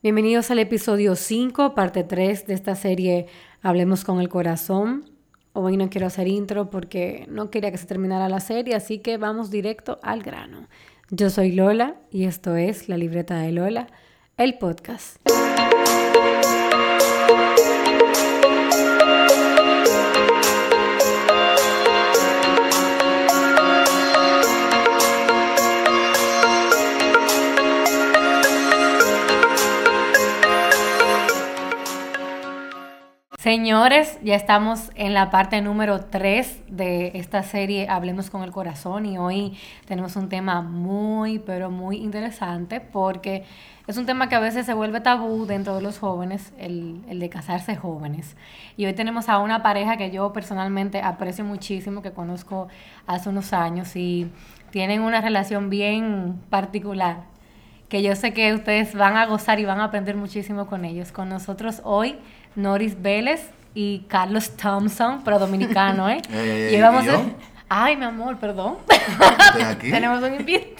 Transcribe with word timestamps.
Bienvenidos 0.00 0.52
al 0.52 0.60
episodio 0.60 1.16
5, 1.16 1.74
parte 1.74 2.04
3 2.04 2.46
de 2.46 2.54
esta 2.54 2.76
serie 2.76 3.26
Hablemos 3.62 4.04
con 4.04 4.20
el 4.20 4.28
Corazón. 4.28 5.10
Hoy 5.54 5.76
no 5.76 5.90
quiero 5.90 6.06
hacer 6.06 6.28
intro 6.28 6.70
porque 6.70 7.26
no 7.28 7.50
quería 7.50 7.72
que 7.72 7.78
se 7.78 7.86
terminara 7.86 8.28
la 8.28 8.38
serie, 8.38 8.76
así 8.76 9.00
que 9.00 9.16
vamos 9.16 9.50
directo 9.50 9.98
al 10.04 10.22
grano. 10.22 10.68
Yo 11.10 11.30
soy 11.30 11.50
Lola 11.50 11.96
y 12.12 12.26
esto 12.26 12.54
es 12.54 12.88
La 12.88 12.96
Libreta 12.96 13.40
de 13.40 13.50
Lola, 13.50 13.88
el 14.36 14.56
podcast. 14.58 15.16
Señores, 33.48 34.18
ya 34.22 34.34
estamos 34.34 34.90
en 34.94 35.14
la 35.14 35.30
parte 35.30 35.62
número 35.62 36.00
3 36.00 36.64
de 36.68 37.12
esta 37.14 37.42
serie 37.42 37.88
Hablemos 37.88 38.28
con 38.28 38.42
el 38.42 38.50
Corazón 38.50 39.06
y 39.06 39.16
hoy 39.16 39.56
tenemos 39.86 40.16
un 40.16 40.28
tema 40.28 40.60
muy, 40.60 41.38
pero 41.38 41.70
muy 41.70 41.96
interesante 41.96 42.80
porque 42.80 43.44
es 43.86 43.96
un 43.96 44.04
tema 44.04 44.28
que 44.28 44.34
a 44.34 44.40
veces 44.40 44.66
se 44.66 44.74
vuelve 44.74 45.00
tabú 45.00 45.46
dentro 45.46 45.74
de 45.74 45.80
los 45.80 45.98
jóvenes, 45.98 46.52
el, 46.58 47.00
el 47.08 47.20
de 47.20 47.30
casarse 47.30 47.74
jóvenes. 47.74 48.36
Y 48.76 48.84
hoy 48.84 48.92
tenemos 48.92 49.30
a 49.30 49.38
una 49.38 49.62
pareja 49.62 49.96
que 49.96 50.10
yo 50.10 50.30
personalmente 50.34 51.00
aprecio 51.00 51.42
muchísimo, 51.42 52.02
que 52.02 52.12
conozco 52.12 52.68
hace 53.06 53.30
unos 53.30 53.54
años 53.54 53.96
y 53.96 54.30
tienen 54.72 55.00
una 55.00 55.22
relación 55.22 55.70
bien 55.70 56.38
particular 56.50 57.22
que 57.88 58.02
yo 58.02 58.14
sé 58.14 58.32
que 58.34 58.52
ustedes 58.52 58.94
van 58.94 59.16
a 59.16 59.24
gozar 59.24 59.58
y 59.60 59.64
van 59.64 59.80
a 59.80 59.84
aprender 59.84 60.14
muchísimo 60.14 60.66
con 60.66 60.84
ellos. 60.84 61.10
Con 61.10 61.30
nosotros 61.30 61.80
hoy 61.84 62.18
Noris 62.58 63.00
Vélez 63.00 63.40
y 63.74 64.00
Carlos 64.08 64.50
Thompson, 64.56 65.22
pero 65.24 65.38
dominicano, 65.38 66.08
¿eh? 66.10 66.20
Eh, 66.30 66.74
y 66.76 66.80
vamos 66.80 67.04
¿y 67.04 67.08
a... 67.08 67.20
Ay, 67.70 67.96
mi 67.96 68.04
amor, 68.04 68.36
perdón. 68.38 68.76
Aquí. 69.66 69.90
Tenemos 69.90 70.22
un 70.22 70.34
invitado, 70.34 70.74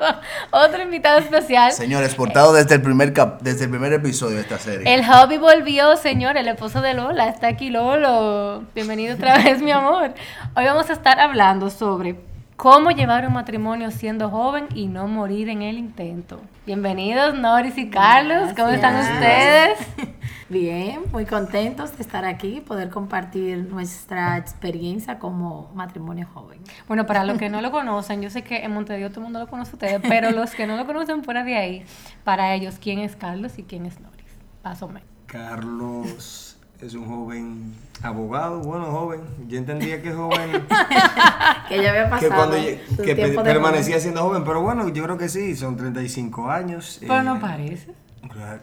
otro 0.50 0.82
invitado 0.82 1.18
especial. 1.20 1.70
Señores, 1.72 2.08
exportado 2.08 2.52
desde 2.52 2.74
el 2.74 2.82
primer 2.82 3.12
cap- 3.12 3.40
desde 3.40 3.64
el 3.64 3.70
primer 3.70 3.92
episodio 3.92 4.34
de 4.36 4.42
esta 4.42 4.58
serie. 4.58 4.92
El 4.92 5.04
hobby 5.06 5.38
volvió, 5.38 5.96
señor, 5.96 6.36
el 6.36 6.48
esposo 6.48 6.80
de 6.82 6.92
Lola. 6.94 7.28
Está 7.28 7.46
aquí 7.48 7.70
Lolo. 7.70 8.64
Bienvenido 8.74 9.14
otra 9.14 9.38
vez, 9.38 9.62
mi 9.62 9.70
amor. 9.70 10.12
Hoy 10.56 10.64
vamos 10.64 10.90
a 10.90 10.92
estar 10.92 11.20
hablando 11.20 11.70
sobre 11.70 12.16
cómo 12.56 12.90
llevar 12.90 13.26
un 13.28 13.32
matrimonio 13.34 13.90
siendo 13.92 14.28
joven 14.28 14.66
y 14.74 14.88
no 14.88 15.06
morir 15.06 15.48
en 15.48 15.62
el 15.62 15.78
intento. 15.78 16.40
Bienvenidos, 16.66 17.34
Noris 17.36 17.78
y 17.78 17.90
Carlos. 17.90 18.50
¿Cómo 18.56 18.68
están 18.70 18.94
Gracias. 18.94 19.14
ustedes? 19.14 20.18
Bien, 20.50 21.00
muy 21.10 21.24
contentos 21.24 21.96
de 21.96 22.02
estar 22.02 22.24
aquí, 22.26 22.60
poder 22.60 22.90
compartir 22.90 23.58
nuestra 23.70 24.36
experiencia 24.36 25.18
como 25.18 25.70
matrimonio 25.74 26.28
joven. 26.34 26.60
Bueno, 26.86 27.06
para 27.06 27.24
los 27.24 27.38
que 27.38 27.48
no 27.48 27.62
lo 27.62 27.70
conocen, 27.70 28.20
yo 28.20 28.28
sé 28.28 28.42
que 28.42 28.58
en 28.62 28.72
Montevideo 28.72 29.08
todo 29.08 29.20
el 29.20 29.24
mundo 29.24 29.38
lo 29.40 29.46
conoce 29.48 29.70
a 29.70 29.74
ustedes, 29.74 30.00
pero 30.06 30.30
los 30.32 30.50
que 30.54 30.66
no 30.66 30.76
lo 30.76 30.84
conocen 30.86 31.24
fuera 31.24 31.44
de 31.44 31.56
ahí, 31.56 31.84
para 32.24 32.54
ellos, 32.54 32.76
¿quién 32.80 32.98
es 32.98 33.16
Carlos 33.16 33.58
y 33.58 33.62
quién 33.62 33.86
es 33.86 33.98
Noris? 34.00 34.14
Paso 34.62 34.86
menos. 34.88 35.08
Carlos 35.26 36.58
es 36.80 36.92
un 36.94 37.06
joven 37.08 37.74
abogado, 38.02 38.60
bueno, 38.60 38.84
joven. 38.86 39.22
Yo 39.48 39.56
entendía 39.58 40.02
que 40.02 40.12
joven, 40.12 40.50
Que 41.68 41.82
ya 41.82 41.88
había 41.90 42.04
que 42.04 42.10
pasado 42.10 42.34
cuando 42.34 42.56
que 42.56 42.80
pe- 42.96 43.14
tiempo 43.14 43.42
de 43.42 43.50
permanecía 43.50 43.98
siendo 43.98 44.22
joven, 44.22 44.44
pero 44.44 44.60
bueno, 44.60 44.88
yo 44.90 45.02
creo 45.04 45.16
que 45.16 45.30
sí, 45.30 45.56
son 45.56 45.76
35 45.76 46.50
años. 46.50 46.98
Pero 47.00 47.20
eh, 47.20 47.22
no 47.24 47.40
parece. 47.40 47.94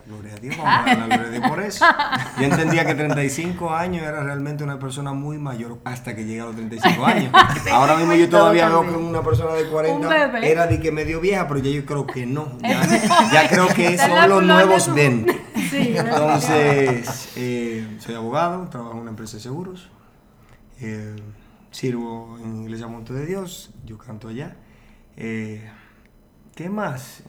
Gloria 0.05 0.33
a 0.35 0.39
Dios, 0.39 0.57
vamos 0.63 0.91
a 0.91 0.95
la 0.95 1.05
gloria 1.05 1.27
a 1.27 1.29
Dios 1.29 1.49
por 1.49 1.61
eso. 1.61 1.85
Yo 2.37 2.43
entendía 2.45 2.85
que 2.85 2.95
35 2.95 3.73
años 3.73 4.03
era 4.03 4.23
realmente 4.23 4.63
una 4.63 4.79
persona 4.79 5.13
muy 5.13 5.37
mayor 5.37 5.79
hasta 5.83 6.15
que 6.15 6.25
llegué 6.25 6.41
a 6.41 6.45
los 6.45 6.55
35 6.55 7.05
años. 7.05 7.33
Ahora 7.71 7.97
mismo 7.97 8.13
yo 8.13 8.29
todavía 8.29 8.67
veo 8.69 8.83
que 8.83 8.91
una 8.91 9.21
persona 9.21 9.53
de 9.53 9.63
Un 9.63 9.69
40 9.69 10.07
bebé. 10.07 10.51
era 10.51 10.67
de 10.67 10.79
que 10.79 10.91
medio 10.91 11.19
vieja, 11.21 11.47
pero 11.47 11.59
ya 11.59 11.69
yo 11.71 11.85
creo 11.85 12.05
que 12.07 12.25
no. 12.25 12.57
Ya, 12.61 13.31
ya 13.31 13.49
creo 13.49 13.67
que 13.67 13.97
son 13.97 14.29
los 14.29 14.43
nuevos. 14.43 14.89
Sí, 15.69 15.93
Entonces, 15.95 17.29
eh, 17.35 17.97
soy 17.99 18.15
abogado, 18.15 18.67
trabajo 18.69 18.93
en 18.93 18.99
una 18.99 19.09
empresa 19.11 19.37
de 19.37 19.43
seguros, 19.43 19.89
eh, 20.79 21.15
sirvo 21.71 22.37
en 22.43 22.63
Iglesia 22.63 22.87
Monte 22.87 23.13
de 23.13 23.25
Dios, 23.25 23.71
yo 23.85 23.97
canto 23.97 24.27
allá. 24.27 24.55
Eh, 25.17 25.69
¿Qué 26.55 26.69
más? 26.69 27.23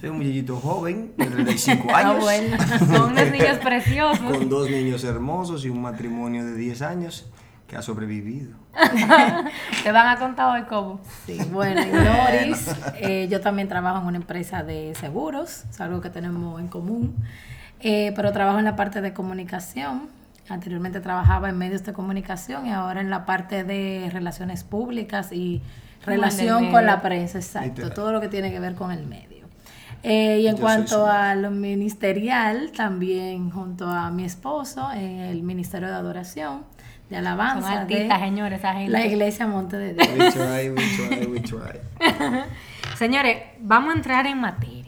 Soy 0.00 0.08
un 0.08 0.16
muchachito 0.18 0.56
joven, 0.56 1.12
de 1.16 1.26
35 1.26 1.88
Ah, 1.92 1.98
años, 1.98 2.20
bueno. 2.20 2.56
Son 2.78 3.12
unos 3.12 3.30
niños 3.30 3.58
preciosos. 3.62 4.18
con 4.18 4.48
dos 4.48 4.70
niños 4.70 5.04
hermosos 5.04 5.64
y 5.64 5.68
un 5.68 5.82
matrimonio 5.82 6.44
de 6.44 6.54
10 6.54 6.82
años 6.82 7.26
que 7.68 7.76
ha 7.76 7.82
sobrevivido. 7.82 8.56
Te 9.82 9.92
van 9.92 10.08
a 10.08 10.18
contar 10.18 10.56
hoy 10.58 10.66
cómo. 10.68 11.00
Sí, 11.26 11.38
bueno, 11.52 11.80
y 11.82 11.92
Loris, 11.92 12.68
eh, 12.96 13.28
yo 13.30 13.40
también 13.40 13.68
trabajo 13.68 14.00
en 14.00 14.06
una 14.06 14.16
empresa 14.16 14.62
de 14.62 14.94
seguros, 14.98 15.64
es 15.70 15.80
algo 15.80 16.00
que 16.00 16.10
tenemos 16.10 16.60
en 16.60 16.68
común, 16.68 17.14
eh, 17.80 18.12
pero 18.16 18.32
trabajo 18.32 18.58
en 18.58 18.64
la 18.64 18.76
parte 18.76 19.00
de 19.00 19.12
comunicación. 19.12 20.08
Anteriormente 20.48 21.00
trabajaba 21.00 21.48
en 21.48 21.56
medios 21.56 21.84
de 21.84 21.92
comunicación 21.94 22.66
y 22.66 22.72
ahora 22.72 23.00
en 23.00 23.08
la 23.08 23.24
parte 23.24 23.64
de 23.64 24.10
relaciones 24.12 24.62
públicas 24.64 25.32
y 25.32 25.62
relación 26.04 26.70
con 26.70 26.84
la 26.84 27.00
prensa, 27.00 27.38
exacto, 27.38 27.90
todo 27.90 28.12
lo 28.12 28.20
que 28.20 28.28
tiene 28.28 28.50
que 28.50 28.60
ver 28.60 28.74
con 28.74 28.90
el 28.92 29.06
medio. 29.06 29.33
Eh, 30.04 30.40
y 30.42 30.46
en 30.48 30.56
Yo 30.56 30.60
cuanto 30.62 31.06
a 31.06 31.34
lo 31.34 31.50
ministerial, 31.50 32.70
también 32.76 33.50
junto 33.50 33.88
a 33.88 34.10
mi 34.10 34.24
esposo 34.24 34.92
en 34.92 35.20
el 35.20 35.42
Ministerio 35.42 35.88
de 35.88 35.94
Adoración, 35.94 36.64
de 37.08 37.16
Son 37.16 37.26
alabanza, 37.26 37.80
artistas, 37.80 38.20
de 38.20 38.26
señores, 38.26 38.58
esa 38.58 38.74
gente. 38.74 38.90
la 38.92 39.06
Iglesia 39.06 39.46
Monte 39.46 39.76
de 39.78 39.94
Dios. 39.94 40.08
We 40.08 40.30
try, 40.30 40.70
we 40.70 40.82
try, 41.08 41.26
we 41.26 41.40
try. 41.40 41.80
Señores, 42.96 43.38
vamos 43.60 43.94
a 43.94 43.96
entrar 43.96 44.26
en 44.26 44.40
materia. 44.40 44.84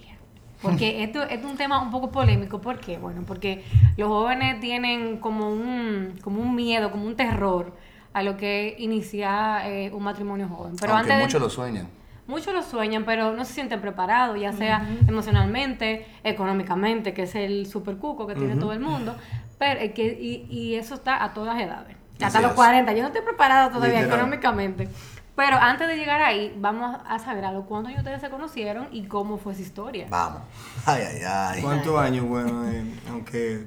Porque 0.62 1.03
esto, 1.03 1.22
esto 1.31 1.47
es 1.47 1.53
un 1.53 1.56
tema 1.56 1.81
un 1.81 1.91
poco 1.91 2.10
polémico. 2.10 2.60
¿Por 2.60 2.78
qué? 2.81 2.99
Bueno, 2.99 3.22
porque 3.26 3.65
los 3.97 4.09
jóvenes 4.09 4.60
tienen 4.60 5.19
como 5.19 5.50
un, 5.50 6.19
como 6.22 6.41
un 6.43 6.55
miedo, 6.55 6.91
como 6.91 7.06
un 7.06 7.16
terror 7.16 7.75
a 8.12 8.22
lo 8.22 8.37
que 8.37 8.69
es 8.69 8.81
iniciar 8.81 9.66
eh, 9.71 9.91
un 9.93 10.03
matrimonio 10.03 10.49
joven. 10.49 10.76
Pero 10.81 10.93
Aunque 10.94 11.12
antes 11.12 11.16
de- 11.19 11.22
muchos 11.25 11.41
lo 11.41 11.50
sueñan. 11.50 11.88
Muchos 12.26 12.53
lo 12.54 12.62
sueñan, 12.62 13.04
pero 13.04 13.32
no 13.32 13.44
se 13.44 13.53
sienten 13.54 13.81
preparados, 13.81 14.38
ya 14.41 14.53
sea 14.53 14.87
emocionalmente, 15.09 16.06
económicamente, 16.25 17.14
que 17.14 17.22
es 17.22 17.34
el 17.34 17.66
super 17.66 17.97
cuco 17.97 18.26
que 18.26 18.34
tiene 18.34 18.56
todo 18.56 18.72
el 18.72 18.81
mundo, 18.81 19.16
pero 19.59 19.81
eh, 19.81 19.92
que, 19.92 20.06
y, 20.20 20.47
y 20.50 20.75
eso 20.75 20.94
está 20.94 21.22
a 21.22 21.32
todas 21.34 21.60
edades. 21.60 21.97
Hasta 22.14 22.26
Así 22.38 22.42
los 22.42 22.50
es. 22.50 22.56
40, 22.56 22.92
yo 22.94 23.03
no 23.03 23.09
estoy 23.09 23.22
preparada 23.22 23.70
todavía 23.70 24.00
Literal. 24.00 24.19
económicamente. 24.19 24.88
Pero 25.37 25.59
antes 25.59 25.87
de 25.87 25.97
llegar 25.97 26.22
ahí, 26.22 26.54
vamos 26.59 26.98
a 27.06 27.19
saber 27.19 27.44
a 27.44 27.53
lo 27.53 27.66
cuándo 27.66 27.91
ustedes 27.91 28.22
se 28.22 28.31
conocieron 28.31 28.88
y 28.91 29.04
cómo 29.06 29.37
fue 29.37 29.54
su 29.54 29.60
historia. 29.62 30.06
Vamos. 30.08 30.41
Ay, 30.87 31.03
ay, 31.03 31.20
ay. 31.28 31.62
¿Cuántos 31.62 31.98
años? 31.98 32.25
Bueno, 32.25 32.66
eh, 32.70 32.84
aunque 33.10 33.66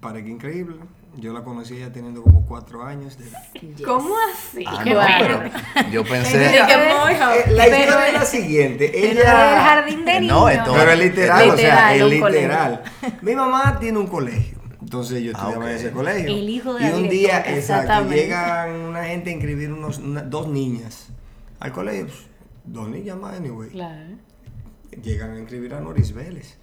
parezca 0.00 0.28
increíble, 0.30 0.76
yo 1.16 1.32
la 1.32 1.42
conocí 1.44 1.78
ya 1.78 1.92
teniendo 1.92 2.22
como 2.22 2.44
cuatro 2.46 2.82
años 2.84 3.16
de 3.18 3.28
edad. 3.28 3.42
¿Cómo 3.84 4.14
así? 4.32 4.64
Ah, 4.66 4.84
no, 4.84 4.94
bueno. 4.94 5.50
pero 5.74 5.88
yo 5.90 6.04
pensé. 6.08 6.38
Mira, 6.50 6.66
que 6.66 6.76
muy 6.76 7.14
joven. 7.14 7.38
Eh, 7.46 7.50
la 7.52 7.64
Pero- 7.64 7.76
historia 7.78 8.06
es 8.08 8.14
la 8.14 8.24
siguiente. 8.24 9.10
El 9.10 9.18
Ella... 9.18 9.60
jardín 9.64 10.04
de 10.04 10.20
No, 10.20 10.20
niños. 10.48 10.50
esto- 10.52 10.74
Pero 10.74 10.90
es 10.92 10.98
literal, 10.98 11.50
o 11.50 11.56
sea, 11.56 11.94
es 11.94 12.02
literal. 12.04 12.82
Mi 13.22 13.34
mamá 13.34 13.78
tiene 13.78 13.98
un 13.98 14.06
colegio. 14.06 14.58
Entonces 14.80 15.22
yo 15.22 15.30
estudiaba 15.32 15.54
Ah, 15.54 15.58
ok. 15.58 15.70
en 15.70 15.76
ese 15.76 15.90
colegio. 15.92 16.26
El 16.36 16.48
hijo 16.48 16.74
de 16.74 16.86
y 16.86 16.90
un 16.92 17.08
día, 17.08 17.40
exacto, 17.56 18.10
llegan 18.10 18.70
una 18.82 19.04
gente 19.04 19.30
a 19.30 19.32
inscribir 19.32 19.72
unos, 19.72 19.98
una- 19.98 20.22
dos 20.22 20.46
niñas 20.48 21.08
al 21.58 21.72
colegio. 21.72 22.06
pues, 22.06 22.18
dos 22.64 22.88
niñas 22.88 23.16
más, 23.16 23.34
anyway. 23.36 23.70
Claro. 23.70 24.16
llegan 25.02 25.30
a 25.32 25.38
inscribir 25.38 25.74
a 25.74 25.80
Noris 25.80 26.12
Vélez. 26.12 26.58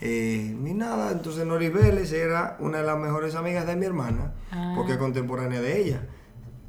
Eh, 0.00 0.54
ni 0.58 0.72
nada, 0.72 1.12
entonces 1.12 1.44
Noris 1.46 1.72
Vélez 1.72 2.12
era 2.12 2.56
una 2.60 2.78
de 2.78 2.84
las 2.84 2.98
mejores 2.98 3.34
amigas 3.34 3.66
de 3.66 3.76
mi 3.76 3.84
hermana, 3.86 4.32
Ah. 4.50 4.72
porque 4.76 4.92
es 4.92 4.98
contemporánea 4.98 5.60
de 5.60 5.80
ella. 5.80 6.02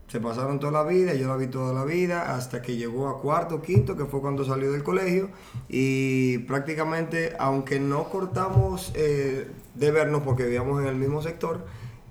Se 0.08 0.20
pasaron 0.20 0.60
toda 0.60 0.74
la 0.74 0.84
vida, 0.84 1.14
yo 1.14 1.30
la 1.30 1.38
vi 1.38 1.48
toda 1.48 1.74
la 1.74 1.86
vida, 1.86 2.36
hasta 2.36 2.62
que 2.62 2.76
llegó 2.76 3.08
a 3.08 3.22
cuarto, 3.22 3.62
quinto, 3.62 3.96
que 3.96 4.04
fue 4.04 4.20
cuando 4.20 4.44
salió 4.44 4.70
del 4.74 4.84
colegio. 4.84 5.30
Y 5.70 6.40
prácticamente, 6.40 7.34
aunque 7.40 7.80
no 7.80 8.10
cortamos 8.10 8.92
eh, 8.96 9.48
de 9.76 9.92
vernos 9.92 10.24
porque 10.24 10.44
vivíamos 10.44 10.82
en 10.82 10.88
el 10.90 10.96
mismo 10.96 11.22
sector, 11.22 11.66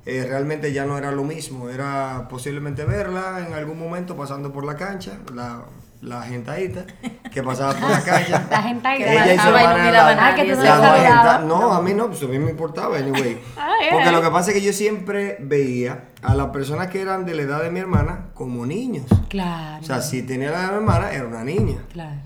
eh, 0.07 0.25
realmente 0.27 0.73
ya 0.73 0.87
no 0.87 0.97
era 0.97 1.13
lo 1.13 1.25
mismo. 1.25 1.69
Era 1.69 2.27
posiblemente 2.31 2.87
verla 2.87 3.45
en 3.47 3.53
algún 3.53 3.79
momento 3.79 4.17
pasando 4.17 4.51
por 4.51 4.65
la 4.65 4.77
cancha, 4.77 5.19
la, 5.35 5.63
la 6.03 6.23
gentadita 6.23 6.85
que 7.31 7.43
pasaba 7.43 7.75
por 7.75 7.91
la 7.91 8.01
cancha. 8.03 8.47
La 8.51 8.63
gentadita. 8.63 9.13
Ella 9.33 9.51
la- 9.51 10.29
Ah, 10.29 10.35
que 10.35 10.45
tú 10.55 10.61
la 10.63 11.43
no 11.45 11.73
a 11.73 11.83
mí 11.83 11.93
no, 11.95 12.07
pues 12.09 12.23
a 12.23 12.27
mí 12.27 12.39
me 12.39 12.51
importaba, 12.51 12.97
anyway. 12.97 13.39
Ay, 13.57 13.89
Porque 13.93 14.09
ay. 14.09 14.15
lo 14.15 14.23
que 14.23 14.31
pasa 14.31 14.51
es 14.51 14.57
que 14.57 14.63
yo 14.63 14.73
siempre 14.73 15.37
veía 15.41 16.05
a 16.23 16.35
las 16.35 16.49
personas 16.49 16.89
que 16.89 17.01
eran 17.03 17.25
de 17.27 17.35
la 17.35 17.43
edad 17.43 17.63
de 17.63 17.71
mi 17.71 17.81
hermana 17.81 18.29
como 18.35 18.65
niños. 18.67 19.05
Claro. 19.29 19.83
O 19.83 19.85
sea, 19.87 20.01
si 20.01 20.23
tenía 20.23 20.51
la 20.51 20.57
edad 20.59 20.67
de 20.67 20.73
mi 20.73 20.77
hermana, 20.79 21.13
era 21.13 21.27
una 21.27 21.45
niña. 21.45 21.79
Claro. 21.93 22.17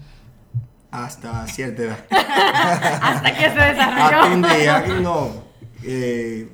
hasta 0.91 1.47
cierta 1.49 1.83
edad. 1.83 1.99
Hasta 2.11 3.33
que 3.35 3.41
se 3.41 3.47
Hasta 3.47 3.73
desarrolló. 3.73 4.35
un 4.35 4.43
día, 4.43 4.85
no, 5.03 5.29
eh, 5.83 6.49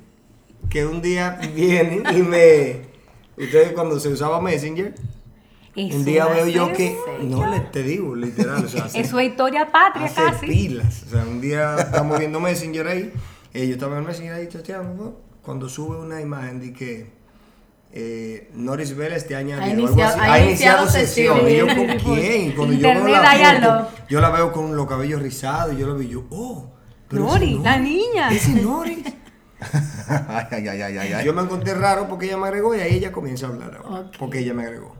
que 0.69 0.85
un 0.85 1.01
día 1.01 1.39
viene 1.55 2.01
y 2.11 2.23
me... 2.23 2.81
Ustedes 3.37 3.71
cuando 3.73 3.99
se 3.99 4.09
usaba 4.09 4.41
Messenger, 4.41 4.93
Eso 5.75 5.97
un 5.97 6.05
día 6.05 6.25
veo 6.25 6.47
yo 6.47 6.73
que... 6.73 6.97
No, 7.21 7.49
le 7.49 7.59
te 7.61 7.83
digo, 7.83 8.15
literal, 8.15 8.65
o 8.65 8.67
sea, 8.67 8.85
hace- 8.85 8.99
Es 9.01 9.07
su 9.09 9.19
historia 9.19 9.71
patria 9.71 10.05
hace 10.05 10.15
casi. 10.21 10.45
pilas. 10.47 11.03
O 11.07 11.09
sea, 11.11 11.23
un 11.23 11.39
día 11.39 11.75
estamos 11.79 12.19
viendo 12.19 12.39
Messenger 12.41 12.87
ahí, 12.87 13.13
eh, 13.53 13.67
yo 13.67 13.73
estaba 13.73 13.97
en 13.97 14.05
Messenger 14.05 14.33
ahí 14.33 14.47
chateando, 14.47 15.03
¿no? 15.03 15.31
cuando 15.41 15.67
sube 15.69 15.97
una 15.97 16.21
imagen 16.21 16.59
de 16.59 16.71
que 16.73 17.11
eh, 17.93 18.49
Noris 18.53 18.95
Vélez 18.95 19.27
te 19.27 19.35
ha 19.35 19.39
añadido 19.39 19.63
algo 19.87 19.87
iniciado- 19.87 20.11
así, 20.11 20.19
ha 20.19 20.33
ha 20.33 20.39
iniciado 20.39 20.83
iniciado 20.83 20.89
sesión. 20.89 21.37
sesión. 21.39 21.49
Y 21.51 21.57
yo, 21.57 21.67
¿con 22.03 22.15
quién? 22.15 22.51
Cuando 22.51 22.73
yo 22.75 22.87
veo 22.87 23.07
la 23.07 23.81
foto, 23.81 23.91
yo 24.09 24.21
la 24.21 24.29
veo 24.29 24.51
con 24.51 24.75
los 24.75 24.87
cabellos 24.87 25.21
rizados, 25.21 25.73
y 25.73 25.77
yo 25.77 25.87
la 25.87 25.93
veo 25.93 26.03
y 26.03 26.09
yo, 26.09 26.25
oh, 26.29 26.69
pero 27.07 27.23
Nori, 27.25 27.59
la 27.59 27.77
niña. 27.77 28.29
Ese 28.31 28.51
Noris. 28.61 28.99
Ay, 30.09 30.45
ay, 30.51 30.67
ay, 30.67 30.81
ay, 30.81 30.97
ay, 30.97 31.13
ay. 31.13 31.25
Yo 31.25 31.33
me 31.33 31.41
encontré 31.41 31.73
raro 31.75 32.07
porque 32.07 32.25
ella 32.25 32.37
me 32.37 32.47
agregó 32.47 32.75
y 32.75 32.79
ahí 32.79 32.95
ella 32.95 33.11
comienza 33.11 33.45
a 33.45 33.49
hablar 33.49 33.79
ahora, 33.83 33.99
Ok. 34.07 34.15
porque 34.17 34.39
ella 34.39 34.53
me 34.53 34.63
agregó. 34.63 34.95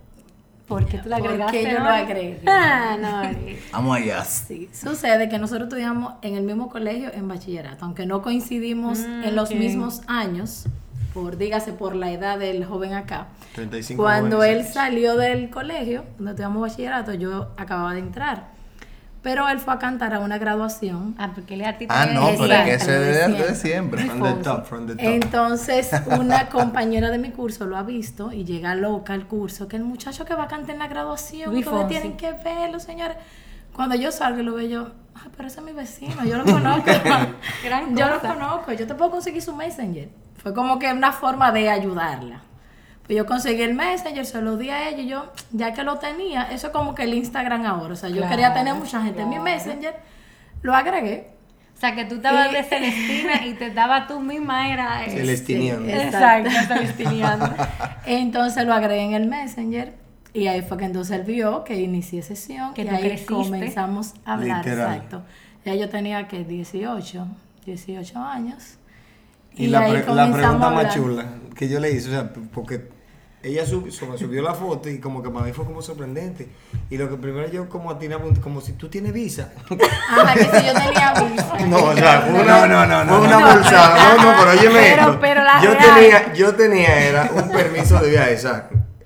¿Por 0.72 0.86
qué 0.86 0.98
tú 1.00 1.10
la 1.10 1.18
¿Por 1.18 1.28
qué 1.28 1.44
agregaste? 1.44 1.72
yo 1.72 1.80
lo 1.80 1.90
agregué? 1.90 2.40
Ah, 2.48 2.98
Nori. 3.00 3.60
Vamos 3.72 3.98
allá. 3.98 4.24
Sí, 4.24 4.70
sucede 4.74 5.28
que 5.30 5.38
nosotros 5.38 5.68
estudiamos 5.68 6.14
en 6.22 6.36
el 6.36 6.44
mismo 6.44 6.70
colegio 6.70 7.12
en 7.14 7.28
bachillerato, 7.28 7.86
aunque 7.86 8.06
no 8.06 8.22
coincidimos 8.22 9.00
Mm, 9.00 9.24
en 9.24 9.36
los 9.36 9.52
mismos 9.54 10.02
años, 10.08 10.66
por 11.14 11.38
dígase 11.38 11.74
por 11.74 11.96
la 11.96 12.10
edad 12.12 12.40
del 12.40 12.64
joven 12.66 12.94
acá. 12.94 13.28
35 13.56 14.02
Cuando 14.02 14.44
él 14.44 14.60
años. 14.60 14.74
salió 14.74 15.18
del 15.18 15.50
colegio, 15.50 16.06
donde 16.18 16.32
estudiamos 16.32 16.62
bachillerato, 16.62 17.14
yo 17.14 17.50
acababa 17.58 17.94
de 17.94 18.00
entrar. 18.00 18.48
Pero 19.22 19.48
él 19.50 19.60
fue 19.60 19.74
a 19.74 19.78
cantar 19.78 20.16
a 20.16 20.20
una 20.20 20.40
graduación. 20.40 21.14
Ah, 21.20 21.32
porque 21.36 21.54
él 21.54 21.62
es 21.62 21.68
artista. 21.68 22.02
Ah, 22.02 22.08
no, 22.08 22.32
pero 22.40 22.54
es 22.54 22.64
que 22.64 22.74
ese 22.74 23.10
Exacto, 23.12 23.38
es 23.38 23.42
de 23.42 23.48
de 23.50 23.56
siempre. 23.56 24.06
From 24.06 24.24
the 24.24 24.44
top, 24.44 24.66
from 24.66 24.88
the 24.88 24.96
top. 24.96 25.06
Entonces, 25.06 25.92
una 26.20 26.50
compañera 26.50 27.12
de 27.12 27.20
mi 27.20 27.30
curso 27.30 27.66
lo 27.66 27.78
ha 27.78 27.84
visto 27.84 28.32
y 28.32 28.46
llega 28.46 28.74
loca 28.74 29.14
al 29.14 29.28
curso, 29.28 29.68
que 29.68 29.76
el 29.76 29.84
muchacho 29.84 30.26
que 30.26 30.34
va 30.34 30.46
a 30.46 30.48
cantar 30.48 30.72
en 30.72 30.80
la 30.80 30.88
graduación, 30.88 31.56
ustedes 31.56 31.88
tienen 31.88 32.18
que 32.18 32.32
verlo, 32.32 32.80
señores. 32.80 33.18
Cuando 33.74 33.96
yo 33.96 34.12
salgo 34.12 34.42
y 34.42 34.44
lo 34.44 34.56
veo 34.56 34.68
yo, 34.68 34.92
ah, 35.16 35.28
pero 35.38 35.48
ese 35.48 35.60
es 35.60 35.66
mi 35.66 35.72
vecino, 35.72 36.26
yo 36.26 36.38
lo 36.38 36.44
conozco. 36.44 36.90
Gran 37.64 37.96
yo 37.96 38.10
lo 38.10 38.20
conozco, 38.20 38.74
yo 38.74 38.88
te 38.88 38.96
puedo 38.96 39.12
conseguir 39.12 39.42
su 39.42 39.56
messenger. 39.56 40.10
Fue 40.42 40.54
como 40.54 40.80
que 40.80 40.92
una 40.92 41.12
forma 41.12 41.52
de 41.52 41.70
ayudarla. 41.70 42.42
Pues 43.06 43.18
yo 43.18 43.26
conseguí 43.26 43.62
el 43.62 43.74
messenger, 43.74 44.26
se 44.26 44.42
lo 44.42 44.58
di 44.58 44.70
a 44.70 44.88
ella 44.90 45.00
y 45.02 45.08
yo, 45.08 45.32
ya 45.52 45.74
que 45.74 45.84
lo 45.84 45.98
tenía, 45.98 46.44
eso 46.44 46.68
es 46.68 46.74
como 46.74 46.96
que 46.96 47.04
el 47.04 47.14
Instagram 47.14 47.66
ahora. 47.66 47.94
O 47.94 47.96
sea, 47.96 48.10
yo 48.10 48.18
Claro, 48.18 48.30
quería 48.32 48.54
tener 48.54 48.76
mucha 48.76 49.02
gente 49.02 49.22
en 49.22 49.30
mi 49.30 49.40
messenger, 49.40 49.96
lo 50.62 50.74
agregué. 50.76 51.30
O 51.76 51.80
sea, 51.82 51.96
que 51.96 52.06
tú 52.06 52.16
estabas 52.16 52.52
Y- 52.52 52.56
de 52.56 52.64
Celestina 52.64 53.46
y 53.48 53.54
te 53.56 53.72
daba 53.72 54.06
tú 54.08 54.20
misma, 54.20 54.72
era... 54.72 55.04
eh, 55.06 55.10
Celestiniano. 55.10 55.88
Exacto, 55.88 56.50
celestiniano. 56.68 57.54
Entonces 58.06 58.66
lo 58.68 58.74
agregué 58.76 59.02
en 59.02 59.14
el 59.16 59.28
Messenger 59.28 59.94
y 60.34 60.46
ahí 60.48 60.62
fue 60.62 60.78
que 60.78 60.86
entonces 60.86 61.18
él 61.18 61.24
vio 61.24 61.64
que 61.66 61.76
inicié 61.82 62.22
sesión 62.22 62.74
Que 62.74 62.84
y 62.84 62.88
ahí 62.88 63.02
creciste. 63.02 63.34
comenzamos 63.34 64.14
a 64.26 64.34
hablar. 64.34 64.58
Literal. 64.64 64.94
Exacto. 64.94 65.24
Ya 65.66 65.74
yo 65.76 65.90
tenía 65.90 66.28
que 66.28 66.44
18, 66.46 67.28
18 67.66 68.20
años. 68.20 68.78
Y, 69.56 69.68
la, 69.68 69.82
pre- 69.88 70.06
la 70.14 70.32
pregunta 70.32 70.70
más 70.70 70.94
chula 70.94 71.26
que 71.56 71.68
yo 71.68 71.80
le 71.80 71.92
hice, 71.92 72.08
o 72.10 72.12
sea, 72.12 72.30
porque 72.54 72.90
ella 73.44 73.66
sub- 73.66 73.92
sub- 73.92 74.18
subió 74.18 74.42
la 74.42 74.54
foto 74.54 74.90
y 74.90 75.00
como 75.00 75.22
que 75.22 75.30
para 75.30 75.46
mí 75.46 75.52
fue 75.54 75.66
como 75.66 75.82
sorprendente. 75.82 76.48
Y 76.90 76.98
lo 76.98 77.10
que 77.10 77.16
primero 77.18 77.48
yo 77.50 77.68
como 77.70 77.92
atinaba, 77.92 78.24
como 78.42 78.62
si 78.62 78.74
tú 78.74 78.88
tienes 78.90 79.14
visa. 79.14 79.52
Ajá, 80.10 80.34
que 80.34 80.44
si 80.46 80.66
yo 80.68 80.74
tenía 80.74 81.14
visa. 81.14 81.58
No, 81.68 81.78
o 81.86 81.96
sea, 81.96 82.22
fue 82.22 82.32
No, 82.34 82.42
una, 82.44 82.68
no, 82.68 82.86
no, 82.88 83.04
no, 83.06 83.18
fue 83.20 83.28
no. 83.28 83.38
una 83.38 83.54
bolsada. 83.56 84.16
No, 84.18 84.24
no, 84.24 84.34
pero 84.40 84.52
óyeme 84.60 84.80
Pero- 84.90 85.02
esto. 85.02 85.18
pero 85.22 85.44
la 85.44 85.62
yo 85.64 85.74
real. 85.74 85.96
tenía, 85.96 86.34
yo 86.34 86.56
tenía, 86.56 87.00
era 87.08 87.30
un 87.36 87.50
permiso 87.52 88.00
de 88.00 88.10
viaje, 88.10 88.38
¿sabes? 88.38 88.64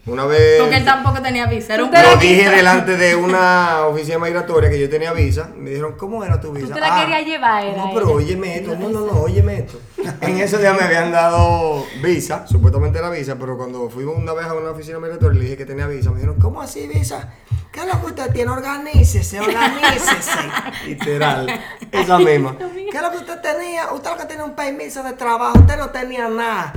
Una 0.07 0.23
vez... 0.25 0.61
Porque 0.61 0.77
él 0.77 0.85
tampoco 0.85 1.19
tenía 1.19 1.47
visa. 1.47 1.73
Era 1.73 1.83
un 1.83 1.91
Lo 1.91 2.17
dije 2.17 2.41
visa. 2.41 2.51
delante 2.51 2.95
de 2.95 3.15
una 3.15 3.87
oficina 3.87 4.19
migratoria 4.19 4.69
que 4.69 4.79
yo 4.79 4.87
tenía 4.87 5.11
visa. 5.13 5.49
Me 5.57 5.71
dijeron, 5.71 5.95
¿cómo 5.97 6.23
era 6.23 6.39
tu 6.39 6.51
visa? 6.51 6.71
te 6.75 6.79
la 6.79 6.95
querías 7.01 7.25
llevar, 7.25 7.65
era 7.65 7.77
No, 7.77 7.91
pero 7.91 8.11
óyeme 8.11 8.57
esto. 8.57 8.75
No, 8.75 8.89
no, 8.89 8.99
no, 8.99 9.13
óyeme 9.21 9.57
esto. 9.61 9.79
En 10.21 10.37
ese 10.37 10.57
día 10.57 10.73
me 10.73 10.83
habían 10.83 11.11
dado 11.11 11.85
visa, 12.01 12.45
supuestamente 12.47 12.99
era 12.99 13.09
visa, 13.09 13.35
pero 13.37 13.57
cuando 13.57 13.89
fuimos 13.89 14.17
una 14.17 14.33
vez 14.33 14.45
a 14.45 14.53
una 14.53 14.71
oficina 14.71 14.99
migratoria 14.99 15.35
y 15.35 15.39
le 15.39 15.43
dije 15.45 15.57
que 15.57 15.65
tenía 15.65 15.87
visa, 15.87 16.09
me 16.09 16.17
dijeron, 16.17 16.39
¿cómo 16.39 16.61
así 16.61 16.87
visa? 16.87 17.33
¿Qué 17.71 17.81
es 17.81 17.87
lo 17.87 17.99
que 17.99 18.05
usted 18.07 18.31
tiene? 18.31 18.51
Organícese, 18.51 19.39
organícese. 19.39 20.39
Literal, 20.87 21.61
esa 21.91 22.19
misma. 22.19 22.57
¿Qué 22.57 22.97
es 22.97 23.01
lo 23.01 23.11
que 23.11 23.17
usted 23.17 23.41
tenía? 23.41 23.91
Usted 23.91 24.11
lo 24.11 24.17
que 24.17 24.25
tenía 24.25 24.45
un 24.45 24.55
permiso 24.55 25.03
de 25.03 25.13
trabajo, 25.13 25.59
usted 25.59 25.77
no 25.77 25.89
tenía 25.89 26.29
nada. 26.29 26.73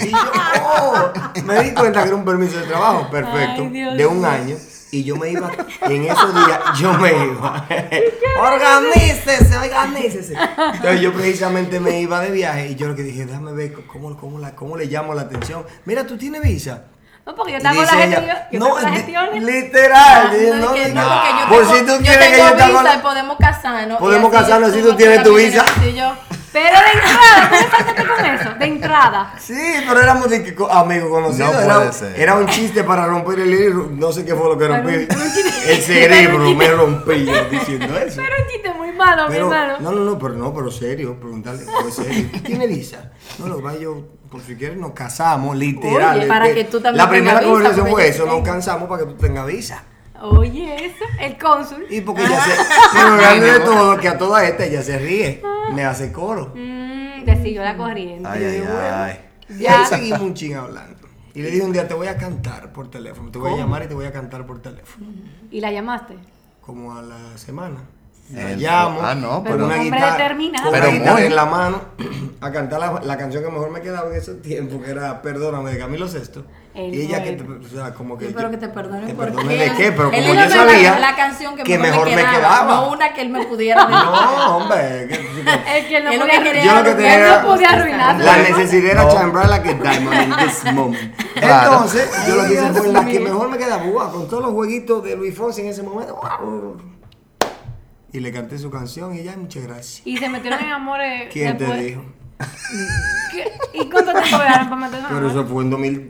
Y 0.00 0.10
yo, 0.10 0.18
oh, 0.82 1.12
me 1.44 1.62
di 1.62 1.74
cuenta 1.74 2.02
que 2.02 2.08
era 2.08 2.16
un 2.16 2.24
permiso 2.24 2.58
de 2.58 2.66
trabajo, 2.66 3.10
perfecto, 3.10 3.62
Ay, 3.62 3.96
de 3.96 4.06
un 4.06 4.24
año. 4.24 4.56
Y 4.90 5.04
yo 5.04 5.16
me 5.16 5.30
iba, 5.30 5.50
y 5.88 5.96
en 5.96 6.04
esos 6.04 6.34
días 6.34 6.60
yo 6.80 6.92
me 6.94 7.10
iba. 7.12 7.66
Organícese, 8.40 9.56
organícese. 9.56 10.34
Entonces 10.34 11.00
yo 11.00 11.12
precisamente 11.12 11.78
me 11.80 12.00
iba 12.00 12.20
de 12.20 12.30
viaje 12.30 12.68
y 12.68 12.74
yo 12.74 12.88
lo 12.88 12.96
que 12.96 13.02
dije, 13.02 13.26
déjame 13.26 13.52
ver 13.52 13.72
cómo, 13.86 14.16
cómo, 14.16 14.38
la, 14.38 14.54
cómo 14.54 14.76
le 14.76 14.86
llamo 14.86 15.12
la 15.14 15.22
atención. 15.22 15.64
Mira, 15.84 16.06
tú 16.06 16.16
tienes 16.16 16.40
visa. 16.42 16.84
No, 17.26 17.34
porque 17.34 17.52
yo 17.52 17.58
Y 17.58 17.60
te 17.60 17.68
hago 17.68 17.82
las 17.82 17.90
gestiones. 17.90 18.36
Yo 18.50 18.58
no, 18.60 18.80
las 18.80 18.92
gestiones. 18.92 19.42
literal. 19.44 20.30
No, 20.60 20.74
yo, 20.74 20.82
es 20.82 20.94
no, 20.94 21.02
que 21.04 21.10
porque 21.10 21.28
yo 21.38 21.48
Por 21.48 21.58
tengo- 21.58 21.74
si 21.74 21.80
tú 21.84 21.92
yo 21.92 21.98
quieres 21.98 22.28
que 22.28 22.34
tengo 22.36 22.48
yo 22.48 22.56
te 22.56 22.62
haga 22.62 22.70
visa 22.72 22.82
la- 22.84 22.94
y 22.94 22.98
podemos 23.00 23.36
casarnos. 23.38 23.98
y 23.98 24.00
Podemos 24.02 24.32
casarnos 24.32 24.72
si 24.72 24.80
tú 24.80 24.88
que 24.90 24.94
tienes 24.96 25.22
tu 25.22 25.34
visa. 25.34 25.62
así 25.64 25.94
yo- 25.94 26.14
Pero 26.52 26.76
de 26.80 26.92
entrada, 26.94 27.50
¿tú 27.50 27.76
sácate 27.76 28.06
con 28.06 28.24
eso? 28.26 28.54
De 28.58 28.64
entrada. 28.66 29.34
Sí, 29.38 29.54
pero 29.86 30.00
éramos 30.00 30.30
de 30.30 30.42
que 30.42 30.54
co- 30.54 30.70
amigos 30.70 31.10
conocidos. 31.10 31.52
No 31.54 31.60
era, 31.60 31.74
puede 31.76 31.92
ser. 31.92 32.20
era 32.20 32.34
un 32.36 32.46
chiste 32.46 32.84
para 32.84 33.06
romper 33.06 33.40
el 33.40 33.52
hilo. 33.54 33.88
No 33.92 34.12
sé 34.12 34.24
qué 34.24 34.34
fue 34.34 34.48
lo 34.48 34.58
que 34.58 34.66
rompí. 34.68 34.92
El 35.66 35.82
cerebro 35.82 36.38
me 36.54 36.68
rompí 36.68 37.24
yo 37.26 37.44
diciendo 37.50 37.96
eso. 37.98 38.20
Pero 38.22 38.34
un 38.42 38.48
chiste 38.50 38.72
muy 38.72 38.92
malo, 38.92 39.24
mi 39.28 39.34
Pero, 39.34 39.52
hermano. 39.52 39.76
no, 39.80 39.92
no, 39.92 40.04
no, 40.04 40.18
pero 40.18 40.34
no, 40.34 40.54
pero 40.54 40.70
serio, 40.70 41.18
preguntarle, 41.20 41.64
pues 41.82 41.94
serio, 41.94 42.28
¿tú 42.32 42.40
tienes 42.40 42.68
visa? 42.68 43.12
No, 43.38 43.46
lo 43.48 43.62
va 43.62 43.76
yo, 43.76 44.02
por 44.30 44.40
si 44.40 44.56
quieres 44.56 44.78
nos 44.78 44.92
casamos, 44.92 45.56
literal. 45.56 46.18
Oye, 46.18 46.26
para 46.28 46.52
que 46.54 46.64
tú 46.64 46.80
también 46.80 47.04
La 47.04 47.10
primera 47.10 47.38
visa, 47.40 47.50
conversación 47.50 47.88
fue 47.88 48.08
eso, 48.08 48.26
nos 48.26 48.42
cansamos 48.42 48.88
para 48.88 49.02
que 49.04 49.08
tú 49.10 49.14
tengas 49.16 49.46
visa. 49.46 49.84
Oye, 50.20 50.86
eso. 50.86 51.04
El 51.20 51.38
cónsul. 51.38 51.86
Y 51.90 52.00
porque 52.00 52.24
ella 52.24 52.40
se, 52.44 52.50
pero 52.94 53.10
lo 53.10 53.16
grande 53.16 53.52
de 53.52 53.60
todo, 53.60 53.96
que 53.98 54.08
a 54.08 54.18
toda 54.18 54.44
esta 54.44 54.64
ella 54.64 54.82
se 54.82 54.98
ríe, 54.98 55.42
me 55.72 55.84
hace 55.84 56.12
coro. 56.12 56.52
Mmm, 56.54 57.24
te 57.24 57.42
siguió 57.42 57.62
la 57.62 57.76
corriente. 57.76 58.28
Ay, 58.28 58.44
ay, 58.44 58.58
bueno, 58.60 58.74
ay. 58.94 59.20
Y 59.48 59.58
Ya. 59.62 59.80
ahí 59.80 59.86
seguimos 59.86 60.20
un 60.20 60.34
ching 60.34 60.54
hablando. 60.54 60.96
Y 61.34 61.42
le 61.42 61.50
dije 61.50 61.64
un 61.64 61.72
día, 61.72 61.86
te 61.86 61.94
voy 61.94 62.08
a 62.08 62.16
cantar 62.16 62.72
por 62.72 62.90
teléfono, 62.90 63.30
te 63.30 63.38
voy 63.38 63.52
a 63.52 63.56
llamar 63.56 63.84
y 63.84 63.86
te 63.86 63.94
voy 63.94 64.06
a 64.06 64.12
cantar 64.12 64.44
por 64.44 64.60
teléfono. 64.60 65.06
¿Y 65.50 65.60
la 65.60 65.70
llamaste? 65.70 66.16
Como 66.60 66.96
a 66.96 67.02
la 67.02 67.36
semana. 67.38 67.76
La 68.32 68.50
El- 68.52 68.60
llamo, 68.60 69.00
ah, 69.02 69.14
no, 69.14 69.30
con 69.36 69.44
pero- 69.44 69.64
una 69.66 69.76
guitarra, 69.78 70.26
con 70.28 70.68
una 70.74 70.86
guitarra 70.88 71.24
en 71.24 71.34
la 71.34 71.46
mano, 71.46 71.80
a 72.42 72.52
cantar 72.52 72.78
la, 72.80 73.00
la 73.02 73.16
canción 73.16 73.42
que 73.42 73.50
mejor 73.50 73.70
me 73.70 73.80
quedaba 73.80 74.10
en 74.10 74.16
ese 74.16 74.34
tiempo, 74.34 74.82
que 74.82 74.90
era 74.90 75.22
Perdóname, 75.22 75.70
de 75.70 75.78
Camilo 75.78 76.08
Sesto. 76.08 76.44
El 76.78 76.94
y 76.94 77.00
ella 77.02 77.24
que, 77.24 77.32
te- 77.32 77.42
o 77.44 77.68
sea, 77.68 77.92
como 77.92 78.16
que... 78.16 78.26
Yo 78.26 78.30
espero 78.30 78.50
que 78.52 78.56
te 78.56 78.68
perdone 78.68 79.12
¿Te 79.12 79.12
de 79.56 79.72
qué? 79.76 79.90
Pero 79.90 80.12
él 80.12 80.22
como 80.28 80.34
yo 80.40 80.48
sabía 80.48 80.98
la 81.00 81.16
canción 81.16 81.56
que, 81.56 81.64
que 81.64 81.76
mejor, 81.76 82.06
mejor 82.08 82.22
me 82.24 82.30
quedaba. 82.38 82.64
no 82.72 82.92
una 82.92 83.12
que 83.12 83.20
él 83.22 83.30
me 83.30 83.44
pudiera 83.46 83.84
decir. 83.84 84.04
No, 84.04 84.56
hombre. 84.58 85.08
que- 85.08 85.18
que- 85.18 85.78
El 85.78 85.88
que 85.88 86.00
no 86.00 86.10
Él 86.12 86.18
lo 86.20 86.24
podía 86.26 86.38
que 86.38 86.44
quería 86.44 86.64
Yo 86.64 86.74
lo 86.76 86.84
que 86.84 86.90
tenía 86.92 87.14
él 87.14 87.20
era- 87.22 87.42
no 87.42 87.48
podía 87.48 87.70
arruinar. 87.70 88.20
La 88.20 88.36
necesidad 88.36 88.90
era 88.92 89.02
No. 89.02 89.12
chambrar 89.12 89.48
like 89.48 89.68
a 89.68 89.74
diamond 89.74 90.22
in 90.22 90.36
this 90.46 90.72
moment. 90.72 91.16
Claro. 91.34 91.72
Entonces, 91.72 92.10
yo 92.28 92.36
lo 92.36 92.44
que 92.46 92.52
hice 92.54 92.72
fue 92.74 92.88
la 92.92 93.04
que 93.04 93.18
mejor 93.20 93.48
me 93.48 93.58
quedaba, 93.58 93.82
guau, 93.82 94.12
con 94.12 94.28
todos 94.28 94.42
los 94.44 94.52
jueguitos 94.52 95.02
de 95.02 95.16
Luis 95.16 95.36
Fonsi 95.36 95.62
en 95.62 95.66
ese 95.68 95.82
momento. 95.82 96.14
guau. 96.14 96.76
Y 98.12 98.20
le 98.20 98.32
canté 98.32 98.56
su 98.56 98.70
canción 98.70 99.14
y 99.16 99.22
ya, 99.24 99.36
muchas 99.36 99.64
gracias. 99.64 100.02
Y 100.06 100.16
se 100.16 100.28
metieron 100.28 100.60
en 100.60 100.70
amores. 100.70 101.28
¿Quién 101.32 101.58
te 101.58 101.64
después. 101.64 101.84
dijo? 101.86 102.02
¿Qué? 103.32 103.52
¿Y 103.74 103.90
cuánto 103.90 104.12
tiempo 104.12 104.36
duraron 104.36 104.68
para 104.70 104.76
meterse 104.82 105.06
en 105.08 105.14
Pero 105.14 105.28
eso 105.28 105.44
fue 105.44 105.64
en 105.64 105.70
2000. 105.70 106.08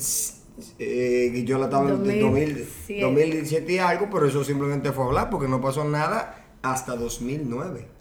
Eh, 0.78 1.42
yo 1.44 1.58
la 1.58 1.64
estaba 1.64 1.90
en 1.90 1.98
2000, 1.98 2.22
2007. 2.22 3.00
2017 3.02 3.72
y 3.72 3.78
algo, 3.78 4.08
pero 4.12 4.26
eso 4.26 4.44
simplemente 4.44 4.92
fue 4.92 5.04
hablar 5.04 5.28
porque 5.30 5.48
no 5.48 5.60
pasó 5.60 5.84
nada 5.84 6.44
hasta 6.62 6.94
2009. 6.96 7.97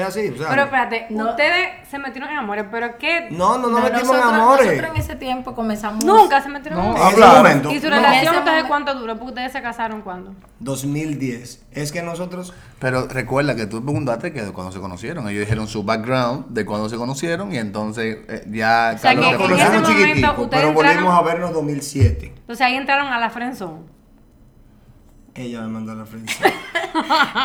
Es 0.00 0.08
así, 0.08 0.28
o 0.28 0.36
sea. 0.38 0.48
Pero 0.50 0.62
espérate, 0.64 1.06
No. 1.10 1.30
ustedes 1.30 1.68
se 1.90 1.98
metieron 1.98 2.30
en 2.30 2.38
amores, 2.38 2.64
pero 2.70 2.96
¿qué? 2.98 3.28
no, 3.30 3.58
no, 3.58 3.68
no, 3.68 3.78
No, 3.78 3.84
metimos 3.84 4.02
en 4.02 4.06
nosotros, 4.08 4.32
amores. 4.32 4.66
nosotros 4.66 4.90
en 4.96 5.00
ese 5.02 5.16
tiempo 5.16 5.54
comenzamos. 5.54 6.04
Nunca 6.04 6.40
se 6.42 6.48
metieron 6.48 6.80
en 6.80 6.84
No, 6.86 6.90
amores. 6.92 7.06
En 7.06 7.12
ese 7.14 7.22
hablaron. 7.24 7.42
momento. 7.42 7.70
¿Y 7.72 7.80
su 7.80 7.88
relación 7.88 8.14
ese 8.14 8.26
entonces 8.28 8.46
momento- 8.46 8.68
cuánto 8.68 8.94
duró? 8.94 9.12
Porque 9.14 9.28
ustedes 9.30 9.52
se 9.52 9.62
casaron 9.62 10.02
cuándo. 10.02 10.34
2010. 10.60 11.62
Es 11.72 11.92
que 11.92 12.02
nosotros. 12.02 12.52
Pero 12.78 13.06
recuerda 13.08 13.54
que 13.54 13.66
tú 13.66 13.82
preguntaste 13.84 14.32
que 14.32 14.42
cuando 14.52 14.72
se 14.72 14.80
conocieron. 14.80 15.28
Ellos 15.28 15.40
dijeron 15.40 15.68
su 15.68 15.82
background 15.84 16.46
de 16.48 16.64
cuando 16.64 16.88
se 16.88 16.96
conocieron 16.96 17.52
y 17.52 17.58
entonces 17.58 18.18
eh, 18.28 18.44
ya 18.50 18.92
O 18.94 18.98
sea, 18.98 19.14
Carlos 19.14 19.36
que 19.36 19.44
en 19.44 19.50
Nos 19.50 19.60
ese 19.60 19.82
chiquitico, 19.82 20.30
ustedes 20.42 20.48
pero 20.62 20.72
volvimos 20.72 20.96
entraron- 20.96 21.16
a 21.16 21.22
vernos 21.22 21.52
2007. 21.52 22.32
Entonces 22.36 22.66
ahí 22.66 22.74
entraron 22.76 23.08
a 23.08 23.18
la 23.18 23.30
friendzone. 23.30 23.99
Ella 25.34 25.60
me 25.62 25.68
mandó 25.68 25.94
la 25.94 26.04
frente. 26.04 26.32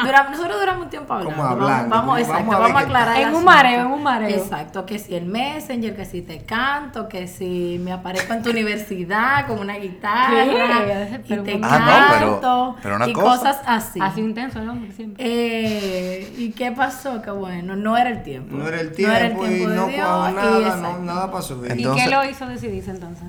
Duramos- 0.03 0.31
nosotros 0.31 0.59
duramos 0.59 0.83
un 0.85 0.89
tiempo 0.89 1.13
hablando. 1.13 1.35
Como 1.35 1.47
hablando, 1.47 1.89
Vamos, 1.95 2.05
como 2.05 2.17
exacto, 2.17 2.43
vamos 2.51 2.55
a 2.55 2.59
vamos 2.59 2.81
a 2.81 2.85
aclarar. 2.85 3.17
el 3.17 3.27
En 3.29 3.35
un 3.35 3.43
mareo, 3.43 3.79
en 3.81 3.87
un 3.91 4.03
mareo. 4.03 4.29
Exacto, 4.29 4.85
que 4.87 4.97
si 4.97 5.13
el 5.15 5.25
Messenger, 5.27 5.95
que 5.95 6.05
si 6.05 6.21
te 6.23 6.39
canto, 6.45 7.07
que 7.07 7.27
si 7.27 7.79
me 7.83 7.91
aparezco 7.93 8.33
en 8.33 8.41
tu 8.41 8.49
universidad 8.49 9.45
con 9.45 9.59
una 9.59 9.75
guitarra 9.77 10.43
¿Qué? 10.45 11.35
y 11.35 11.37
te. 11.37 11.59
Ah, 11.61 11.79
no, 12.09 12.13
pero- 12.19 12.31
canto 12.31 12.75
pero 12.81 12.95
una 12.95 13.07
y 13.07 13.13
cosa. 13.13 13.29
cosas 13.37 13.61
así. 13.67 13.99
Así 14.01 14.19
intenso 14.21 14.59
el 14.59 14.69
hombre 14.69 14.91
siempre. 14.91 15.23
Eh, 15.23 16.33
¿Y 16.37 16.51
qué 16.53 16.71
pasó? 16.71 17.21
Que 17.21 17.29
bueno, 17.31 17.75
no 17.75 17.95
era 17.97 18.09
el 18.09 18.23
tiempo. 18.23 18.55
No 18.55 18.67
era 18.67 18.81
el 18.81 18.93
tiempo, 18.93 19.43
de 19.43 19.59
y 19.61 19.65
no 19.67 19.87
Dios, 19.87 20.05
cuajó 20.07 20.29
y 20.31 20.33
nada, 20.33 20.77
no, 20.77 20.99
nada 21.03 21.31
pasó. 21.31 21.63
¿Y 21.65 21.71
Entonces- 21.71 22.03
qué 22.03 22.09
lo 22.09 22.25
hizo 22.27 22.47
decidirse 22.47 22.89
entonces? 22.91 23.27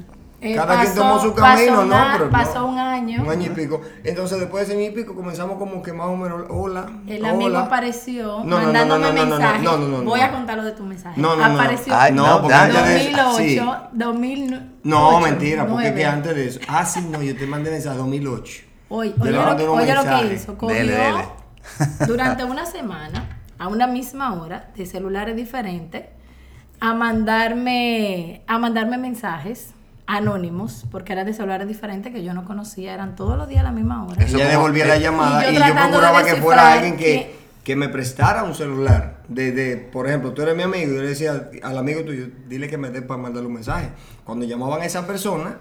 Eh, 0.52 0.54
Cada 0.54 0.74
quien 0.80 0.88
pasó- 0.88 1.00
tomó 1.00 1.20
su 1.20 1.34
pasó 1.34 1.42
camino, 1.56 1.76
¿no? 1.76 1.82
una- 1.86 2.12
Pero 2.16 2.30
pasó 2.30 2.60
no. 2.60 2.66
un 2.68 2.78
año. 2.78 3.22
Un 3.22 3.30
año 3.30 3.46
y 3.46 3.54
pico. 3.54 3.80
Entonces, 4.04 4.38
después 4.40 4.66
de 4.68 4.74
ese 4.74 4.82
año 4.82 4.90
y 4.92 4.94
pico, 4.94 5.14
comenzamos 5.14 5.58
como 5.58 5.82
que 5.82 5.92
más 5.92 6.06
o 6.06 6.16
menos, 6.16 6.44
hola. 6.48 6.86
El 7.06 7.24
amigo 7.24 7.46
hola. 7.50 7.60
apareció 7.62 8.38
No, 8.38 8.44
no, 8.44 8.44
no, 8.44 8.56
mandándome 8.64 9.06
no, 9.06 9.12
no, 9.12 9.14
no, 9.14 9.24
no, 9.24 9.36
mensajes. 9.36 9.62
no, 9.62 9.76
no, 9.78 9.88
no, 9.88 9.98
no. 9.98 10.04
Voy 10.10 10.20
a 10.20 10.30
contar 10.32 10.56
lo 10.56 10.64
de 10.64 10.72
tu 10.72 10.82
mensaje. 10.84 11.20
No, 11.20 11.36
no, 11.36 11.48
no. 11.48 11.54
Apareció 11.60 11.94
Ay, 11.96 12.12
no, 12.12 12.26
no, 12.26 12.40
porque 12.42 12.54
ya, 12.54 12.62
antes 12.64 12.84
de 12.86 12.96
eso. 13.10 13.22
2008, 13.22 13.38
sí. 13.38 13.60
2008. 13.92 14.62
No, 14.84 15.20
mentira, 15.20 15.66
porque 15.66 15.84
que 15.86 15.90
9. 15.90 16.04
antes 16.06 16.34
de 16.36 16.46
eso. 16.48 16.60
Ah, 16.68 16.84
sí, 16.84 17.00
no, 17.10 17.22
yo 17.22 17.36
te 17.36 17.46
mandé 17.46 17.70
mensaje 17.70 17.96
2008. 17.98 18.62
Oye, 18.88 19.14
Yo 19.16 19.22
oye, 19.24 19.32
lo, 19.32 19.72
oye 19.72 19.94
lo 19.94 20.04
que 20.04 20.34
hizo. 20.34 20.56
Cogió 20.56 20.76
Dele, 20.76 20.92
dele. 20.92 21.24
durante 22.06 22.44
una 22.44 22.64
semana, 22.66 23.40
a 23.58 23.66
una 23.68 23.86
misma 23.88 24.34
hora, 24.40 24.70
de 24.76 24.86
celulares 24.86 25.34
diferentes, 25.34 26.04
a 26.78 26.92
mandarme, 26.94 28.42
a 28.46 28.58
mandarme 28.58 28.98
mensajes 28.98 29.74
anónimos, 30.06 30.84
porque 30.90 31.12
eran 31.12 31.26
de 31.26 31.32
celulares 31.34 31.66
diferentes 31.68 32.12
que 32.12 32.22
yo 32.22 32.32
no 32.34 32.44
conocía, 32.44 32.94
eran 32.94 33.16
todos 33.16 33.36
los 33.36 33.48
días 33.48 33.60
a 33.60 33.64
la 33.64 33.72
misma 33.72 34.04
hora. 34.06 34.22
Eso 34.24 34.36
Ella 34.36 34.46
como- 34.46 34.58
devolvía 34.58 34.86
la 34.86 34.98
llamada 34.98 35.50
y 35.50 35.54
yo 35.54 35.60
y 35.60 35.72
procuraba 35.72 36.22
que 36.24 36.34
fuera 36.36 36.72
alguien 36.72 36.96
que, 36.96 37.34
que- 37.64 37.76
me 37.76 37.88
prestara 37.88 38.44
un 38.44 38.54
celular. 38.54 39.16
De, 39.28 39.50
de, 39.50 39.76
por 39.76 40.06
ejemplo, 40.06 40.32
tú 40.32 40.42
eres 40.42 40.54
mi 40.56 40.62
amigo 40.62 40.92
y 40.92 40.94
yo 40.94 41.02
le 41.02 41.08
decía 41.08 41.50
al 41.64 41.78
amigo 41.78 42.02
tuyo, 42.04 42.28
dile 42.48 42.68
que 42.68 42.78
me 42.78 42.90
dé 42.90 43.02
para 43.02 43.20
mandarle 43.20 43.48
un 43.48 43.54
mensaje. 43.54 43.88
Cuando 44.24 44.44
llamaban 44.46 44.80
a 44.82 44.84
esa 44.84 45.04
persona, 45.06 45.56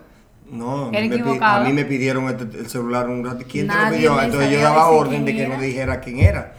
no, 0.52 0.92
Era 0.94 1.08
me 1.08 1.40
a 1.44 1.60
mí 1.62 1.74
me 1.74 1.86
pidieron 1.86 2.26
el, 2.28 2.56
el 2.56 2.68
celular 2.68 3.10
un 3.10 3.26
rato. 3.26 3.44
¿Quién 3.50 3.68
te 3.68 3.74
lo 3.74 3.90
pidió? 3.90 4.14
me 4.16 4.26
Entonces 4.26 4.52
yo 4.52 4.62
daba 4.62 4.90
orden 4.90 5.26
de 5.26 5.36
que 5.36 5.48
no 5.48 5.56
era. 5.56 5.64
dijera 5.64 6.00
quién 6.02 6.20
era. 6.20 6.54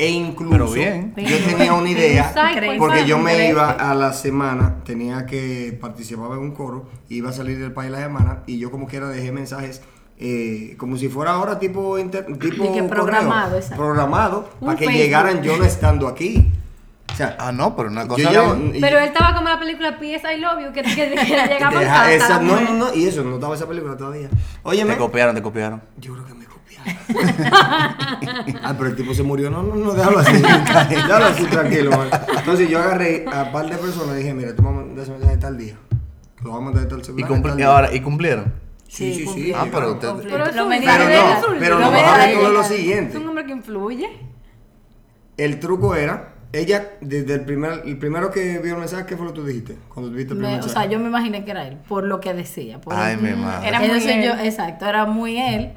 E 0.00 0.08
incluso 0.08 0.50
Pero 0.52 0.70
bien. 0.70 1.14
yo 1.16 1.36
tenía 1.46 1.74
una 1.74 1.90
idea, 1.90 2.32
porque 2.78 3.04
yo 3.04 3.18
me 3.18 3.48
iba 3.50 3.70
a 3.72 3.94
la 3.94 4.12
semana, 4.14 4.76
tenía 4.84 5.26
que 5.26 5.76
participar 5.80 6.32
en 6.32 6.38
un 6.38 6.52
coro, 6.52 6.88
iba 7.10 7.28
a 7.28 7.32
salir 7.34 7.58
del 7.58 7.72
país 7.72 7.90
la 7.90 7.98
semana 7.98 8.38
y 8.46 8.58
yo 8.58 8.70
como 8.70 8.86
quiera 8.86 9.08
dejé 9.08 9.30
mensajes 9.30 9.82
eh, 10.18 10.74
como 10.78 10.96
si 10.96 11.08
fuera 11.08 11.32
ahora 11.32 11.58
tipo, 11.58 11.98
inter- 11.98 12.26
tipo 12.38 12.72
que 12.74 12.82
programado, 12.84 13.58
correo, 13.60 13.76
programado 13.76 14.50
para 14.60 14.76
que 14.76 14.84
Facebook. 14.86 15.02
llegaran 15.02 15.42
yo 15.42 15.56
no 15.58 15.64
estando 15.64 16.08
aquí. 16.08 16.50
O 17.12 17.16
sea, 17.16 17.36
Ah, 17.38 17.52
no, 17.52 17.74
pero 17.76 17.90
una 17.90 18.06
cosa 18.08 18.30
Pero 18.80 18.98
él 18.98 19.04
estaba 19.04 19.34
como 19.34 19.48
la 19.48 19.58
película 19.58 19.98
P.S. 19.98 20.26
I 20.32 20.38
Love 20.40 20.60
You, 20.64 20.72
que, 20.72 20.82
que, 20.82 20.94
que 20.94 21.16
llegaba 21.48 22.10
esa- 22.12 22.38
no, 22.40 22.58
no, 22.60 22.72
no, 22.74 22.94
y 22.94 23.06
eso, 23.06 23.22
no 23.24 23.34
estaba 23.34 23.54
esa 23.54 23.66
película 23.66 23.96
todavía. 23.96 24.28
Óyeme, 24.62 24.92
Te 24.94 24.98
copiaron, 24.98 25.34
te 25.34 25.42
copiaron. 25.42 25.82
Yo 25.98 26.12
creo 26.14 26.24
que 26.24 26.32
me 26.34 26.44
copiaron. 26.44 26.59
ah, 28.62 28.74
pero 28.76 28.90
el 28.90 28.96
tipo 28.96 29.14
se 29.14 29.22
murió. 29.22 29.50
No, 29.50 29.62
no, 29.62 29.74
no, 29.74 29.92
déjalo 29.92 30.18
así. 30.18 30.32
déjalo 30.90 31.24
así, 31.26 31.44
tranquilo. 31.46 31.90
man. 31.90 32.08
Entonces 32.38 32.68
yo 32.68 32.78
agarré 32.78 33.24
a 33.32 33.44
un 33.44 33.52
par 33.52 33.68
de 33.68 33.76
personas 33.76 34.14
y 34.16 34.18
dije, 34.18 34.34
mira, 34.34 34.54
tú 34.54 34.62
me 34.62 34.70
mandas 34.70 35.04
ese 35.04 35.12
mensaje 35.12 35.36
tal 35.36 35.58
día. 35.58 35.74
Lo 36.42 36.50
vamos 36.52 36.62
a 36.62 36.64
mandar 36.72 36.88
tal 36.88 37.00
¿Y, 37.00 37.04
celular. 37.04 37.30
cumpli- 37.30 37.48
tal 37.50 37.60
y 37.60 37.62
ahora, 37.62 37.94
¿y 37.94 38.00
cumplieron? 38.00 38.52
Sí, 38.88 39.14
sí, 39.14 39.26
sí. 39.26 39.52
Ah, 39.54 39.66
pero 39.70 39.92
usted- 39.92 40.08
Pero 40.08 40.18
es 40.46 40.52
Pero 40.52 40.68
dice, 40.68 40.86
no, 40.86 41.58
pero 41.58 41.74
Lo 41.78 41.84
lo 41.86 41.90
me 41.90 41.98
mejor 41.98 42.18
de 42.18 42.32
todo 42.34 42.46
es 42.48 42.52
lo 42.52 42.60
Es 42.62 42.66
siguiente. 42.66 43.18
un 43.18 43.28
hombre 43.28 43.46
que 43.46 43.52
influye. 43.52 44.08
El 45.36 45.60
truco 45.60 45.94
era, 45.94 46.34
ella, 46.52 46.90
desde 47.00 47.34
el 47.34 47.44
primer, 47.44 47.82
el 47.84 47.98
primero 47.98 48.30
que 48.30 48.58
vio 48.58 48.74
el 48.74 48.80
mensaje, 48.80 49.06
¿qué 49.06 49.16
fue 49.16 49.26
lo 49.26 49.32
que 49.32 49.40
tú 49.40 49.46
dijiste? 49.46 49.76
Cuando 49.94 50.10
viste 50.10 50.32
el 50.32 50.38
Me- 50.40 50.48
primer 50.48 50.64
o 50.64 50.68
sea, 50.68 50.86
yo 50.86 50.98
me 50.98 51.06
imaginé 51.06 51.44
que 51.44 51.50
era 51.52 51.68
él, 51.68 51.76
por 51.88 52.04
lo 52.04 52.20
que 52.20 52.34
decía. 52.34 52.80
por 52.80 52.92
Ay, 52.94 53.16
mi 53.16 53.30
madre. 53.32 53.68
Era 53.68 53.78
muy 53.78 53.86
Entonces 53.88 54.16
él. 54.16 54.24
yo, 54.24 54.34
exacto, 54.44 54.86
era 54.86 55.06
muy 55.06 55.38
él. 55.38 55.72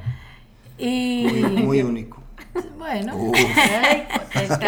Y 0.78 1.28
muy, 1.30 1.64
muy 1.64 1.82
único. 1.82 2.22
bueno, 2.78 3.16
Uh. 3.16 3.32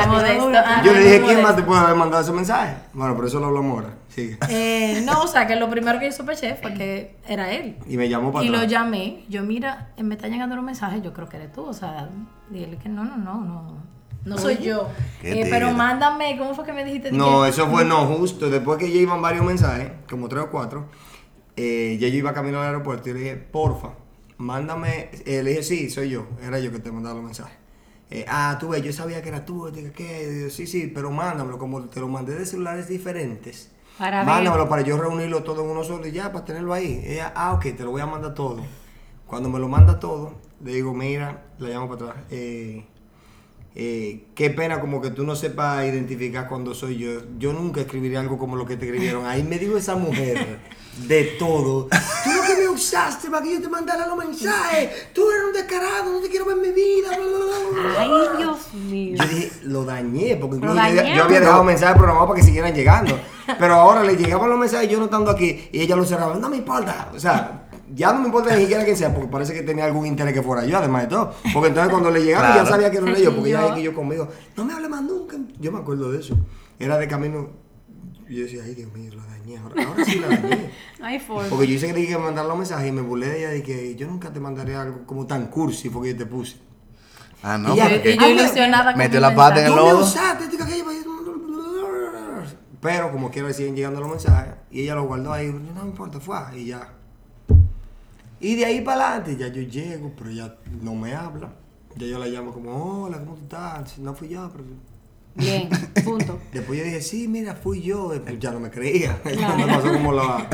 modesto. 0.08 0.52
ah, 0.56 0.82
Yo 0.84 0.94
le 0.94 1.00
dije, 1.04 1.22
¿quién 1.22 1.42
más 1.44 1.56
te 1.56 1.64
puede 1.64 1.82
haber 1.82 1.96
mandado 1.96 2.24
ese 2.24 2.32
mensaje? 2.32 2.76
Bueno, 2.94 3.16
pero 3.16 3.28
eso 3.28 3.40
lo 3.40 3.48
hablamos 3.48 3.72
ahora. 3.78 3.94
Sigue. 4.10 4.38
Eh, 4.50 5.02
no, 5.06 5.24
o 5.24 5.28
sea, 5.28 5.46
que 5.46 5.56
lo 5.56 5.70
primero 5.70 6.00
que 6.00 6.06
yo 6.06 6.12
sospeché 6.12 6.56
fue 6.56 6.74
que 6.74 7.18
era 7.28 7.52
él. 7.52 7.78
Y 7.88 7.98
me 7.98 8.08
llamó 8.10 8.32
para 8.32 8.46
Y 8.46 8.50
lo 8.50 8.64
llamé, 8.64 9.26
yo 9.30 9.44
mira, 9.44 9.90
me 9.98 10.16
están 10.16 10.32
llegando 10.32 10.56
los 10.56 10.64
mensajes, 10.64 11.02
yo 11.04 11.14
creo 11.14 11.28
que 11.28 11.38
eres 11.38 11.52
tú, 11.52 11.64
o 11.66 11.74
sea, 11.74 12.10
dile 12.50 12.78
que 12.78 12.88
no, 12.90 13.04
no, 13.04 13.18
no, 13.18 13.42
no, 13.42 13.78
no 14.24 14.38
soy 14.38 14.58
yo. 14.60 14.88
Qué 15.22 15.42
Eh, 15.42 15.48
pero 15.50 15.72
mándame, 15.72 16.38
¿cómo 16.38 16.56
fue 16.56 16.66
que 16.66 16.74
me 16.74 16.86
dijiste? 16.86 17.12
No, 17.12 17.44
Que- 17.44 17.50
eso 17.50 17.68
fue 17.68 17.84
no 17.86 18.06
justo. 18.06 18.50
Después 18.50 18.78
que 18.80 18.90
ya 18.92 19.00
iban 19.02 19.22
varios 19.22 19.46
mensajes, 19.46 19.92
como 20.10 20.30
tres 20.30 20.44
o 20.46 20.50
cuatro, 20.50 20.86
eh, 21.58 21.98
ya 22.00 22.08
yo 22.08 22.16
iba 22.16 22.34
camino 22.34 22.60
al 22.62 22.68
aeropuerto 22.68 23.10
y 23.10 23.14
le 23.14 23.20
dije, 23.20 23.36
porfa, 23.36 23.90
mándame. 24.38 25.10
eh, 25.26 25.44
le 25.44 25.52
dije, 25.52 25.64
sí, 25.64 25.90
soy 25.90 26.10
yo. 26.10 26.28
Era 26.42 26.60
yo 26.60 26.72
que 26.72 26.80
te 26.80 26.92
mandaba 26.92 27.16
los 27.16 27.24
mensajes. 27.24 27.58
Eh, 28.12 28.26
ah, 28.28 28.58
tú 28.60 28.70
ves, 28.70 28.84
yo 28.84 28.94
sabía 28.94 29.22
que 29.22 29.30
era 29.30 29.46
tú. 29.46 29.70
Dije, 29.72 29.92
¿qué? 29.92 30.30
Digo, 30.30 30.50
sí, 30.50 30.68
sí, 30.68 30.92
pero 30.94 31.12
mándamelo. 31.12 31.58
Como 31.58 31.86
te 31.86 32.00
lo 32.00 32.08
mandé 32.08 32.36
de 32.36 32.46
celulares 32.46 32.88
diferentes. 32.88 33.72
Para 33.98 34.20
ver. 34.20 34.28
mándamelo 34.28 34.68
para 34.68 34.82
yo 34.82 34.98
reunirlo 34.98 35.44
todo 35.44 35.64
en 35.64 35.70
uno 35.70 35.84
solo 35.84 36.06
y 36.06 36.12
ya, 36.12 36.32
para 36.32 36.46
tenerlo 36.46 36.74
ahí. 36.74 37.02
Ella, 37.06 37.34
ah, 37.36 37.54
ok, 37.54 37.64
te 37.76 37.84
lo 37.84 37.92
voy 37.92 38.02
a 38.02 38.06
mandar 38.06 38.34
todo. 38.34 38.62
Cuando 39.26 39.50
me 39.50 39.60
lo 39.60 39.68
manda 39.68 40.00
todo, 40.00 40.34
le 40.64 40.74
digo, 40.74 40.94
mira, 40.94 41.46
la 41.60 41.70
llamo 41.70 41.90
para 41.90 42.12
atrás. 42.12 42.26
Eh, 42.30 42.86
eh, 43.74 44.28
qué 44.36 44.50
pena 44.52 44.80
como 44.80 45.02
que 45.02 45.10
tú 45.12 45.26
no 45.26 45.36
sepas 45.36 45.86
identificar 45.86 46.48
cuando 46.48 46.74
soy 46.74 46.98
yo. 46.98 47.22
Yo 47.38 47.52
nunca 47.54 47.82
escribiría 47.82 48.20
algo 48.20 48.38
como 48.38 48.56
lo 48.56 48.66
que 48.66 48.78
te 48.78 48.86
escribieron. 48.86 49.26
Ahí 49.26 49.44
me 49.44 49.58
dijo 49.58 49.78
esa 49.78 49.96
mujer 49.96 50.60
de 50.98 51.24
todo. 51.38 51.88
Tú 52.24 52.30
lo 52.32 52.42
que 52.44 52.62
me 52.62 52.70
usaste 52.70 53.30
para 53.30 53.44
que 53.44 53.54
yo 53.54 53.62
te 53.62 53.70
mandara 53.70 54.08
los 54.08 54.18
mensajes. 54.18 55.14
Tú 55.14 55.30
eres 55.30 55.44
un 55.48 55.54
descarado, 55.54 56.12
no 56.14 56.20
te 56.20 56.30
quiero 56.30 56.46
ver 56.46 56.56
en 56.58 56.62
mi 56.64 56.72
vida. 56.72 57.10
bla, 57.10 57.18
bla, 57.18 57.38
bla, 57.38 57.82
bla". 57.82 58.02
Ay, 58.02 58.38
Dios 58.38 58.74
mío. 58.74 59.18
Yo 59.20 59.28
dije, 59.28 59.52
lo 59.64 59.84
dañé, 59.84 60.36
porque 60.38 60.56
Lo 60.58 60.72
incluso 60.72 60.76
yo, 60.76 60.96
dañé. 60.96 61.16
yo 61.16 61.24
había 61.24 61.40
dejado 61.42 61.64
mensajes 61.64 61.96
programados 61.98 62.30
para 62.30 62.40
que 62.40 62.46
siguieran 62.46 62.74
llegando. 62.74 63.20
Pero 63.60 63.74
ahora 63.76 64.04
le 64.04 64.16
llegaban 64.16 64.50
los 64.50 64.58
mensajes 64.58 64.90
yo 64.90 64.98
no 64.98 65.06
estando 65.06 65.30
aquí 65.32 65.68
y 65.72 65.82
ella 65.82 65.96
los 65.96 66.08
cerraba. 66.08 66.36
No 66.36 66.50
me 66.50 66.58
importa. 66.58 67.12
O 67.14 67.20
sea, 67.20 67.68
ya 67.94 68.12
no 68.14 68.20
me 68.22 68.26
importa 68.28 68.56
ni 68.56 68.62
siquiera 68.64 68.84
quién 68.84 68.98
sea, 68.98 69.14
porque 69.14 69.28
parece 69.28 69.54
que 69.54 69.62
tenía 69.62 69.86
algún 69.86 70.06
interés 70.08 70.34
que 70.34 70.42
fuera 70.42 70.66
yo, 70.66 70.78
además 70.78 71.04
de 71.04 71.08
todo. 71.10 71.34
Porque 71.54 71.68
entonces 71.70 71.92
cuando 71.92 72.10
le 72.10 72.24
llegaba 72.24 72.48
Claro. 72.54 72.64
ya 72.64 72.70
sabía 72.70 72.90
que 72.92 73.00
no 73.02 73.08
era 73.08 73.20
yo, 73.20 73.36
porque 73.36 73.52
ya 73.52 73.76
que 73.76 73.82
yo 73.84 73.94
conmigo. 73.94 74.28
No 74.56 74.66
me 74.66 74.74
hable 74.74 74.90
más 74.90 75.04
nunca. 75.04 75.36
Yo 75.60 75.72
me 75.72 75.80
acuerdo 75.80 76.12
de 76.12 76.20
eso. 76.22 76.36
Era 76.80 76.98
de 76.98 77.08
camino. 77.08 77.65
Y 78.28 78.36
yo 78.38 78.44
decía, 78.44 78.64
ay 78.66 78.74
Dios 78.76 78.92
mío, 78.94 79.12
la 79.16 79.24
dañé. 79.26 79.58
Ahora, 79.58 79.84
ahora 79.88 80.04
sí 80.06 80.20
la 80.20 80.28
dañé. 80.30 80.72
Ay, 81.02 81.20
for. 81.20 81.48
Porque 81.48 81.68
yo 81.68 81.74
hice 81.76 81.88
que 81.88 81.94
dije 81.94 82.14
que 82.14 82.18
me 82.18 82.24
mandara 82.24 82.48
los 82.48 82.58
mensajes 82.58 82.88
y 82.88 82.92
me 82.92 83.02
burlé 83.02 83.28
de 83.28 83.38
ella 83.40 83.50
de 83.50 83.62
que 83.64 83.96
yo 83.96 84.08
nunca 84.08 84.34
te 84.34 84.40
mandaré 84.40 84.76
algo 84.76 85.06
como 85.06 85.28
tan 85.28 85.48
cursi 85.48 85.90
porque 85.90 86.12
yo 86.14 86.18
te 86.18 86.26
puse. 86.26 86.58
Ah, 87.44 87.58
no, 87.60 87.74
Y 87.74 87.78
ya- 87.78 87.90
porque 87.90 88.12
Y 88.14 88.18
yo 88.18 88.30
ilusionada 88.30 88.92
con 88.94 88.98
metió 88.98 89.20
la 89.20 89.36
pata 89.36 89.60
en 89.60 89.66
el 89.68 89.72
No 89.72 89.78
lodo. 89.78 90.04
aquello, 90.08 90.08
Pero 92.82 93.12
como 93.12 93.30
quiero 93.32 93.52
siguen 93.54 93.76
llegando 93.76 94.00
los 94.00 94.10
mensajes 94.10 94.56
y 94.72 94.82
ella 94.82 94.96
los 94.96 95.06
guardó 95.08 95.34
ahí, 95.34 95.48
no 95.48 95.84
me 95.84 95.90
importa, 95.90 96.20
fue 96.20 96.38
y 96.56 96.66
ya. 96.66 96.94
Y 98.40 98.56
de 98.56 98.66
ahí 98.66 98.82
para 98.82 99.08
adelante 99.18 99.38
ya 99.38 99.48
yo 99.48 99.62
llego, 99.62 100.14
pero 100.18 100.30
ella 100.30 100.56
no 100.82 100.94
me 100.96 101.16
habla. 101.16 101.54
Ya 101.96 102.06
yo 102.08 102.20
la 102.20 102.28
llamo 102.28 102.52
como, 102.52 103.04
hola, 103.06 103.20
¿cómo 103.20 103.36
tú 103.36 103.44
estás? 103.44 103.98
No 104.00 104.14
fui 104.14 104.28
yo, 104.30 104.50
pero... 104.52 104.66
Bien, 105.38 105.70
punto. 106.06 106.40
Después 106.54 106.80
yo 106.80 106.86
dije, 106.86 107.02
sí, 107.02 107.28
mira, 107.28 107.56
fui 107.56 107.82
yo. 107.82 108.10
Después 108.10 108.40
ya 108.40 108.52
no 108.52 108.60
me 108.62 108.70
creía. 108.72 109.20
me 109.26 109.68
pasó 109.68 109.92
como, 109.92 110.14
la, 110.14 110.48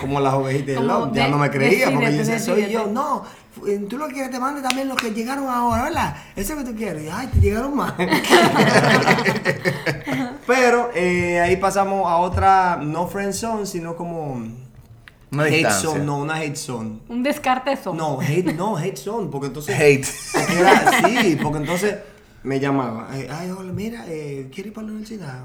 como 0.00 0.20
las 0.20 0.32
ovejitas 0.34 0.76
del 0.76 0.86
lobo. 0.86 1.10
Ya 1.12 1.24
de- 1.24 1.30
no 1.30 1.38
me 1.38 1.50
creía 1.50 1.90
porque 1.92 2.12
yo 2.12 2.18
decía, 2.18 2.38
soy 2.38 2.70
yo. 2.70 2.86
No, 2.86 3.24
eh, 3.66 3.84
tú 3.90 3.98
lo 3.98 4.06
que 4.06 4.12
quieres 4.14 4.30
te 4.30 4.38
mande 4.38 4.62
también 4.62 4.86
los 4.88 4.96
que 4.96 5.10
llegaron 5.10 5.48
ahora, 5.48 5.82
¿verdad? 5.84 6.16
Eso 6.36 6.56
que 6.56 6.62
tú 6.64 6.74
quieres. 6.76 7.04
Y, 7.04 7.08
ay, 7.08 7.26
te 7.26 7.40
llegaron 7.40 7.74
más. 7.76 7.94
Pero 10.46 10.90
eh, 10.94 11.40
ahí 11.40 11.56
pasamos 11.56 12.06
a 12.06 12.16
otra, 12.18 12.76
no 12.82 13.06
friend 13.08 13.32
zone, 13.32 13.66
sino 13.66 13.96
como 13.96 14.34
Una 15.32 15.44
hate 15.44 15.52
distancia. 15.54 15.90
zone. 15.90 16.04
No, 16.04 16.18
una 16.18 16.36
hate 16.36 16.56
zone. 16.56 17.00
Un 17.08 17.22
descarte 17.22 17.72
eso. 17.72 17.92
No, 17.92 18.20
hate, 18.20 18.54
no, 18.54 18.76
hate 18.78 18.96
zone, 18.96 19.28
porque 19.30 19.48
entonces... 19.48 19.74
Hate. 19.74 20.06
Era- 20.58 20.92
sí, 21.08 21.36
porque 21.42 21.58
entonces 21.58 21.96
me 22.48 22.58
llamaba, 22.60 23.08
eh, 23.16 23.28
ay, 23.30 23.50
hola, 23.50 23.72
mira, 23.74 24.04
eh, 24.08 24.48
¿quieres 24.52 24.68
ir 24.70 24.72
para 24.72 24.86
la 24.86 24.92
universidad? 24.94 25.40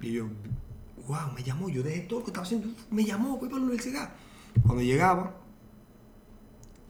Y 0.00 0.12
yo, 0.12 0.26
wow, 1.08 1.32
me 1.34 1.42
llamó, 1.42 1.68
yo 1.68 1.82
dejé 1.82 2.02
todo 2.02 2.20
lo 2.20 2.24
que 2.26 2.30
estaba 2.30 2.46
haciendo, 2.46 2.68
me 2.90 3.04
llamó, 3.04 3.36
voy 3.36 3.48
para 3.48 3.58
la 3.58 3.64
universidad. 3.66 4.10
Cuando 4.64 4.82
llegaba, 4.82 5.32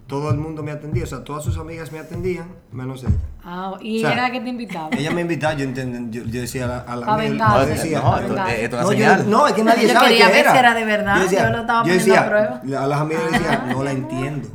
todo 0.06 0.30
el 0.30 0.36
mundo 0.38 0.62
me 0.62 0.70
atendía, 0.70 1.04
o 1.04 1.06
sea, 1.06 1.24
todas 1.24 1.44
sus 1.44 1.56
amigas 1.56 1.90
me 1.92 1.98
atendían, 1.98 2.48
menos 2.72 3.02
ella. 3.04 3.12
Ah, 3.44 3.74
y 3.80 3.98
O 3.98 4.00
sea, 4.02 4.12
era 4.12 4.22
la 4.24 4.32
que 4.32 4.40
te 4.40 4.48
invitaba. 4.50 4.88
Ella 4.92 5.10
me 5.12 5.22
invitaba, 5.22 5.54
yo, 5.54 5.64
entendí, 5.64 6.18
yo, 6.18 6.24
yo 6.26 6.40
decía 6.42 6.64
a 6.64 6.68
la, 6.68 6.78
a 6.80 6.96
la 6.96 7.06
amiga- 7.14 7.30
vengarse. 7.30 7.54
No, 7.54 7.64
yo 7.66 7.72
esto- 7.72 7.82
decía, 7.82 7.98
no, 8.00 8.10
pa' 8.34 8.52
esto, 8.54 8.76
no, 8.82 8.92
yo- 8.92 9.24
no, 9.24 9.46
es 9.46 9.52
que 9.54 9.64
nadie 9.64 9.86
Yo 9.88 9.92
sabe 9.94 10.08
quería 10.08 10.26
qué 10.26 10.32
ver 10.32 10.40
era. 10.42 10.52
si 10.52 10.58
era 10.58 10.74
de 10.74 10.84
verdad, 10.84 11.16
Yo, 11.16 11.22
decía, 11.22 11.44
yo 11.46 11.50
lo 11.50 11.60
estaba 11.60 11.78
yo 11.86 11.94
poniendo 11.94 12.12
a 12.14 12.16
decía, 12.22 12.28
prueba. 12.60 12.82
a 12.84 12.86
las 12.86 13.00
amigas 13.00 13.22
le 13.24 13.30
decía, 13.38 13.64
no 13.72 13.82
la 13.82 13.92
entiendo. 13.92 14.48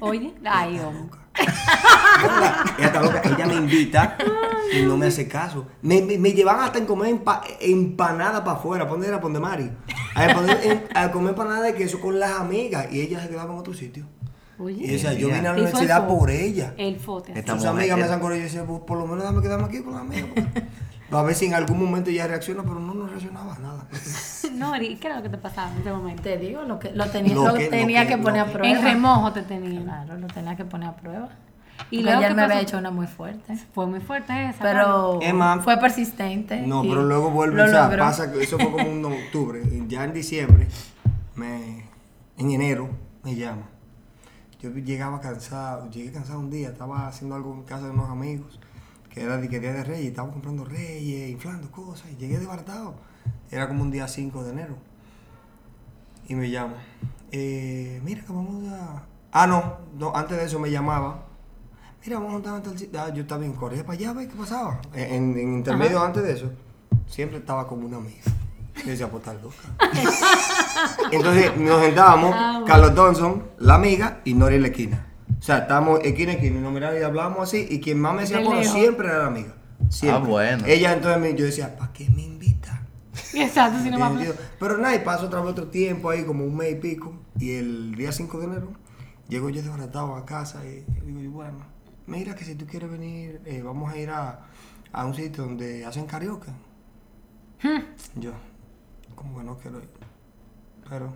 Oye, 0.00 0.34
ay, 0.44 0.78
hombre. 0.80 1.19
Ella 1.38 2.64
está 2.78 3.00
loca, 3.02 3.22
ella 3.24 3.46
me 3.46 3.54
invita 3.54 4.16
y 4.72 4.82
no 4.82 4.96
me 4.96 5.06
hace 5.06 5.26
caso. 5.28 5.66
Me, 5.82 6.02
me, 6.02 6.18
me 6.18 6.32
llevan 6.32 6.60
hasta 6.60 6.78
en 6.78 6.86
comer 6.86 7.14
empa- 7.14 7.42
empanada 7.60 8.44
para 8.44 8.56
afuera, 8.58 8.84
¿para 8.84 8.92
dónde 8.92 9.08
era? 9.08 9.20
¿Para 9.20 9.40
Mari? 9.40 9.70
A, 10.14 10.34
poner 10.34 10.60
en- 10.64 10.84
a 10.94 11.10
comer 11.10 11.30
empanada 11.30 11.62
de 11.62 11.74
queso 11.74 12.00
con 12.00 12.18
las 12.18 12.32
amigas 12.32 12.88
y 12.92 13.00
ella 13.00 13.20
se 13.22 13.28
quedaba 13.28 13.52
en 13.52 13.58
otro 13.58 13.74
sitio. 13.74 14.04
Y 14.58 14.62
Oye, 14.62 14.92
decía, 14.92 15.14
yo 15.14 15.28
vine 15.28 15.38
a 15.38 15.42
la 15.42 15.52
universidad 15.52 16.06
por 16.06 16.30
ella. 16.30 16.74
el 16.76 16.98
fote. 17.00 17.32
Sus 17.46 17.64
amigas 17.64 17.96
me 17.96 18.04
hacen 18.04 18.20
con 18.20 18.32
ella 18.32 18.40
y 18.40 18.44
decía, 18.44 18.64
"Pues, 18.66 18.80
por 18.86 18.98
lo 18.98 19.06
menos 19.06 19.24
dame 19.24 19.40
quedarme 19.40 19.64
aquí 19.64 19.80
con 19.82 19.92
las 19.94 20.02
amigas. 20.02 20.28
A 21.12 21.22
ver 21.22 21.34
si 21.34 21.46
en 21.46 21.54
algún 21.54 21.78
momento 21.80 22.10
ella 22.10 22.26
reacciona, 22.26 22.62
pero 22.62 22.78
no, 22.78 22.94
no 22.94 23.06
reaccionaba 23.06 23.58
nada. 23.58 23.86
Nori, 24.54 24.96
¿qué 24.96 25.06
era 25.08 25.16
lo 25.16 25.22
que 25.22 25.28
te 25.28 25.38
pasaba 25.38 25.72
en 25.72 25.80
ese 25.80 25.92
momento? 25.92 26.22
Te 26.22 26.36
digo, 26.38 26.62
lo 26.62 26.78
que 26.78 26.92
lo 26.92 27.06
tenía, 27.10 27.34
Lo 27.34 27.44
lo 27.46 27.54
que- 27.54 27.64
lo 27.64 27.70
tenía 27.70 28.02
que- 28.06 28.16
que, 28.16 28.18
poner 28.18 28.40
a 28.42 28.46
prueba. 28.52 28.68
En 28.78 28.82
remojo 28.84 29.32
te 29.32 29.42
tenían. 29.42 29.84
Claro, 29.84 30.16
lo 30.18 30.26
tenía 30.28 30.56
que 30.56 30.64
poner 30.64 30.88
a 30.88 30.96
prueba. 30.96 31.28
Y 31.90 32.02
luego, 32.02 32.18
ayer 32.18 32.28
¿qué 32.30 32.34
me 32.36 32.42
había 32.42 32.54
pasó? 32.56 32.66
hecho 32.66 32.78
una 32.78 32.90
muy 32.90 33.06
fuerte. 33.06 33.56
Fue 33.74 33.86
muy 33.86 34.00
fuerte 34.00 34.50
esa. 34.50 34.62
Pero 34.62 35.18
Emma- 35.22 35.60
fue 35.60 35.78
persistente. 35.78 36.60
No, 36.60 36.82
pero 36.82 37.02
luego 37.02 37.30
vuelve, 37.30 37.56
lo 37.56 37.64
o 37.64 37.68
sea, 37.68 37.84
logró. 37.86 37.98
pasa 38.04 38.30
que 38.30 38.42
eso 38.42 38.58
fue 38.58 38.70
como 38.70 38.80
en 38.86 39.04
octubre, 39.04 39.62
y 39.64 39.86
ya 39.88 40.04
en 40.04 40.12
diciembre, 40.12 40.68
me, 41.34 41.86
en 42.36 42.50
enero, 42.50 42.90
me 43.24 43.34
llama. 43.34 43.62
Yo 44.60 44.70
llegaba 44.70 45.20
cansado, 45.20 45.88
llegué 45.90 46.12
cansado 46.12 46.38
un 46.38 46.50
día, 46.50 46.68
estaba 46.68 47.08
haciendo 47.08 47.34
algo 47.34 47.54
en 47.54 47.62
casa 47.62 47.84
de 47.86 47.90
unos 47.92 48.10
amigos, 48.10 48.60
que 49.10 49.22
era 49.22 49.36
de 49.38 49.48
que 49.48 49.60
día 49.60 49.72
de 49.72 49.84
Reyes, 49.84 50.08
estaba 50.08 50.30
comprando 50.30 50.64
Reyes, 50.64 51.30
inflando 51.30 51.70
cosas, 51.70 52.10
y 52.12 52.16
llegué 52.16 52.38
desbaratado. 52.38 52.94
Era 53.50 53.68
como 53.68 53.82
un 53.82 53.90
día 53.90 54.06
5 54.06 54.44
de 54.44 54.50
enero. 54.52 54.76
Y 56.28 56.34
me 56.34 56.48
llama. 56.50 56.76
Eh, 57.32 58.00
mira 58.04 58.24
que 58.24 58.32
vamos 58.32 58.66
a... 58.72 59.02
Ah, 59.32 59.46
no, 59.46 59.78
no, 59.98 60.14
antes 60.14 60.36
de 60.36 60.44
eso 60.44 60.58
me 60.58 60.70
llamaba. 60.70 61.24
Mira, 62.04 62.16
vamos 62.18 62.30
a 62.30 62.34
juntar 62.34 62.56
en 62.56 62.62
tal 62.62 62.78
sitio. 62.78 63.00
Ah, 63.00 63.10
yo 63.12 63.22
estaba 63.22 63.44
en 63.44 63.52
Corea 63.52 63.84
para 63.84 63.98
allá, 63.98 64.12
¿ves 64.12 64.28
qué 64.28 64.34
pasaba? 64.34 64.80
En, 64.94 65.36
en 65.36 65.54
intermedio 65.54 66.02
antes 66.02 66.22
de 66.22 66.32
eso, 66.32 66.50
siempre 67.06 67.38
estaba 67.38 67.66
como 67.66 67.86
una 67.86 67.98
amiga. 67.98 68.22
Yo 68.84 68.90
decía, 68.90 69.10
pues 69.10 69.22
loca. 69.26 69.56
Entonces 71.12 71.56
nos 71.58 71.82
sentábamos, 71.82 72.34
Ah. 72.34 72.64
Carlos 72.66 72.94
Thompson, 72.94 73.42
la 73.58 73.74
amiga, 73.74 74.20
y 74.24 74.34
Nori 74.34 74.54
en 74.56 74.62
la 74.62 74.68
esquina. 74.68 75.06
O 75.40 75.42
sea, 75.42 75.58
estábamos 75.60 76.00
esquina 76.04 76.32
esquina 76.34 76.58
y 76.58 76.60
nos 76.60 76.72
miramos 76.72 77.00
y 77.00 77.02
hablábamos 77.02 77.40
así. 77.40 77.66
Y 77.70 77.80
quien 77.80 77.98
más 78.00 78.14
me 78.14 78.22
decía 78.22 78.38
De 78.38 78.44
coro 78.44 78.60
lejos. 78.60 78.74
siempre 78.74 79.08
era 79.08 79.18
la 79.20 79.26
amiga. 79.28 79.54
Siempre. 79.88 80.10
Ah, 80.10 80.18
bueno. 80.18 80.64
Ella 80.66 80.92
entonces 80.92 81.20
me, 81.20 81.34
yo 81.34 81.46
decía, 81.46 81.76
¿para 81.78 81.92
qué 81.92 82.08
me 82.10 82.22
invita? 82.22 82.86
Exacto, 83.32 83.78
si 83.82 83.90
no 83.90 83.96
¿Tiene 83.96 83.98
va 83.98 84.08
sentido? 84.10 84.34
Pero 84.58 84.78
nada, 84.78 84.94
y 84.94 85.00
pasó 85.00 85.26
otra 85.26 85.40
vez 85.40 85.50
otro 85.52 85.68
tiempo 85.68 86.10
ahí, 86.10 86.24
como 86.24 86.44
un 86.44 86.56
mes 86.56 86.72
y 86.72 86.74
pico. 86.76 87.14
Y 87.38 87.52
el 87.52 87.94
día 87.94 88.12
5 88.12 88.38
de 88.38 88.44
enero, 88.44 88.72
llego 89.28 89.48
yo 89.50 89.62
desbaratado 89.62 90.14
a 90.14 90.26
casa 90.26 90.62
y 90.66 90.84
digo, 91.06 91.20
yo, 91.20 91.30
bueno, 91.30 91.58
mira 92.06 92.34
que 92.34 92.44
si 92.44 92.54
tú 92.54 92.66
quieres 92.66 92.90
venir, 92.90 93.40
eh, 93.46 93.62
vamos 93.62 93.92
a 93.92 93.96
ir 93.96 94.10
a, 94.10 94.40
a 94.92 95.04
un 95.06 95.14
sitio 95.14 95.44
donde 95.44 95.84
hacen 95.86 96.06
karaoke. 96.06 96.50
Yo, 98.16 98.32
como 99.14 99.38
que 99.38 99.44
no 99.44 99.56
quiero 99.58 99.78
ir. 99.78 99.88
Pero, 100.88 101.12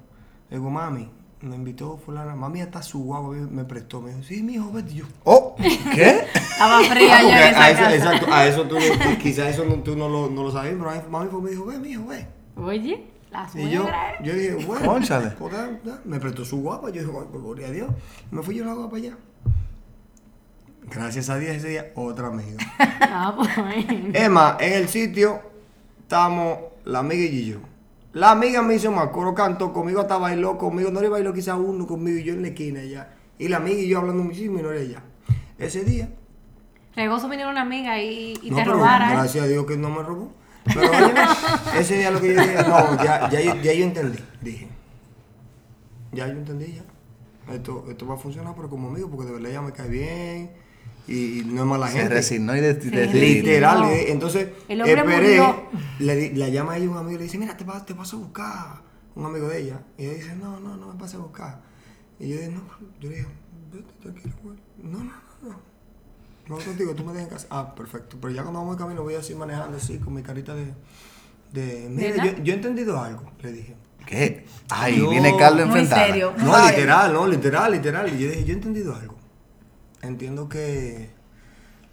digo, 0.50 0.70
mami, 0.70 1.10
me 1.44 1.56
invitó 1.56 1.96
fulana, 1.98 2.34
mami 2.34 2.60
hasta 2.62 2.82
su 2.82 3.02
guagua 3.04 3.36
me 3.36 3.64
prestó. 3.64 4.00
Me 4.00 4.10
dijo, 4.10 4.22
sí, 4.22 4.42
mi 4.42 4.54
hijo, 4.54 4.70
vete 4.72 4.94
yo. 4.94 5.04
Oh, 5.24 5.54
¿qué? 5.94 6.24
Estaba 6.34 6.78
Ah, 6.78 6.82
fría 6.90 7.20
en 7.20 7.28
esa 7.28 7.62
a 7.64 7.70
eso, 7.70 7.78
casa. 7.80 7.94
exacto, 7.94 8.26
a 8.32 8.46
eso 8.46 8.62
tú, 8.68 8.76
no- 8.76 9.18
quizás 9.18 9.48
eso 9.50 9.64
no, 9.64 9.74
tú 9.76 9.96
no 9.96 10.08
lo, 10.08 10.30
no 10.30 10.42
lo 10.44 10.50
sabías, 10.50 10.74
pero 10.78 10.90
a 10.90 10.94
mí- 10.94 11.00
mami 11.10 11.28
fue, 11.30 11.40
me 11.42 11.50
dijo, 11.50 11.66
ve, 11.66 11.78
mi 11.78 11.88
hijo, 11.90 12.06
ve. 12.06 12.26
Oye, 12.56 13.04
la 13.30 13.48
Y 13.54 13.70
yo, 13.70 13.82
suegra. 13.82 14.22
yo 14.22 14.32
dije, 14.34 14.54
bueno, 14.66 14.86
Cónchale. 14.86 15.30
pues, 15.30 15.52
me 16.04 16.18
prestó 16.20 16.44
su 16.44 16.60
guapa. 16.62 16.88
Yo 16.90 17.02
dije, 17.02 17.12
"Ay, 17.18 17.26
pues, 17.30 17.42
gloria 17.42 17.66
a 17.66 17.70
Dios. 17.70 17.90
Me 18.30 18.42
fui 18.42 18.54
yo 18.54 18.64
la 18.64 18.74
guapa 18.74 18.96
allá. 18.96 19.16
Gracias 20.90 21.30
a 21.30 21.38
Dios 21.38 21.56
ese 21.56 21.68
día, 21.68 21.92
otra 21.94 22.28
amiga. 22.28 22.56
Ah, 23.00 23.32
pues. 23.36 23.50
Emma, 24.12 24.56
en 24.60 24.72
el 24.72 24.88
sitio, 24.88 25.40
estamos 26.00 26.58
la 26.84 26.98
amiga 27.00 27.24
y 27.24 27.44
yo. 27.46 27.58
La 28.14 28.30
amiga 28.30 28.62
me 28.62 28.74
hizo 28.76 28.90
más 28.92 29.08
coro, 29.08 29.34
cantó 29.34 29.72
conmigo, 29.72 30.00
hasta 30.00 30.16
bailó 30.18 30.56
conmigo. 30.56 30.90
No 30.90 31.00
le 31.00 31.08
bailó 31.08 31.32
quizá 31.32 31.56
uno 31.56 31.86
conmigo 31.86 32.18
y 32.18 32.24
yo 32.24 32.32
en 32.34 32.42
la 32.42 32.48
esquina 32.48 32.80
allá. 32.80 33.12
Y 33.38 33.48
la 33.48 33.56
amiga 33.58 33.78
y 33.80 33.88
yo 33.88 33.98
hablando 33.98 34.22
muchísimo 34.22 34.58
y 34.58 34.62
no 34.62 34.70
era 34.70 34.80
ella. 34.80 35.02
Ese 35.58 35.84
día, 35.84 36.08
Regoso 36.96 37.28
viniera 37.28 37.50
una 37.50 37.62
amiga 37.62 38.00
y, 38.00 38.38
y 38.40 38.50
no, 38.50 38.56
te 38.56 38.62
pero 38.62 38.74
robara. 38.76 39.08
¿eh? 39.10 39.12
Gracias 39.16 39.44
a 39.44 39.48
Dios 39.48 39.66
que 39.66 39.76
no 39.76 39.90
me 39.90 40.02
robó. 40.02 40.32
Pero 40.64 40.90
ese 41.78 41.98
día 41.98 42.10
lo 42.12 42.20
que 42.20 42.34
yo 42.34 42.40
dije, 42.40 42.54
no, 42.68 42.96
ya, 43.04 43.28
ya, 43.30 43.40
yo- 43.40 43.56
ya 43.56 43.72
yo 43.72 43.84
entendí. 43.84 44.18
Dije, 44.40 44.68
ya 46.12 46.26
yo 46.28 46.32
entendí 46.34 46.72
ya. 46.72 47.52
Esto, 47.52 47.84
esto 47.90 48.06
va 48.06 48.14
a 48.14 48.16
funcionar, 48.18 48.54
pero 48.54 48.70
como 48.70 48.88
amigo, 48.88 49.10
porque 49.10 49.26
de 49.26 49.32
verdad 49.32 49.50
ella 49.50 49.62
me 49.62 49.72
cae 49.72 49.88
bien 49.88 50.50
y, 51.06 51.42
no 51.46 51.62
es 51.62 51.66
mala 51.68 51.88
Se 51.88 51.98
gente. 51.98 52.14
resignó 52.14 52.56
y 52.56 52.60
de, 52.60 52.80
Sí. 52.80 52.90
de- 52.90 53.06
Literal, 53.08 53.80
No. 53.80 53.90
eh, 53.90 54.10
entonces 54.12 54.48
El 54.68 54.80
hombre 54.80 55.00
esperé, 55.00 55.16
murió. 55.40 55.64
le, 55.98 56.50
llama 56.52 56.72
a 56.72 56.76
ella 56.78 56.90
un 56.90 56.96
amigo 56.96 57.12
y 57.14 57.18
le 57.18 57.24
dice, 57.24 57.38
mira, 57.38 57.56
te 57.56 57.64
vas, 57.64 57.84
te 57.84 57.92
vas 57.92 58.12
a 58.12 58.16
buscar 58.16 58.82
un 59.14 59.26
amigo 59.26 59.48
de 59.48 59.60
ella. 59.62 59.80
Y 59.98 60.04
ella 60.04 60.14
dice, 60.14 60.36
no, 60.36 60.58
no, 60.60 60.76
no 60.76 60.92
me 60.92 60.98
pase 60.98 61.16
a 61.16 61.20
buscar. 61.20 61.60
Y 62.18 62.28
yo 62.28 62.36
dije, 62.36 62.48
no, 62.48 62.62
yo 63.00 63.08
le 63.10 63.16
dije, 63.16 63.28
vete, 63.72 63.92
tranquilo, 64.02 64.34
güey. 64.42 64.56
No, 64.82 64.98
no, 64.98 65.04
no, 65.42 65.48
no. 65.50 65.60
No 66.48 66.56
contigo, 66.58 66.94
tú 66.94 67.04
me 67.04 67.12
dejas 67.12 67.28
en 67.28 67.34
casa. 67.34 67.46
Ah, 67.50 67.74
perfecto. 67.74 68.16
Pero 68.20 68.32
ya 68.34 68.42
cuando 68.42 68.60
vamos 68.60 68.74
en 68.74 68.78
camino 68.78 69.02
voy 69.02 69.14
así 69.14 69.34
manejando 69.34 69.76
así 69.78 69.98
con 69.98 70.14
mi 70.14 70.22
carita 70.22 70.54
de... 70.54 70.72
de 71.52 71.88
mira, 71.90 72.16
yo, 72.24 72.42
yo 72.42 72.52
he 72.52 72.56
entendido 72.56 73.00
algo, 73.00 73.30
le 73.42 73.52
dije. 73.52 73.74
¿Qué? 74.06 74.44
Ay, 74.68 74.98
Yo- 74.98 75.08
viene 75.10 75.34
Carlos 75.38 75.68
serio. 75.88 76.34
No, 76.36 76.66
literal, 76.68 77.12
no, 77.14 77.26
literal, 77.26 77.72
literal. 77.72 78.08
Y 78.14 78.18
yo 78.22 78.28
dije, 78.28 78.44
yo 78.44 78.52
he 78.52 78.56
entendido 78.56 78.94
algo. 78.94 79.13
Entiendo 80.04 80.48
que 80.48 81.10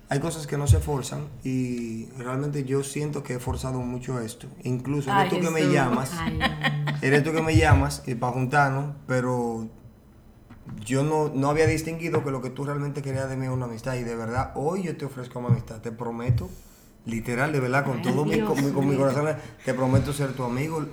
hay 0.10 0.19
cosas 0.19 0.45
que 0.47 0.58
no 0.58 0.67
se 0.67 0.80
forzan 0.80 1.21
y 1.43 2.08
realmente 2.17 2.63
yo 2.65 2.84
siento 2.84 3.24
que 3.24 3.36
he 3.36 3.39
forzado 3.39 3.80
mucho 3.80 4.19
esto. 4.19 4.47
Incluso 4.63 5.10
eres 5.12 5.24
Ay, 5.24 5.30
tú 5.30 5.39
que 5.39 5.50
me 5.50 5.67
llamas, 5.71 6.12
Ay, 6.26 6.39
eres 7.02 7.24
tú 7.24 7.32
que 7.32 7.41
me 7.41 7.56
llamas 7.56 8.04
y 8.06 8.15
para 8.15 8.34
juntarnos, 8.34 8.95
pero 9.08 9.67
yo 10.86 11.04
no, 11.04 11.30
no 11.34 11.50
había 11.50 11.67
distinguido 11.67 12.24
que 12.24 12.32
lo 12.32 12.41
que 12.41 12.50
tú 12.50 12.65
realmente 12.65 13.02
querías 13.02 13.30
de 13.30 13.38
mí 13.38 13.45
es 13.45 13.52
una 13.52 13.65
amistad 13.65 13.95
y 13.95 14.04
de 14.04 14.15
verdad 14.15 14.52
hoy 14.56 14.84
yo 14.84 14.97
te 14.97 15.06
ofrezco 15.06 15.39
una 15.39 15.50
amistad, 15.50 15.80
te 15.82 15.91
prometo, 15.91 16.50
literal, 17.06 17.52
de 17.52 17.60
verdad, 17.60 17.86
con 17.86 17.97
Ay, 17.97 18.04
todo 18.04 18.26
mi, 18.26 18.39
con, 18.41 18.63
mi- 18.65 18.71
con 18.71 18.84
mi 18.86 18.91
mío. 18.91 19.00
corazón, 19.00 19.36
te 19.65 19.74
prometo 19.74 20.12
ser 20.13 20.34
tu 20.34 20.43
amigo, 20.43 20.86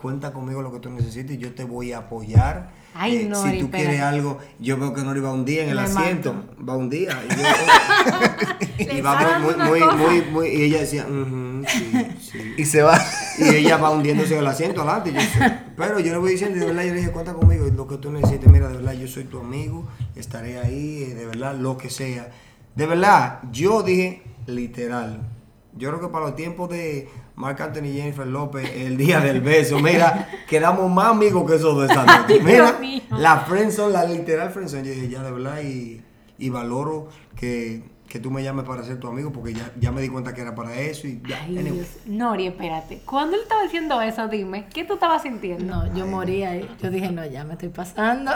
cuenta 0.00 0.32
conmigo 0.32 0.62
lo 0.62 0.72
que 0.72 0.78
tú 0.80 0.90
necesites 0.90 1.36
y 1.36 1.38
yo 1.38 1.54
te 1.54 1.64
voy 1.64 1.92
a 1.92 1.98
apoyar. 1.98 2.70
Eh, 2.72 2.90
Ay, 2.94 3.26
Nori, 3.28 3.50
si 3.52 3.58
tú 3.58 3.64
espérate. 3.66 3.70
quieres 3.88 4.00
algo, 4.00 4.38
yo 4.58 4.76
veo 4.76 4.92
que 4.94 5.02
Nori 5.02 5.20
va 5.20 5.32
un 5.32 5.44
día 5.44 5.62
en 5.64 5.68
el 5.70 5.76
Me 5.76 5.82
asiento, 5.82 6.32
mato. 6.34 6.64
va 6.68 6.76
un 6.76 6.90
día. 6.90 7.10
Y, 7.28 8.84
yo- 8.88 8.92
y 8.96 9.00
va 9.00 9.38
muy, 9.38 9.54
muy, 9.54 9.80
muy, 9.80 9.96
muy, 9.96 10.22
muy- 10.30 10.48
y 10.48 10.62
ella 10.64 10.80
decía, 10.80 11.06
"Ujú, 11.06 11.62
sí, 11.68 11.92
sí. 12.20 12.54
Y 12.58 12.64
se 12.64 12.82
va. 12.82 12.98
Y 13.38 13.48
ella 13.54 13.76
va 13.76 13.90
hundiéndose 13.90 14.34
en 14.34 14.40
el 14.40 14.46
asiento 14.46 14.82
adelante. 14.82 15.12
Yo 15.12 15.20
pero 15.76 16.00
yo 16.00 16.12
le 16.12 16.18
voy 16.18 16.32
diciendo, 16.32 16.56
y 16.56 16.60
de 16.60 16.66
verdad, 16.66 16.82
yo 16.84 16.90
le 16.94 17.00
dije, 17.00 17.10
cuenta 17.12 17.32
conmigo, 17.34 17.66
y 17.66 17.70
lo 17.70 17.86
que 17.86 17.96
tú 17.96 18.10
necesites, 18.10 18.50
mira, 18.50 18.68
de 18.68 18.76
verdad, 18.76 18.92
yo 18.92 19.06
soy 19.08 19.24
tu 19.24 19.38
amigo, 19.38 19.86
estaré 20.16 20.58
ahí, 20.58 21.04
eh, 21.04 21.14
de 21.14 21.26
verdad, 21.26 21.54
lo 21.54 21.76
que 21.78 21.90
sea. 21.90 22.30
De 22.74 22.86
verdad, 22.86 23.40
yo 23.52 23.82
dije, 23.82 24.22
literal, 24.46 25.20
yo 25.76 25.88
creo 25.90 26.00
que 26.00 26.08
para 26.08 26.26
los 26.26 26.36
tiempos 26.36 26.68
de 26.70 27.08
Marc 27.40 27.58
Anthony 27.62 27.86
y 27.86 27.94
Jennifer 27.94 28.26
López, 28.26 28.70
el 28.74 28.98
día 28.98 29.18
del 29.20 29.40
beso, 29.40 29.80
mira, 29.80 30.28
quedamos 30.46 30.90
más 30.90 31.06
amigos 31.06 31.48
que 31.48 31.56
esos 31.56 31.74
dos 31.74 31.88
esta 31.88 32.04
noche. 32.04 32.38
Mira, 32.44 32.78
la 33.10 33.40
friendzone, 33.40 33.92
la 33.94 34.04
literal 34.04 34.50
friendzone, 34.50 34.84
yo 34.84 34.90
dije, 34.92 35.08
ya, 35.08 35.22
de 35.22 35.32
verdad, 35.32 35.62
y, 35.62 36.02
y 36.38 36.50
valoro 36.50 37.08
que, 37.34 37.82
que 38.10 38.18
tú 38.18 38.30
me 38.30 38.42
llames 38.42 38.64
para 38.66 38.82
ser 38.82 38.98
tu 38.98 39.06
amigo, 39.08 39.30
porque 39.32 39.54
ya, 39.54 39.70
ya 39.80 39.92
me 39.92 40.02
di 40.02 40.08
cuenta 40.08 40.34
que 40.34 40.42
era 40.42 40.54
para 40.54 40.74
eso, 40.78 41.06
y 41.06 41.22
ya, 41.26 41.42
Ay, 41.44 41.56
anyway. 41.58 41.72
Dios. 41.78 41.88
Nori, 42.06 42.46
espérate. 42.48 43.00
Cuando 43.06 43.36
él 43.36 43.42
estaba 43.44 43.62
diciendo 43.62 44.02
eso, 44.02 44.26
dime, 44.28 44.66
¿qué 44.74 44.84
tú 44.84 44.94
estabas 44.94 45.22
sintiendo? 45.22 45.64
No, 45.76 45.94
yo 45.94 46.06
moría 46.08 46.50
ahí. 46.50 46.68
Yo 46.82 46.90
dije, 46.90 47.10
no, 47.12 47.24
ya 47.24 47.44
me 47.44 47.52
estoy 47.52 47.68
pasando. 47.68 48.32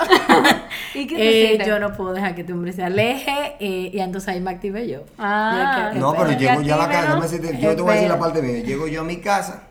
¿Y 0.94 1.06
qué 1.08 1.16
te 1.16 1.28
Eh, 1.42 1.46
sientes? 1.48 1.66
yo 1.66 1.78
no 1.80 1.92
puedo 1.92 2.12
dejar 2.14 2.34
que 2.36 2.42
este 2.42 2.52
hombre 2.52 2.72
se 2.72 2.84
aleje. 2.84 3.56
eh, 3.58 3.90
y 3.92 3.98
entonces 3.98 4.28
ahí 4.28 4.40
me 4.40 4.52
activé 4.52 4.88
yo. 4.88 5.02
Ah. 5.18 5.88
Yo 5.88 5.88
dije, 5.88 6.00
No, 6.00 6.12
pero 6.14 6.38
llego 6.38 6.62
yo 6.62 6.74
a 6.74 6.78
la 6.78 6.88
casa, 6.88 7.00
¿no? 7.00 7.20
déjame 7.20 7.22
decirte, 7.24 7.60
yo 7.60 7.76
te 7.76 7.82
voy 7.82 7.90
a 7.90 7.94
decir 7.94 8.08
la 8.08 8.18
parte 8.18 8.40
mía. 8.42 8.62
Llego 8.62 8.86
yo 8.86 9.00
a 9.00 9.04
mi 9.04 9.16
casa, 9.16 9.64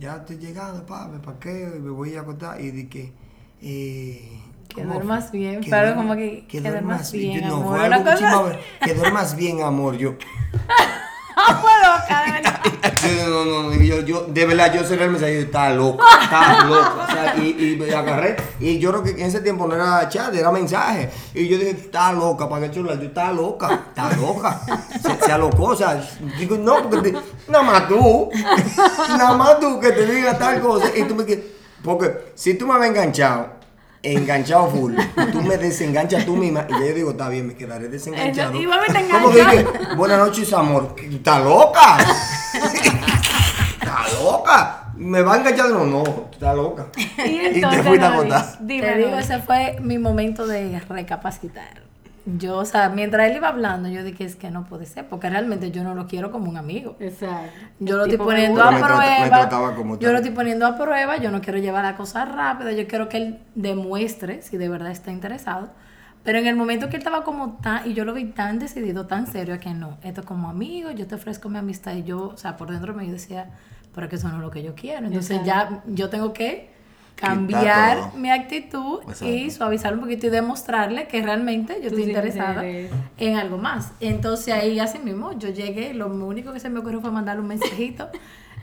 ya 0.00 0.16
estoy 0.16 0.36
llegando, 0.38 0.84
pa, 0.84 1.06
me 1.08 1.20
parqueo 1.20 1.76
y 1.76 1.80
me 1.80 1.90
voy 1.90 2.16
a 2.16 2.22
acostar 2.22 2.60
y 2.60 2.70
di 2.72 2.86
que. 2.88 3.12
Eh, 3.62 4.40
Que 4.68 4.82
¿cómo 4.82 4.94
duermas 4.94 5.30
bien, 5.32 5.60
Que 5.60 5.70
pero 5.70 5.88
duerma- 5.88 5.96
como 5.96 6.16
que- 6.16 6.44
que 6.46 6.60
duermas 6.60 7.10
bien, 7.12 7.40
Yo- 7.42 7.48
no, 7.48 7.56
amor, 7.56 7.80
una 7.80 8.04
cosa. 8.04 8.52
Que 8.84 8.94
duermas 8.94 9.34
bien, 9.36 9.62
amor. 9.62 9.96
Yo, 9.96 10.14
¡Ah, 11.40 11.60
puedo, 11.62 13.28
no, 13.28 13.44
no, 13.44 13.62
no, 13.70 13.74
yo, 13.80 14.00
yo, 14.00 14.26
de 14.28 14.44
verdad, 14.46 14.72
yo 14.74 14.82
cerré 14.84 15.04
el 15.04 15.10
mensaje 15.12 15.32
y 15.32 15.36
yo, 15.36 15.40
está 15.42 15.70
loco, 15.70 16.02
está 16.22 16.64
loco. 16.64 17.00
O 17.08 17.12
sea, 17.12 17.36
y, 17.36 17.72
y 17.72 17.76
me 17.76 17.94
agarré. 17.94 18.36
Y 18.60 18.78
yo 18.78 18.90
creo 18.90 19.02
que 19.04 19.10
en 19.10 19.20
ese 19.20 19.40
tiempo 19.40 19.66
no 19.66 19.74
era 19.74 20.08
chat, 20.08 20.34
era 20.34 20.50
mensaje. 20.50 21.08
Y 21.34 21.46
yo 21.48 21.58
dije, 21.58 21.70
está 21.70 22.12
loca, 22.12 22.48
para 22.48 22.66
el 22.66 22.74
celular. 22.74 22.98
Yo, 22.98 23.06
está 23.06 23.32
loca, 23.32 23.84
está 23.88 24.12
loca. 24.16 24.60
Se, 25.00 25.24
se 25.26 25.32
alocó, 25.32 25.64
o 25.64 25.76
sea, 25.76 26.00
digo, 26.38 26.56
no, 26.58 26.82
porque 26.90 27.12
te- 27.12 27.18
nada 27.48 27.62
más 27.64 27.88
tú, 27.88 28.30
nada 29.08 29.34
más 29.36 29.60
tú 29.60 29.78
que 29.80 29.92
te 29.92 30.06
diga 30.06 30.36
tal 30.36 30.60
cosa. 30.60 30.86
Y 30.96 31.04
tú 31.04 31.14
me 31.14 31.24
quieres, 31.24 31.44
porque 31.82 32.32
si 32.34 32.54
tú 32.54 32.66
me 32.66 32.74
habías 32.74 32.90
enganchado 32.90 33.57
enganchado 34.02 34.68
full. 34.70 34.94
Tú 35.32 35.42
me 35.42 35.56
desenganchas 35.56 36.24
tú 36.24 36.36
misma 36.36 36.66
y 36.68 36.72
ya 36.72 36.86
yo 36.86 36.94
digo, 36.94 37.10
está 37.10 37.28
bien, 37.28 37.46
me 37.46 37.54
quedaré 37.54 37.88
desenganchado. 37.88 38.52
Eso, 38.52 38.62
igualmente 38.62 39.04
¿Cómo 39.10 39.30
que 39.30 39.40
enganchado. 39.40 39.72
dije? 39.78 39.94
Buenas 39.96 40.18
noches, 40.18 40.52
amor. 40.52 40.94
¿Está 41.02 41.40
loca? 41.40 41.98
¿Está 42.54 44.06
loca? 44.22 44.92
¿Me 44.96 45.22
va 45.22 45.34
a 45.34 45.36
enganchar? 45.38 45.70
No, 45.70 45.84
no, 45.84 46.28
está 46.32 46.54
loca. 46.54 46.86
Y 46.96 47.04
te 47.04 47.54
entonces, 47.56 47.86
fuiste 47.86 48.04
a 48.06 48.56
dime, 48.60 48.86
Te 48.86 48.96
digo, 48.98 49.18
ese 49.18 49.38
fue 49.40 49.76
mi 49.80 49.98
momento 49.98 50.46
de 50.46 50.80
recapacitar. 50.88 51.82
Yo, 52.36 52.58
o 52.58 52.64
sea, 52.64 52.90
mientras 52.90 53.28
él 53.28 53.36
iba 53.36 53.48
hablando, 53.48 53.88
yo 53.88 54.04
dije, 54.04 54.24
es 54.24 54.36
que 54.36 54.50
no 54.50 54.64
puede 54.64 54.84
ser, 54.84 55.08
porque 55.08 55.30
realmente 55.30 55.70
yo 55.70 55.82
no 55.82 55.94
lo 55.94 56.06
quiero 56.06 56.30
como 56.30 56.50
un 56.50 56.58
amigo. 56.58 56.96
Exacto. 57.00 57.50
Yo 57.78 57.96
lo 57.96 58.04
estoy 58.04 58.18
poniendo 58.18 58.62
a 58.62 58.68
prueba. 58.68 59.28
trataba 59.28 59.74
como 59.74 59.98
yo 59.98 60.12
lo 60.12 60.18
estoy 60.18 60.32
poniendo 60.32 60.66
a 60.66 60.76
prueba. 60.76 61.16
Yo 61.16 61.30
no 61.30 61.40
quiero 61.40 61.58
llevar 61.58 61.84
la 61.84 61.96
cosa 61.96 62.26
rápida. 62.26 62.72
Yo 62.72 62.86
quiero 62.86 63.08
que 63.08 63.16
él 63.16 63.38
demuestre 63.54 64.42
si 64.42 64.58
de 64.58 64.68
verdad 64.68 64.90
está 64.90 65.10
interesado. 65.10 65.70
Pero 66.22 66.38
en 66.38 66.46
el 66.46 66.56
momento 66.56 66.90
que 66.90 66.96
él 66.96 67.02
estaba 67.02 67.24
como 67.24 67.54
tan, 67.62 67.88
y 67.88 67.94
yo 67.94 68.04
lo 68.04 68.12
vi 68.12 68.26
tan 68.26 68.58
decidido, 68.58 69.06
tan 69.06 69.26
serio, 69.26 69.54
a 69.54 69.58
que 69.58 69.72
no, 69.72 69.96
esto 70.02 70.20
es 70.20 70.26
como 70.26 70.50
amigo, 70.50 70.90
yo 70.90 71.06
te 71.06 71.14
ofrezco 71.14 71.48
mi 71.48 71.58
amistad. 71.58 71.94
Y 71.94 72.02
yo, 72.02 72.28
o 72.28 72.36
sea, 72.36 72.58
por 72.58 72.70
dentro 72.70 72.92
me 72.92 73.06
yo 73.06 73.12
decía, 73.12 73.50
pero 73.94 74.08
que 74.08 74.16
eso 74.16 74.28
no 74.28 74.36
es 74.36 74.42
lo 74.42 74.50
que 74.50 74.62
yo 74.62 74.74
quiero. 74.74 75.06
Entonces 75.06 75.40
ya 75.44 75.82
yo 75.86 76.10
tengo 76.10 76.34
que 76.34 76.76
cambiar 77.20 78.14
mi 78.14 78.30
actitud 78.30 79.00
y 79.20 79.50
suavizar 79.50 79.94
un 79.94 80.00
poquito 80.00 80.26
y 80.26 80.30
demostrarle 80.30 81.06
que 81.08 81.20
realmente 81.22 81.74
yo 81.82 81.90
Tú 81.90 81.96
estoy 81.96 82.04
interesada 82.04 82.64
eres. 82.64 82.90
en 83.16 83.36
algo 83.36 83.58
más. 83.58 83.92
Entonces 84.00 84.54
ahí 84.54 84.78
así 84.78 84.98
mismo 84.98 85.32
yo 85.38 85.48
llegué, 85.50 85.94
lo 85.94 86.06
único 86.08 86.52
que 86.52 86.60
se 86.60 86.70
me 86.70 86.78
ocurrió 86.80 87.00
fue 87.00 87.10
mandarle 87.10 87.42
un 87.42 87.48
mensajito 87.48 88.08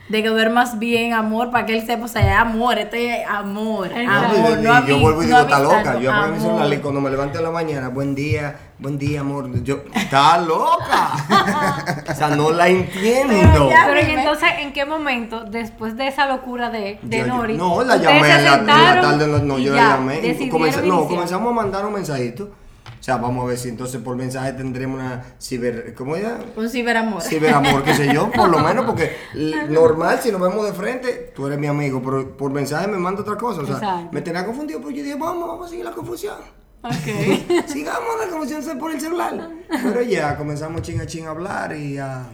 de 0.08 0.22
que 0.22 0.28
duermas 0.28 0.78
bien, 0.78 1.12
amor, 1.12 1.50
para 1.50 1.66
que 1.66 1.76
él 1.78 1.84
sepa, 1.84 2.04
o 2.04 2.08
sea, 2.08 2.22
es 2.34 2.38
amor, 2.38 2.78
este 2.78 3.22
es 3.22 3.28
amor, 3.28 3.88
Exacto. 3.92 4.36
amor, 4.36 4.58
y, 4.58 4.62
no 4.62 4.80
y 4.82 4.86
yo 4.86 4.98
vuelvo 5.00 5.22
y 5.22 5.26
digo, 5.26 5.38
está 5.38 5.58
loca. 5.58 5.98
Yo 6.00 6.12
apago 6.12 6.32
mi 6.34 6.40
celular 6.40 6.62
y 6.68 6.72
amor. 6.72 6.80
cuando 6.80 7.00
me 7.00 7.10
levanto 7.10 7.38
en 7.38 7.44
la 7.44 7.50
mañana, 7.50 7.88
buen 7.88 8.14
día, 8.14 8.56
buen 8.78 8.98
día, 8.98 9.20
amor. 9.20 9.50
Yo, 9.64 9.80
está 9.94 10.38
loca. 10.38 12.04
o 12.10 12.14
sea, 12.14 12.28
no 12.28 12.50
la 12.52 12.68
entiendo. 12.68 13.34
Pero 13.52 13.70
ya- 13.70 13.84
Pero 13.86 14.00
y 14.00 14.04
Dime. 14.04 14.22
entonces, 14.22 14.48
¿en 14.60 14.72
qué 14.72 14.84
momento, 14.84 15.44
después 15.44 15.96
de 15.96 16.06
esa 16.08 16.26
locura 16.26 16.70
de, 16.70 16.98
de 17.02 17.18
Yo- 17.18 17.26
yo- 17.26 17.34
Nori, 17.34 17.56
no, 17.56 17.82
la 17.82 17.96
llamé 17.96 18.30
en 18.30 18.44
la, 18.44 18.64
tarde, 18.64 19.26
no, 19.42 19.58
yo 19.58 19.74
ya, 19.74 19.82
la 19.82 19.88
llamé. 19.96 20.20
y 20.24 20.48
comenza- 20.48 20.80
no, 20.82 20.86
iniciar? 20.86 21.08
comenzamos 21.08 21.50
a 21.50 21.54
mandar 21.54 21.84
un 21.86 21.94
mensajito. 21.94 22.50
O 22.98 23.02
sea, 23.02 23.18
vamos 23.18 23.44
a 23.44 23.48
ver 23.48 23.58
si 23.58 23.68
entonces 23.68 24.00
por 24.00 24.16
mensaje 24.16 24.52
tendremos 24.52 24.98
una 25.00 25.22
ciber. 25.40 25.94
¿Cómo 25.94 26.16
ya? 26.16 26.38
Un 26.56 26.68
ciberamor. 26.68 27.22
Ciberamor, 27.22 27.82
qué 27.84 27.94
sé 27.94 28.12
yo, 28.12 28.30
por 28.30 28.48
lo 28.48 28.58
menos, 28.58 28.84
porque 28.84 29.12
normal, 29.68 30.18
si 30.22 30.32
nos 30.32 30.40
vemos 30.40 30.64
de 30.66 30.72
frente, 30.72 31.32
tú 31.34 31.46
eres 31.46 31.58
mi 31.58 31.66
amigo, 31.66 32.02
pero 32.02 32.36
por 32.36 32.50
mensaje 32.50 32.88
me 32.88 32.98
manda 32.98 33.20
otra 33.22 33.36
cosa. 33.36 33.62
O 33.62 33.66
sea, 33.66 33.76
Exacto. 33.76 34.08
me 34.12 34.22
tenía 34.22 34.44
confundido, 34.44 34.80
pero 34.80 34.90
yo 34.90 35.02
dije, 35.02 35.16
vamos, 35.16 35.46
vamos 35.48 35.66
a 35.66 35.70
seguir 35.70 35.84
la 35.84 35.92
confusión. 35.92 36.36
Ok. 36.82 36.92
Sigamos 37.66 38.08
la 38.24 38.30
confusión 38.30 38.78
por 38.78 38.90
el 38.92 39.00
celular. 39.00 39.50
Pero 39.68 40.02
ya 40.02 40.36
comenzamos 40.36 40.82
ching 40.82 41.00
a 41.00 41.06
ching 41.06 41.26
a 41.26 41.30
hablar 41.30 41.76
y 41.76 41.98
a, 41.98 42.24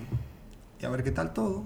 y 0.80 0.84
a 0.84 0.88
ver 0.88 1.02
qué 1.02 1.10
tal 1.10 1.32
todo. 1.32 1.64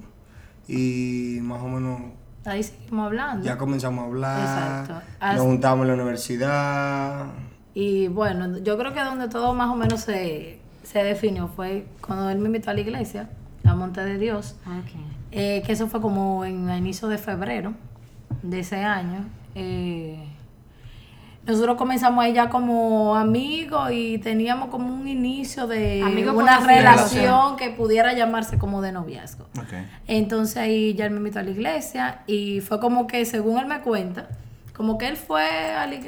Y 0.68 1.38
más 1.42 1.62
o 1.62 1.68
menos 1.68 2.00
Ahí 2.44 2.62
seguimos 2.62 3.06
hablando. 3.06 3.44
ya 3.44 3.58
comenzamos 3.58 4.02
a 4.02 4.06
hablar. 4.06 4.40
Exacto. 4.40 5.06
Nos 5.34 5.40
juntamos 5.42 5.82
en 5.82 5.88
la 5.88 5.94
universidad. 5.94 7.26
Y 7.76 8.08
bueno, 8.08 8.56
yo 8.60 8.78
creo 8.78 8.94
que 8.94 9.00
donde 9.00 9.28
todo 9.28 9.52
más 9.52 9.68
o 9.68 9.74
menos 9.74 10.00
se, 10.00 10.58
se 10.82 11.04
definió 11.04 11.46
fue 11.48 11.84
cuando 12.00 12.30
él 12.30 12.38
me 12.38 12.46
invitó 12.46 12.70
a 12.70 12.72
la 12.72 12.80
iglesia, 12.80 13.28
a 13.66 13.74
Monte 13.74 14.02
de 14.02 14.16
Dios. 14.16 14.56
Ok. 14.64 14.98
Eh, 15.30 15.62
que 15.66 15.72
eso 15.72 15.86
fue 15.86 16.00
como 16.00 16.46
en 16.46 16.70
el 16.70 16.78
inicio 16.78 17.06
de 17.08 17.18
febrero 17.18 17.74
de 18.42 18.60
ese 18.60 18.76
año. 18.76 19.26
Eh, 19.54 20.26
nosotros 21.44 21.76
comenzamos 21.76 22.24
ahí 22.24 22.32
ya 22.32 22.48
como 22.48 23.14
amigos 23.14 23.90
y 23.92 24.16
teníamos 24.20 24.70
como 24.70 24.94
un 24.94 25.06
inicio 25.06 25.66
de 25.66 26.02
Amigos 26.02 26.34
una 26.34 26.60
relación 26.60 27.56
que 27.56 27.68
pudiera 27.68 28.14
llamarse 28.14 28.56
como 28.56 28.80
de 28.80 28.92
noviazgo. 28.92 29.44
Ok. 29.60 29.74
Entonces 30.06 30.56
ahí 30.56 30.94
ya 30.94 31.04
él 31.04 31.10
me 31.10 31.18
invitó 31.18 31.40
a 31.40 31.42
la 31.42 31.50
iglesia 31.50 32.22
y 32.26 32.62
fue 32.62 32.80
como 32.80 33.06
que, 33.06 33.26
según 33.26 33.58
él 33.58 33.66
me 33.66 33.80
cuenta, 33.82 34.28
como 34.76 34.98
que 34.98 35.08
él 35.08 35.16
fue, 35.16 35.42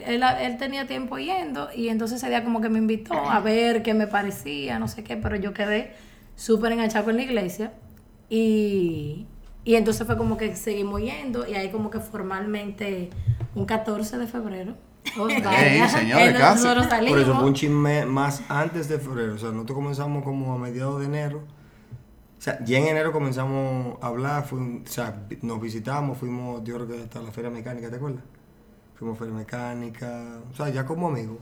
él, 0.06 0.22
él 0.22 0.56
tenía 0.58 0.86
tiempo 0.86 1.16
yendo 1.18 1.70
y 1.74 1.88
entonces 1.88 2.18
ese 2.18 2.28
día 2.28 2.44
como 2.44 2.60
que 2.60 2.68
me 2.68 2.78
invitó 2.78 3.14
a 3.14 3.40
ver 3.40 3.82
qué 3.82 3.94
me 3.94 4.06
parecía, 4.06 4.78
no 4.78 4.88
sé 4.88 5.02
qué, 5.02 5.16
pero 5.16 5.36
yo 5.36 5.54
quedé 5.54 5.94
súper 6.36 6.72
enganchado 6.72 7.06
con 7.06 7.16
la 7.16 7.22
iglesia 7.22 7.72
y, 8.28 9.26
y 9.64 9.74
entonces 9.76 10.06
fue 10.06 10.18
como 10.18 10.36
que 10.36 10.54
seguimos 10.54 11.00
yendo 11.00 11.48
y 11.48 11.54
ahí 11.54 11.70
como 11.70 11.88
que 11.88 11.98
formalmente 11.98 13.08
un 13.54 13.64
14 13.64 14.18
de 14.18 14.26
febrero. 14.26 14.74
Señores, 15.88 16.38
casi. 16.38 16.62
nosotros 16.62 16.86
Por 17.08 17.18
eso 17.18 17.34
fue 17.34 17.44
un 17.46 17.54
chisme 17.54 18.04
más 18.04 18.42
antes 18.50 18.88
de 18.90 18.98
febrero. 18.98 19.34
O 19.34 19.38
sea, 19.38 19.50
nosotros 19.50 19.76
comenzamos 19.76 20.22
como 20.22 20.52
a 20.52 20.58
mediados 20.58 21.00
de 21.00 21.06
enero. 21.06 21.38
O 22.38 22.40
sea, 22.42 22.62
ya 22.64 22.76
en 22.78 22.88
enero 22.88 23.12
comenzamos 23.12 23.96
a 24.02 24.08
hablar. 24.08 24.44
fuimos- 24.44 24.82
o 24.86 24.92
sea, 24.92 25.22
nos 25.40 25.60
visitamos, 25.60 26.18
fuimos, 26.18 26.62
yo 26.64 26.74
creo 26.74 26.86
que 26.86 27.02
hasta 27.04 27.22
la 27.22 27.32
feria 27.32 27.48
mecánica, 27.50 27.88
¿te 27.88 27.96
acuerdas? 27.96 28.22
Fuimos 28.98 29.16
a 29.16 29.18
feria 29.20 29.34
mecánica. 29.34 30.40
O 30.52 30.56
sea, 30.56 30.68
ya 30.70 30.84
como 30.84 31.08
amigos. 31.08 31.38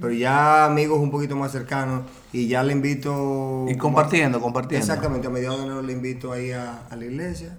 Pero 0.00 0.12
ya 0.12 0.66
amigos 0.66 0.98
un 0.98 1.10
poquito 1.10 1.34
más 1.36 1.52
cercanos. 1.52 2.02
Y 2.32 2.48
ya 2.48 2.62
le 2.62 2.72
invito. 2.74 3.64
Y 3.68 3.76
compartiendo, 3.76 4.40
compartiendo. 4.40 4.84
Exactamente, 4.84 5.26
a 5.26 5.30
mediados 5.30 5.58
de 5.58 5.64
enero 5.64 5.82
le 5.82 5.92
invito 5.94 6.32
ahí 6.32 6.52
a, 6.52 6.86
a 6.90 6.96
la 6.96 7.04
iglesia. 7.06 7.56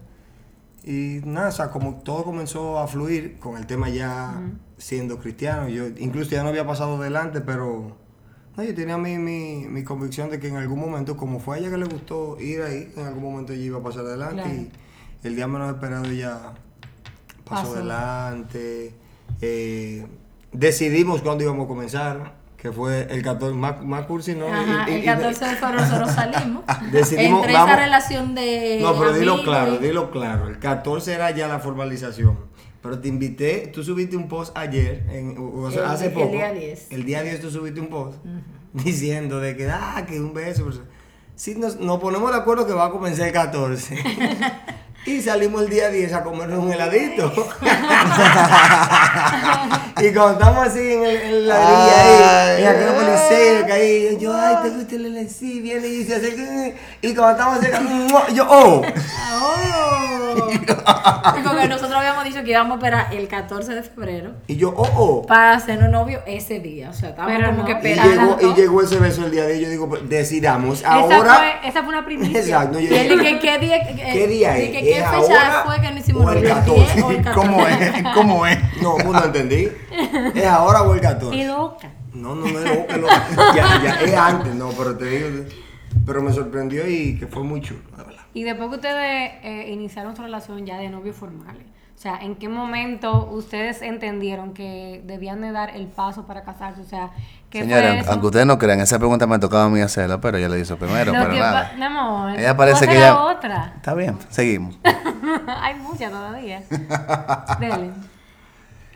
Y 0.83 1.21
nada, 1.25 1.49
o 1.49 1.51
sea, 1.51 1.71
como 1.71 1.95
todo 1.95 2.23
comenzó 2.23 2.79
a 2.79 2.87
fluir 2.87 3.37
con 3.39 3.57
el 3.57 3.65
tema 3.65 3.89
ya 3.89 4.39
siendo 4.77 5.17
cristiano. 5.19 5.67
Yo 5.67 5.87
incluso 5.97 6.29
ya 6.31 6.43
no 6.43 6.49
había 6.49 6.65
pasado 6.65 6.99
delante, 7.01 7.41
pero 7.41 7.97
no, 8.55 8.63
yo 8.63 8.73
tenía 8.75 8.97
mi, 8.97 9.17
mi, 9.17 9.65
mi 9.67 9.83
convicción 9.83 10.29
de 10.29 10.39
que 10.39 10.47
en 10.47 10.57
algún 10.57 10.79
momento, 10.79 11.17
como 11.17 11.39
fue 11.39 11.57
a 11.57 11.59
ella 11.59 11.69
que 11.71 11.77
le 11.77 11.85
gustó 11.85 12.39
ir 12.39 12.61
ahí, 12.61 12.91
en 12.95 13.05
algún 13.07 13.23
momento 13.23 13.53
ella 13.53 13.63
iba 13.63 13.79
a 13.79 13.83
pasar 13.83 14.05
adelante. 14.05 14.43
Claro. 14.43 14.55
Y 15.23 15.27
el 15.27 15.35
día 15.35 15.47
menos 15.47 15.73
esperado 15.73 16.05
ya 16.11 16.53
pasó, 17.43 17.63
Pasó. 17.63 17.73
adelante. 17.75 18.93
Eh, 19.41 20.05
decidimos 20.51 21.21
cuándo 21.21 21.43
íbamos 21.43 21.65
a 21.65 21.67
comenzar, 21.67 22.33
que 22.57 22.71
fue 22.71 23.07
el 23.09 23.21
14, 23.21 23.55
más, 23.55 23.81
más 23.83 24.05
cursi, 24.05 24.35
¿no? 24.35 24.47
Ajá, 24.47 24.85
Y- 24.89 24.91
y- 24.91 24.95
el 24.95 25.03
y- 25.03 25.05
14 25.05 25.45
de 25.45 25.55
febrero 25.55 25.81
nosotros 25.81 26.11
salimos. 26.11 26.63
Decidimos, 26.91 27.39
entre 27.41 27.53
vamos- 27.53 27.69
esa 27.71 27.79
relación 27.79 28.35
de. 28.35 28.79
No, 28.81 28.97
pero 28.99 29.13
dilo 29.13 29.43
claro, 29.43 29.75
y- 29.75 29.77
dilo 29.77 30.11
claro. 30.11 30.47
El 30.49 30.59
14 30.59 31.13
era 31.13 31.31
ya 31.31 31.47
la 31.47 31.59
formalización. 31.59 32.37
Pero 32.81 32.99
te 32.99 33.09
invité, 33.09 33.67
tú 33.73 33.83
subiste 33.83 34.15
un 34.15 34.27
post 34.29 34.57
ayer, 34.57 35.05
en, 35.11 35.35
o- 35.37 35.69
sea, 35.71 35.83
El- 35.85 35.89
hace 35.91 36.05
el 36.07 36.13
poco. 36.13 36.31
día 36.31 36.51
10. 36.53 36.87
El 36.91 37.03
día 37.05 37.21
10 37.23 37.41
tú 37.41 37.51
subiste 37.51 37.79
un 37.81 37.87
post 37.89 38.17
diciendo 38.73 39.39
de 39.39 39.55
que, 39.57 39.69
ah, 39.69 40.05
que 40.07 40.19
un 40.19 40.33
beso. 40.33 40.69
Sí, 41.35 41.55
nos, 41.55 41.79
nos 41.79 41.99
ponemos 41.99 42.31
de 42.31 42.37
acuerdo 42.37 42.67
que 42.67 42.73
va 42.73 42.85
a 42.87 42.89
comenzar 42.91 43.27
el 43.27 43.33
14. 43.33 43.97
y 45.05 45.21
salimos 45.21 45.63
el 45.63 45.69
día 45.69 45.89
10 45.89 46.13
a 46.13 46.23
comernos 46.23 46.59
un 46.63 46.71
heladito. 46.71 47.31
y 50.01 50.13
cuando 50.13 50.33
estamos 50.33 50.67
así 50.67 50.93
en, 50.93 51.03
el, 51.03 51.15
en 51.17 51.47
la 51.47 51.55
orilla 51.55 52.01
ahí, 52.01 52.61
en 52.61 52.67
aquel 52.67 52.87
policía 52.93 53.75
ahí, 53.75 54.17
yo, 54.19 54.33
ay, 54.35 54.57
te 54.63 54.69
gusta 54.69 54.95
el 54.95 55.05
helado, 55.07 55.27
sí, 55.29 55.61
viene 55.61 55.87
y 55.87 56.03
se 56.03 56.15
acerca. 56.15 56.43
Y 57.01 57.15
cuando 57.15 57.31
estamos 57.31 57.59
cerca, 57.59 57.79
¡mua! 57.81 58.27
yo, 58.29 58.45
oh. 58.49 58.81
¡Oh! 59.41 60.49
y 60.51 61.41
porque 61.41 61.67
nosotros 61.67 61.93
habíamos 61.97 62.23
dicho 62.23 62.43
que 62.43 62.51
íbamos 62.51 62.73
a 62.73 62.75
esperar 62.75 63.13
el 63.13 63.27
14 63.27 63.73
de 63.73 63.83
febrero 63.83 64.31
Y 64.47 64.55
yo, 64.57 64.73
oh, 64.75 64.87
oh. 64.95 65.25
para 65.25 65.53
hacernos 65.53 65.89
novios 65.89 66.21
ese 66.27 66.59
día. 66.59 66.89
O 66.91 66.93
sea, 66.93 67.09
estábamos 67.09 67.35
Pero 67.37 67.49
como 67.49 67.59
no. 67.59 67.65
que 67.65 67.71
Y 67.71 67.91
esperando. 67.93 68.37
llegó, 68.37 68.51
y 68.51 68.55
llegó 68.55 68.81
ese 68.83 68.99
beso 68.99 69.25
el 69.25 69.31
día 69.31 69.45
de 69.45 69.53
hoy. 69.53 69.59
Yo 69.61 69.69
digo, 69.69 69.89
pues, 69.89 70.07
decidamos 70.07 70.79
Esa, 70.79 70.93
ahora. 70.93 71.35
fue, 71.35 71.69
esa 71.69 71.79
fue 71.81 71.89
una 71.89 72.05
primicia. 72.05 72.39
Exacto. 72.39 72.79
Yo 72.79 72.89
Y 72.93 72.97
él, 72.97 73.09
dije, 73.19 73.39
¿qué, 73.39 73.39
qué 73.39 73.57
día, 73.59 73.83
¿Qué 74.13 74.27
día 74.27 74.59
y 74.59 74.65
es? 74.65 74.71
¿Qué 74.89 74.99
¿Es 74.99 75.05
fecha 75.07 75.17
ahora 75.17 75.63
fue 75.65 75.81
que 75.81 75.91
no 75.91 75.97
hicimos 75.99 76.25
o 76.25 76.29
el 76.31 76.35
novios? 76.35 76.57
14? 76.59 76.93
10 76.93 77.03
o 77.03 77.11
el 77.11 77.21
14? 77.21 77.33
¿Cómo 77.41 77.67
es? 77.67 78.03
¿Cómo 78.15 78.45
es? 78.47 78.81
no, 78.81 78.93
pues 78.95 79.07
no 79.07 79.25
entendí. 79.25 79.67
¿Es 80.35 80.45
ahora 80.45 80.81
o 80.83 80.93
el 80.93 80.99
Y 80.99 81.01
14? 81.01 81.45
loca. 81.45 81.91
No, 82.13 82.35
no, 82.35 82.45
no 82.47 82.59
es 82.59 82.75
loca, 82.77 82.97
loca. 82.97 83.27
Ya, 83.55 83.81
ya, 83.83 84.01
es 84.01 84.13
antes, 84.15 84.53
no, 84.55 84.69
pero 84.69 84.97
te 84.97 85.05
digo. 85.05 85.45
Pero 86.05 86.21
me 86.21 86.33
sorprendió 86.33 86.87
y 86.87 87.17
que 87.17 87.27
fue 87.27 87.43
muy 87.43 87.61
chulo, 87.61 87.81
la 87.97 88.03
verdad. 88.03 88.21
Y 88.33 88.43
después 88.43 88.69
que 88.69 88.75
ustedes 88.75 89.31
eh, 89.43 89.69
iniciaron 89.71 90.15
su 90.15 90.21
relación 90.21 90.65
ya 90.65 90.77
de 90.77 90.89
novios 90.89 91.15
formales, 91.15 91.65
o 91.99 92.01
sea, 92.01 92.15
¿en 92.21 92.35
qué 92.35 92.47
momento 92.47 93.25
ustedes 93.29 93.81
entendieron 93.81 94.53
que 94.53 95.01
debían 95.05 95.41
de 95.41 95.51
dar 95.51 95.75
el 95.75 95.87
paso 95.87 96.25
para 96.25 96.43
casarse? 96.43 96.79
O 96.79 96.85
sea, 96.85 97.09
¿qué 97.49 97.59
fue 97.65 97.67
Señores, 97.67 98.03
eso? 98.03 98.11
aunque 98.13 98.27
ustedes 98.27 98.45
no 98.45 98.57
crean, 98.57 98.79
esa 98.79 98.97
pregunta 98.99 99.27
me 99.27 99.37
tocaba 99.37 99.65
a 99.65 99.69
mí 99.69 99.81
hacerla, 99.81 100.21
pero 100.21 100.37
ella 100.37 100.47
la 100.47 100.57
hizo 100.57 100.77
primero, 100.77 101.11
Lo 101.13 101.19
pero 101.19 101.33
que 101.33 101.39
nada. 101.39 101.73
mi 101.75 101.83
amor, 101.83 102.39
Ella 102.39 102.55
parece 102.55 102.87
que 102.87 102.97
ya- 102.97 103.21
otra. 103.21 103.73
Está 103.75 103.93
bien, 103.95 104.17
seguimos. 104.29 104.77
Hay 105.61 105.75
muchas 105.75 106.09
todavía. 106.09 106.63
Dele. 107.59 107.91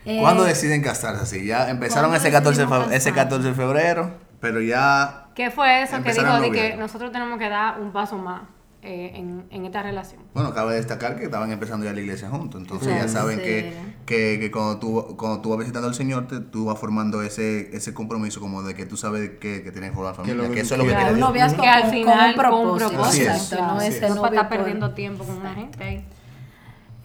Eh, 0.06 0.18
¿Cuándo 0.20 0.44
deciden 0.44 0.82
casarse 0.82 1.22
así? 1.22 1.46
Ya 1.46 1.68
empezaron 1.68 2.10
¿cuándo 2.10 2.16
ese 2.26 2.32
14, 2.32 2.60
de 2.60 2.66
decidimos 2.66 2.88
fe- 2.88 2.96
ese 2.96 3.10
casarnos? 3.10 3.38
14 3.44 3.48
de 3.48 3.54
febrero, 3.54 4.10
pero 4.40 4.60
ya 4.62 5.26
¿Qué 5.34 5.50
fue 5.50 5.82
eso 5.82 6.02
que 6.02 6.12
dijo 6.12 6.40
de 6.40 6.50
que 6.52 6.76
nosotros 6.76 7.12
tenemos 7.12 7.38
que 7.38 7.50
dar 7.50 7.80
un 7.80 7.90
paso 7.92 8.16
más 8.16 8.42
eh, 8.84 9.12
en, 9.14 9.44
en 9.50 9.64
esta 9.64 9.82
relación. 9.82 10.20
Bueno, 10.34 10.52
cabe 10.54 10.74
destacar 10.74 11.16
que 11.18 11.24
estaban 11.24 11.50
empezando 11.50 11.84
ya 11.86 11.92
la 11.92 12.00
iglesia 12.00 12.28
juntos, 12.28 12.60
entonces 12.60 12.88
Sí, 12.92 12.94
ya 12.94 13.08
saben 13.08 13.38
sí. 13.38 13.44
que, 13.44 13.72
que, 14.06 14.38
que 14.38 14.50
cuando, 14.50 14.78
tú, 14.78 15.16
cuando 15.16 15.40
tú 15.40 15.50
vas 15.50 15.58
visitando 15.58 15.88
al 15.88 15.94
Señor, 15.94 16.28
te, 16.28 16.40
tú 16.40 16.66
vas 16.66 16.78
formando 16.78 17.22
ese, 17.22 17.74
ese 17.76 17.94
compromiso 17.94 18.40
como 18.40 18.62
de 18.62 18.74
que 18.74 18.86
tú 18.86 18.96
sabes 18.96 19.30
que, 19.40 19.62
que 19.62 19.72
tienes 19.72 19.90
que 19.90 19.96
formar 19.96 20.14
familia, 20.14 20.36
lo 20.42 20.48
que, 20.48 20.54
que 20.56 20.60
eso 20.60 20.74
es 20.74 20.78
lo 20.78 20.84
que 20.86 20.94
quiere 20.94 21.10
un 21.12 21.32
Dios. 21.32 21.54
Que 21.54 21.66
al 21.68 21.82
con- 21.82 21.90
final, 21.90 22.34
con 22.36 22.44
un 22.68 22.76
propósito. 22.78 23.02
Así 23.04 23.22
es. 23.22 23.26
Exacto, 23.28 23.56
no 23.64 23.74
Claro, 23.78 23.80
es 23.80 24.00
no 24.14 24.20
para 24.22 24.34
estar 24.36 24.48
por- 24.48 24.58
perdiendo 24.58 24.94
tiempo 24.94 25.24
con 25.24 25.36
una 25.38 25.54
gente 25.54 25.82
ahí. 25.82 26.04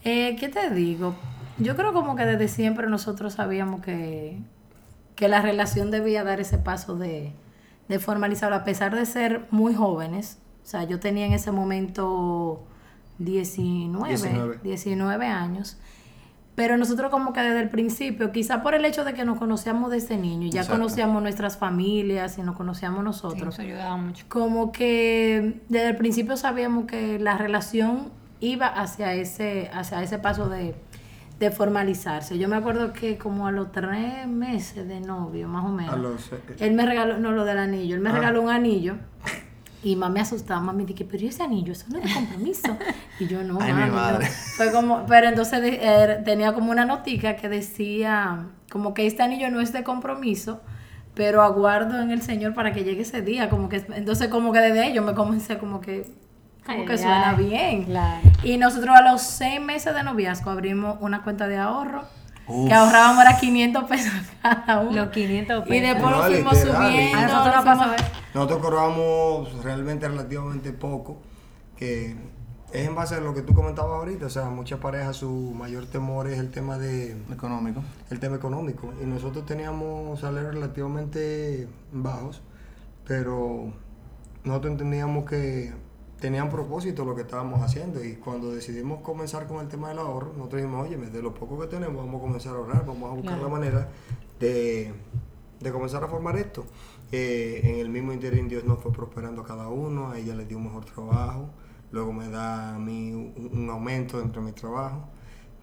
Eh, 0.03 0.35
¿Qué 0.39 0.49
te 0.49 0.69
digo? 0.71 1.15
Yo 1.57 1.75
creo 1.75 1.93
como 1.93 2.15
que 2.15 2.25
desde 2.25 2.47
siempre 2.47 2.87
nosotros 2.87 3.33
sabíamos 3.33 3.81
que, 3.81 4.37
que 5.15 5.27
la 5.27 5.41
relación 5.41 5.91
debía 5.91 6.23
dar 6.23 6.39
ese 6.39 6.57
paso 6.57 6.95
de, 6.95 7.33
de 7.89 7.99
formalizarlo, 7.99 8.55
a 8.55 8.63
pesar 8.63 8.95
de 8.95 9.05
ser 9.05 9.45
muy 9.51 9.73
jóvenes. 9.73 10.37
O 10.63 10.67
sea, 10.67 10.83
yo 10.83 10.99
tenía 10.99 11.25
en 11.25 11.33
ese 11.33 11.51
momento 11.51 12.63
19, 13.17 14.07
19. 14.09 14.59
19, 14.63 15.25
años. 15.27 15.77
Pero 16.55 16.75
nosotros 16.77 17.09
como 17.09 17.31
que 17.31 17.39
desde 17.41 17.61
el 17.61 17.69
principio, 17.69 18.31
quizá 18.33 18.61
por 18.61 18.75
el 18.75 18.83
hecho 18.83 19.05
de 19.05 19.13
que 19.13 19.23
nos 19.23 19.37
conocíamos 19.39 19.89
desde 19.91 20.17
niño, 20.17 20.47
y 20.47 20.51
ya 20.51 20.61
Exacto. 20.61 20.81
conocíamos 20.81 21.21
nuestras 21.23 21.57
familias 21.57 22.37
y 22.37 22.41
nos 22.41 22.57
conocíamos 22.57 22.99
Sí, 22.99 23.05
nosotros, 23.05 23.53
eso 23.55 23.61
ayudaba 23.61 23.95
mucho. 23.95 24.25
como 24.27 24.71
que 24.73 25.61
desde 25.69 25.87
el 25.89 25.95
principio 25.95 26.35
sabíamos 26.35 26.85
que 26.85 27.17
la 27.17 27.37
relación 27.37 28.09
iba 28.41 28.67
hacia 28.67 29.13
ese, 29.13 29.69
hacia 29.73 30.03
ese 30.03 30.19
paso 30.19 30.49
de, 30.49 30.75
de 31.39 31.51
formalizarse. 31.51 32.37
Yo 32.37 32.49
me 32.49 32.57
acuerdo 32.57 32.91
que 32.91 33.17
como 33.17 33.47
a 33.47 33.51
los 33.53 33.71
tres 33.71 34.27
meses 34.27 34.85
de 34.85 34.99
novio, 34.99 35.47
más 35.47 35.63
o 35.63 35.69
menos, 35.69 35.93
A 35.93 35.97
los, 35.97 36.31
eh, 36.33 36.39
él 36.59 36.73
me 36.73 36.85
regaló, 36.85 37.19
no 37.19 37.31
lo 37.31 37.45
del 37.45 37.57
anillo, 37.57 37.95
él 37.95 38.01
me 38.01 38.09
Ah. 38.09 38.13
regaló 38.13 38.41
un 38.41 38.49
anillo. 38.49 38.95
Y 39.81 39.95
mami 39.95 40.15
me 40.15 40.19
asustaba, 40.21 40.59
mami 40.59 40.83
dije, 40.83 41.05
pero 41.05 41.23
¿y 41.23 41.27
ese 41.27 41.41
anillo? 41.43 41.71
Eso 41.71 41.85
no 41.89 41.99
es 41.99 42.03
de 42.05 42.13
compromiso. 42.13 42.77
Y 43.19 43.27
yo 43.27 43.43
no, 43.43 43.57
Ay, 43.61 43.71
mi 43.73 43.79
mami, 43.79 43.89
no". 43.91 43.95
madre. 43.95 44.27
Fue 44.27 44.71
como, 44.73 45.05
pero 45.05 45.27
entonces 45.29 45.61
de- 45.61 45.79
eh, 45.81 46.21
tenía 46.25 46.53
como 46.53 46.71
una 46.71 46.83
notica 46.85 47.35
que 47.37 47.47
decía, 47.47 48.47
como 48.71 48.93
que 48.93 49.07
este 49.07 49.23
anillo 49.23 49.49
no 49.49 49.61
es 49.61 49.71
de 49.71 49.83
compromiso, 49.83 50.61
pero 51.15 51.41
aguardo 51.41 52.01
en 52.01 52.11
el 52.11 52.21
Señor 52.21 52.53
para 52.53 52.73
que 52.73 52.83
llegue 52.83 53.03
ese 53.03 53.21
día. 53.21 53.49
Como 53.49 53.69
que, 53.69 53.85
entonces 53.95 54.27
como 54.27 54.51
que 54.51 54.59
desde 54.59 54.81
ahí 54.81 54.93
yo 54.93 55.01
me 55.01 55.13
comencé 55.13 55.57
como 55.57 55.79
que, 55.79 56.11
como 56.65 56.79
Ay, 56.79 56.85
que 56.85 56.97
suena 56.97 57.29
ay. 57.37 57.45
bien. 57.45 57.83
Claro. 57.85 58.21
Y 58.43 58.57
nosotros 58.57 58.93
a 58.95 59.01
los 59.09 59.21
seis 59.21 59.61
meses 59.61 59.93
de 59.95 60.03
noviazgo 60.03 60.51
abrimos 60.51 60.97
una 60.99 61.23
cuenta 61.23 61.47
de 61.47 61.57
ahorro. 61.57 62.03
Uf. 62.49 62.67
Que 62.67 62.73
ahorrábamos 62.73 63.21
era 63.25 63.37
500 63.37 63.83
pesos 63.85 64.11
cada 64.41 64.79
uno. 64.81 64.91
Los 64.91 65.09
500 65.09 65.65
Y 65.65 65.69
pesos. 65.69 65.87
después 65.87 66.11
No, 66.11 66.17
lo 66.17 66.23
fuimos 66.23 66.53
literal, 66.53 66.87
subiendo. 66.87 67.17
A 67.17 67.21
nosotros 67.21 67.55
nos 67.65 67.77
fuimos-. 67.77 68.01
Nosotros 68.33 68.59
cobramos 68.59 69.63
realmente 69.63 70.07
relativamente 70.07 70.71
poco, 70.73 71.17
que 71.77 72.15
es 72.71 72.87
en 72.87 72.93
base 72.93 73.15
a 73.15 73.19
lo 73.19 73.33
que 73.33 73.41
tú 73.41 73.53
comentabas 73.55 73.93
ahorita, 73.93 74.27
o 74.27 74.29
sea, 74.29 74.45
muchas 74.45 74.79
parejas 74.79 75.15
su 75.17 75.29
mayor 75.57 75.87
temor 75.87 76.27
es 76.27 76.37
el 76.37 76.51
tema 76.51 76.77
de 76.77 77.17
Económico. 77.31 77.81
el 78.11 78.19
tema 78.19 78.35
económico 78.35 78.93
y 79.01 79.05
nosotros 79.07 79.43
teníamos 79.47 80.19
salarios 80.19 80.53
relativamente 80.53 81.67
bajos, 81.91 82.41
pero 83.07 83.73
nosotros 84.43 84.73
entendíamos 84.73 85.27
que 85.27 85.73
tenían 86.19 86.49
propósito 86.49 87.05
lo 87.05 87.15
que 87.15 87.21
estábamos 87.21 87.61
haciendo 87.61 88.03
y 88.03 88.13
cuando 88.15 88.51
decidimos 88.51 89.01
comenzar 89.01 89.47
con 89.47 89.59
el 89.61 89.67
tema 89.67 89.89
del 89.89 89.99
ahorro, 89.99 90.33
nosotros 90.37 90.61
dijimos, 90.61 90.87
oye, 90.87 90.97
de 90.97 91.21
lo 91.21 91.33
poco 91.33 91.59
que 91.59 91.67
tenemos 91.67 91.95
vamos 91.97 92.19
a 92.19 92.25
comenzar 92.25 92.53
a 92.53 92.57
ahorrar, 92.57 92.85
vamos 92.85 93.09
a 93.11 93.13
buscar 93.15 93.37
Claro. 93.37 93.43
la 93.43 93.49
manera 93.49 93.89
de, 94.39 94.93
de 95.59 95.71
comenzar 95.71 96.03
a 96.03 96.07
formar 96.07 96.37
esto. 96.37 96.65
Eh, 97.11 97.61
en 97.63 97.75
el 97.79 97.89
mismo 97.89 98.13
interín 98.13 98.47
Dios 98.47 98.63
nos 98.65 98.79
fue 98.79 98.91
prosperando 98.91 99.41
a 99.41 99.45
cada 99.45 99.69
uno, 99.69 100.11
a 100.11 100.19
ella 100.19 100.35
le 100.35 100.45
dio 100.45 100.57
un 100.57 100.65
mejor 100.65 100.85
trabajo, 100.85 101.49
luego 101.91 102.13
me 102.13 102.29
da 102.29 102.75
a 102.75 102.79
mí 102.79 103.11
un, 103.13 103.49
un 103.53 103.69
aumento 103.69 104.19
dentro 104.19 104.41
de 104.41 104.47
mi 104.47 104.53
trabajo, 104.53 105.07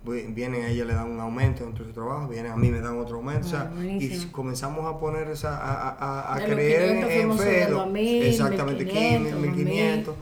Vi- 0.05 0.23
viene 0.33 0.62
a 0.62 0.69
ella 0.69 0.85
le 0.85 0.95
dan 0.95 1.11
un 1.11 1.19
aumento 1.21 1.64
dentro 1.64 1.85
de 1.85 1.90
su 1.90 1.95
trabajo, 1.95 2.29
viene 2.29 2.49
a 2.49 2.57
mí 2.57 2.71
me 2.71 2.81
dan 2.81 2.97
otro 2.99 3.16
aumento, 3.16 3.47
o 3.47 3.51
sea, 3.51 3.73
y 3.81 4.27
comenzamos 4.33 4.87
a 4.87 4.99
poner 5.01 5.29
esa, 5.29 5.57
a, 5.59 5.88
a- 5.90 6.35
a- 6.35 6.45
creer 6.45 7.07
500 7.07 7.11
en 7.11 7.33
fe, 7.38 7.45
subiendo 7.45 7.77
lo- 7.77 7.83
a 7.83 7.87
1000, 7.87 8.23
exactamente, 8.27 8.85
1500, 8.85 9.40
1500, 9.40 9.57
1500. 9.57 10.14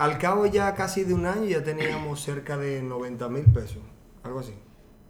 Al 0.00 0.18
cabo 0.18 0.46
ya 0.46 0.74
casi 0.74 1.04
de 1.04 1.14
un 1.14 1.26
año 1.26 1.44
ya 1.44 1.62
teníamos 1.62 2.22
cerca 2.24 2.56
de 2.56 2.82
90 2.82 3.28
mil 3.28 3.44
pesos, 3.44 3.78
algo 4.22 4.40
así. 4.40 4.54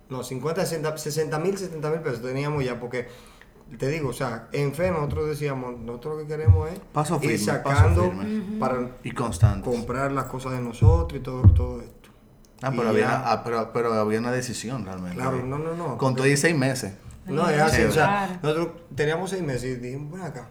No, 0.09 0.23
50, 0.25 0.67
60 0.67 1.39
mil, 1.39 1.57
70 1.57 1.91
mil 1.91 2.01
pesos 2.01 2.21
teníamos 2.23 2.65
ya, 2.65 2.81
porque 2.81 3.07
te 3.79 3.87
digo, 3.89 4.09
o 4.09 4.13
sea, 4.13 4.49
en 4.51 4.75
fe 4.75 4.91
nosotros 4.91 5.29
decíamos, 5.29 5.79
nosotros 5.79 6.17
lo 6.17 6.23
que 6.23 6.27
queremos 6.27 6.69
es 6.73 6.81
Paso 6.93 7.21
ir 7.23 7.31
paso 7.39 7.45
sacando 7.45 8.11
firme. 8.11 8.59
para 8.59 8.91
Y 9.05 9.13
constante. 9.13 9.71
comprar 9.71 10.11
las 10.11 10.25
cosas 10.25 10.53
de 10.53 10.61
nosotros 10.61 11.21
y 11.21 11.23
todo, 11.23 11.43
todo 11.55 11.81
esto. 11.81 12.11
Ah, 12.63 12.71
Y 12.75 12.77
pero 12.77 12.89
había, 12.89 13.07
ya- 13.07 13.31
ah, 13.33 13.45
pero, 13.45 13.73
pero 13.73 13.93
había 13.95 14.19
una 14.19 14.33
decisión 14.33 14.85
realmente. 14.85 15.17
Claro, 15.19 15.45
no, 15.47 15.57
no, 15.59 15.75
no. 15.77 15.97
Con 15.97 16.17
todo 16.17 16.27
y 16.27 16.37
seis 16.37 16.57
meses. 16.57 16.95
No, 17.27 17.49
es 17.49 17.61
así, 17.61 17.83
o 17.83 17.93
sea, 17.93 18.07
Claro. 18.27 18.33
nosotros 18.43 18.69
teníamos 18.97 19.31
seis 19.31 19.43
meses 19.45 19.65
y 19.65 19.81
dijimos, 19.81 20.13
ven 20.13 20.23
acá. 20.23 20.49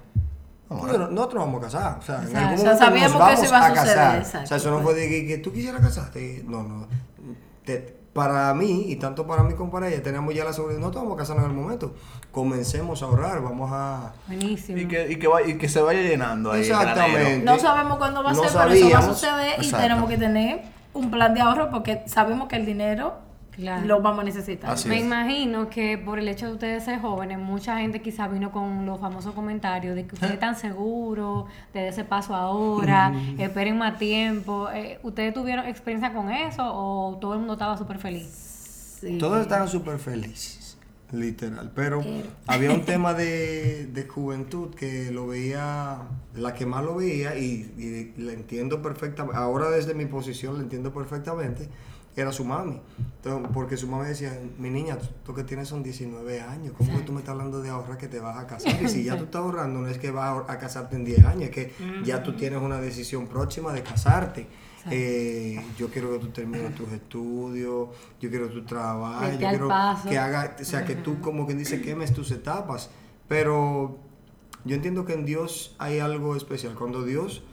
Nosotros, 0.70 1.12
nosotros 1.12 1.44
vamos 1.46 1.58
a 1.62 1.66
casar, 1.66 1.98
o 2.00 2.02
sea, 2.02 2.16
en 2.18 2.36
algún 2.38 2.54
o 2.54 2.58
sea, 2.58 2.74
momento 2.74 2.78
sabíamos 2.86 3.20
nos 3.20 3.28
que 3.28 3.34
eso 3.34 3.42
vamos 3.42 3.48
iba 3.50 3.58
a 3.58 3.66
a 3.66 3.70
suceder, 3.70 3.96
casar. 3.98 4.18
exacto, 4.20 4.44
o 4.44 4.48
sea, 4.48 4.58
eso 4.58 4.70
no 4.70 4.76
pues. 4.82 4.86
fue 4.86 4.94
de 5.02 5.10
que, 5.10 5.28
que 5.28 5.38
tú 5.40 5.52
quisieras 5.52 5.82
casarte. 5.82 6.44
No, 6.48 6.64
no. 6.64 6.88
Te- 7.66 7.98
para 8.14 8.54
mí 8.56 8.86
y 8.88 8.96
tanto 8.98 9.26
para 9.28 9.44
mí 9.44 9.54
como 9.54 9.72
para 9.72 9.88
ella, 9.88 10.02
tenemos 10.04 10.34
ya 10.34 10.44
la 10.44 10.52
seguridad. 10.52 10.80
No 10.80 10.92
te 10.92 10.98
vamos 10.98 11.14
a 11.14 11.18
casar 11.18 11.38
en 11.38 11.44
el 11.46 11.54
momento. 11.54 11.94
Comencemos 12.32 13.02
a 13.02 13.06
ahorrar, 13.06 13.42
vamos 13.42 13.70
a. 13.72 14.14
Buenísimo. 14.28 14.78
Y 14.80 14.88
que, 14.88 15.12
y, 15.12 15.16
que 15.18 15.28
va- 15.28 15.42
y 15.44 15.58
que 15.58 15.70
se 15.70 15.82
vaya 15.82 16.02
llenando 16.02 16.52
ahí. 16.52 16.62
Exactamente. 16.62 17.46
No 17.46 17.58
sabemos 17.60 17.98
cuándo 17.98 18.24
va 18.24 18.32
a 18.32 18.34
No 18.34 18.44
ser, 18.44 18.52
pero 18.62 18.74
eso 18.74 18.90
va 18.92 19.00
a 19.00 19.02
suceder 19.04 19.64
y 19.64 19.72
tenemos 19.72 20.10
que 20.10 20.18
tener 20.18 20.62
un 20.94 21.10
plan 21.12 21.34
de 21.34 21.42
ahorro 21.42 21.70
porque 21.70 22.04
sabemos 22.08 22.48
que 22.48 22.56
el 22.58 22.66
dinero 22.66 23.14
Claro. 23.60 23.86
lo 23.86 24.02
vamos 24.02 24.22
a 24.22 24.24
necesitar. 24.24 24.72
Así 24.72 24.88
Me 24.88 24.98
es. 24.98 25.04
imagino 25.04 25.70
que 25.70 25.98
por 25.98 26.18
el 26.20 26.28
hecho 26.28 26.48
de 26.48 26.54
ustedes 26.54 26.84
ser 26.86 27.00
jóvenes, 27.02 27.38
mucha 27.40 27.78
gente 27.80 28.02
quizá 28.02 28.28
vino 28.28 28.52
con 28.52 28.86
los 28.86 29.00
famosos 29.00 29.34
comentarios 29.34 29.96
de 29.96 30.06
que 30.08 30.16
ustedes 30.16 30.34
están 30.34 30.56
seguros, 30.56 31.46
de 31.74 31.88
ese 31.90 32.04
paso 32.06 32.34
ahora, 32.36 33.14
esperen 33.38 33.78
más 33.78 33.98
tiempo. 34.00 34.70
Eh, 34.74 35.00
¿Ustedes 35.04 35.34
tuvieron 35.34 35.66
experiencia 35.68 36.14
con 36.14 36.32
eso 36.32 36.64
o 36.66 37.18
todo 37.20 37.34
el 37.34 37.40
mundo 37.40 37.54
estaba 37.54 37.78
súper 37.78 37.98
feliz? 38.00 38.28
Sí. 39.02 39.18
Todos 39.18 39.42
estaban 39.42 39.68
súper 39.68 39.98
felices, 40.00 40.78
literal. 41.12 41.72
Pero 41.74 42.02
había 42.48 42.72
un 42.72 42.82
tema 42.86 43.14
de, 43.14 43.88
de 43.88 44.08
juventud 44.08 44.74
que 44.76 45.10
lo 45.12 45.28
veía, 45.28 46.00
la 46.36 46.54
que 46.54 46.66
más 46.66 46.84
lo 46.84 46.96
veía, 46.96 47.38
y, 47.38 47.74
y 47.78 48.22
le 48.22 48.34
entiendo 48.34 48.82
perfectamente, 48.82 49.38
ahora 49.38 49.70
desde 49.70 49.94
mi 49.94 50.06
posición 50.06 50.58
le 50.58 50.64
entiendo 50.64 50.94
perfectamente, 50.94 51.70
era 52.22 52.32
su 52.32 52.44
mami. 52.46 52.80
Entonces, 53.18 53.50
porque 53.54 53.78
su 53.78 53.88
mami 53.88 54.08
decía, 54.08 54.40
mi 54.58 54.70
niña, 54.70 54.98
tú, 55.26 55.34
que 55.34 55.44
tienes 55.44 55.68
son 55.68 55.84
19 55.84 56.42
años, 56.42 56.74
¿cómo 56.78 56.98
que 56.98 57.04
tú 57.04 57.12
me 57.12 57.20
estás 57.20 57.34
hablando 57.34 57.62
de 57.62 57.70
ahorrar 57.70 57.98
que 57.98 58.08
te 58.08 58.20
vas 58.20 58.38
a 58.38 58.48
casar? 58.48 58.82
Y 58.82 58.88
si 58.88 59.04
ya 59.04 59.18
tú 59.18 59.26
estás 59.26 59.42
ahorrando, 59.42 59.82
no 59.82 59.88
es 59.88 59.98
que 59.98 60.12
vas 60.12 60.44
a, 60.48 60.52
a 60.52 60.58
casarte 60.58 60.96
en 60.96 61.06
10 61.06 61.26
años, 61.26 61.44
es 61.44 61.50
que 61.52 61.74
ya 62.04 62.24
tú 62.24 62.34
tienes 62.36 62.62
una 62.62 62.80
decisión 62.80 63.28
próxima 63.28 63.74
de 63.74 63.84
casarte. 63.84 64.48
Eh, 64.90 65.62
yo 65.78 65.90
quiero 65.90 66.12
que 66.14 66.20
tú 66.20 66.28
termines 66.30 66.74
tus 66.74 66.92
estudios, 66.92 67.90
yo 68.20 68.30
quiero 68.30 68.48
que 68.48 68.54
tú 68.56 68.66
trabajes, 68.66 69.32
Vete 69.32 69.44
yo 69.44 69.50
quiero 69.50 69.68
paso. 69.68 70.10
que 70.10 70.18
haga, 70.18 70.56
o 70.60 70.64
sea, 70.64 70.86
que 70.86 70.96
tú 70.96 71.20
como 71.20 71.46
que 71.46 71.54
dice 71.54 71.82
quemes 71.82 72.14
tus 72.14 72.32
etapas. 72.32 72.90
Pero 73.28 74.00
yo 74.66 74.76
entiendo 74.76 75.06
que 75.06 75.14
en 75.14 75.26
Dios 75.26 75.76
hay 75.80 76.00
algo 76.00 76.36
especial. 76.36 76.76
Cuando 76.76 77.04
Dios 77.04 77.44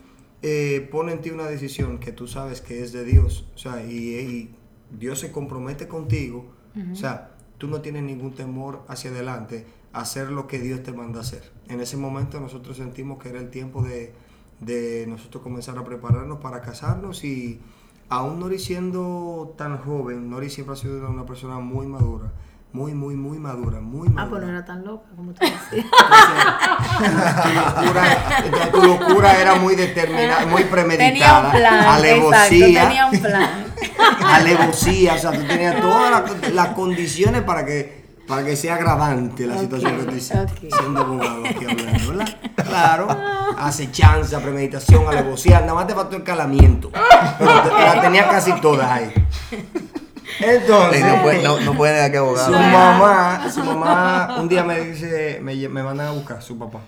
eh, 0.43 0.89
pone 0.91 1.13
en 1.13 1.21
ti 1.21 1.31
una 1.31 1.47
decisión 1.47 1.99
que 1.99 2.13
tú 2.13 2.27
sabes 2.29 2.61
que 2.61 2.83
es 2.83 2.93
de 2.93 3.05
Dios, 3.05 3.47
o 3.55 3.59
sea, 3.59 3.85
y, 3.85 3.97
y 3.97 4.56
Dios 4.91 5.19
se 5.21 5.33
compromete 5.33 5.89
contigo, 5.89 6.53
o 6.93 6.95
sea, 6.95 7.31
tú 7.57 7.69
no 7.69 7.81
tienes 7.81 8.03
ningún 8.03 8.35
temor 8.35 8.85
hacia 8.89 9.11
adelante 9.11 9.67
a 9.95 10.01
hacer 10.01 10.31
lo 10.31 10.47
que 10.47 10.59
Dios 10.59 10.83
te 10.83 10.93
manda 10.93 11.21
hacer. 11.21 11.51
En 11.69 11.81
ese 11.81 11.97
momento 11.97 12.39
nosotros 12.39 12.77
sentimos 12.77 13.19
que 13.19 13.31
era 13.31 13.41
el 13.41 13.49
tiempo 13.49 13.83
de, 13.83 14.13
de 14.61 15.07
nosotros 15.09 15.43
comenzar 15.43 15.79
a 15.79 15.85
prepararnos 15.85 16.39
para 16.39 16.61
casarnos 16.61 17.25
y 17.25 17.61
aún 18.09 18.41
Nori 18.41 18.59
siendo 18.59 19.55
tan 19.57 19.79
joven, 19.79 20.29
Nori 20.31 20.51
siempre 20.51 20.75
ha 20.75 20.77
sido 20.77 21.09
una 21.09 21.25
persona 21.25 21.59
muy 21.59 21.87
madura, 21.87 22.33
muy, 22.77 22.93
muy, 22.93 23.17
muy 23.17 23.39
madura, 23.39 23.81
muy 23.81 24.07
madura. 24.11 24.23
Ah, 24.23 24.29
pues 24.29 24.43
no 24.43 24.49
era 24.51 24.65
tan 24.67 24.85
loca 24.85 25.09
como 25.17 25.33
tú 25.33 25.41
decías. 25.41 25.87
tu 27.43 27.55
locura, 27.55 28.03
entonces, 28.45 28.73
tu 28.73 28.83
locura 28.83 29.41
era 29.41 29.55
muy 29.55 29.75
determinada, 29.77 30.45
muy 30.45 30.63
tenía 30.65 30.71
premeditada. 30.71 31.45
un 31.47 31.57
plan. 31.57 31.85
alevosía, 31.87 32.67
Exacto, 32.67 32.89
tenía 32.89 33.07
un 33.07 33.19
plan. 33.21 33.51
alevosía, 34.27 35.15
o 35.15 35.19
sea, 35.19 35.33
tú 35.33 35.43
tenías 35.47 35.81
todas 35.81 36.11
las, 36.11 36.53
las 36.53 36.69
condiciones 36.69 37.43
para 37.43 37.65
que 37.65 38.05
para 38.29 38.45
que 38.45 38.57
sea 38.57 38.75
agravante 38.75 39.47
la 39.47 39.57
situación 39.57 39.99
que 39.99 40.03
tú 40.03 40.17
hiciste, 40.17 40.37
ok. 40.67 40.75
siendo 40.81 41.01
abogado 41.01 41.45
aquí 41.49 41.65
hablando, 41.65 42.09
¿verdad? 42.09 42.37
Claro, 42.57 43.07
acechanza, 43.57 44.41
premeditación, 44.41 45.07
alevosía, 45.09 45.61
nada 45.61 45.75
más 45.75 45.87
te 45.87 45.95
faltó 45.95 46.17
el 46.17 46.25
calamiento, 46.25 46.91
pero 47.39 47.63
te- 47.63 47.71
la 47.71 48.01
tenía 48.03 48.29
casi 48.29 48.53
todas 48.61 48.91
ahí. 48.91 49.15
Entonces, 50.41 51.05
no, 51.05 51.23
puede, 51.23 51.43
no, 51.43 51.61
no 51.61 51.75
puede 51.77 51.93
negar 51.95 52.11
que 52.11 52.17
su 52.19 52.25
abogado. 52.25 52.53
mamá, 52.53 53.51
su 53.51 53.63
mamá 53.65 54.37
un 54.41 54.49
día 54.49 54.65
me 54.65 54.81
dice, 54.81 55.39
me, 55.43 55.55
me 55.69 55.83
mandan 55.83 56.09
a 56.09 56.11
buscar, 56.13 56.43
su 56.43 56.59
papá. 56.59 56.81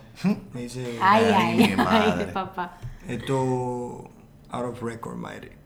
Me 0.53 0.63
dice, 0.63 0.99
Ay, 1.01 1.25
Ay, 1.27 1.33
ay, 1.37 1.57
mi 1.57 1.65
ay, 1.65 1.77
madre. 1.77 2.25
papá. 2.27 2.79
esto, 3.07 4.11
out 4.51 4.65
of 4.67 4.83
record, 4.83 5.17
Mayre. 5.17 5.57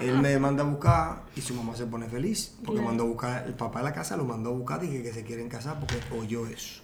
Él 0.00 0.18
me 0.18 0.38
manda 0.38 0.62
a 0.62 0.66
buscar 0.66 1.22
y 1.36 1.40
su 1.42 1.54
mamá 1.54 1.76
se 1.76 1.84
pone 1.86 2.06
feliz 2.06 2.56
porque 2.64 2.80
mandó 2.80 3.04
a 3.04 3.06
buscar, 3.06 3.44
el 3.46 3.54
papá 3.54 3.80
de 3.80 3.84
la 3.86 3.92
casa 3.92 4.16
lo 4.16 4.24
mandó 4.24 4.50
a 4.50 4.52
buscar 4.54 4.82
y 4.84 4.88
que, 4.88 5.02
que 5.02 5.12
se 5.12 5.22
quieren 5.24 5.48
casar 5.48 5.78
porque 5.80 5.96
oyó 6.16 6.46
eso. 6.46 6.82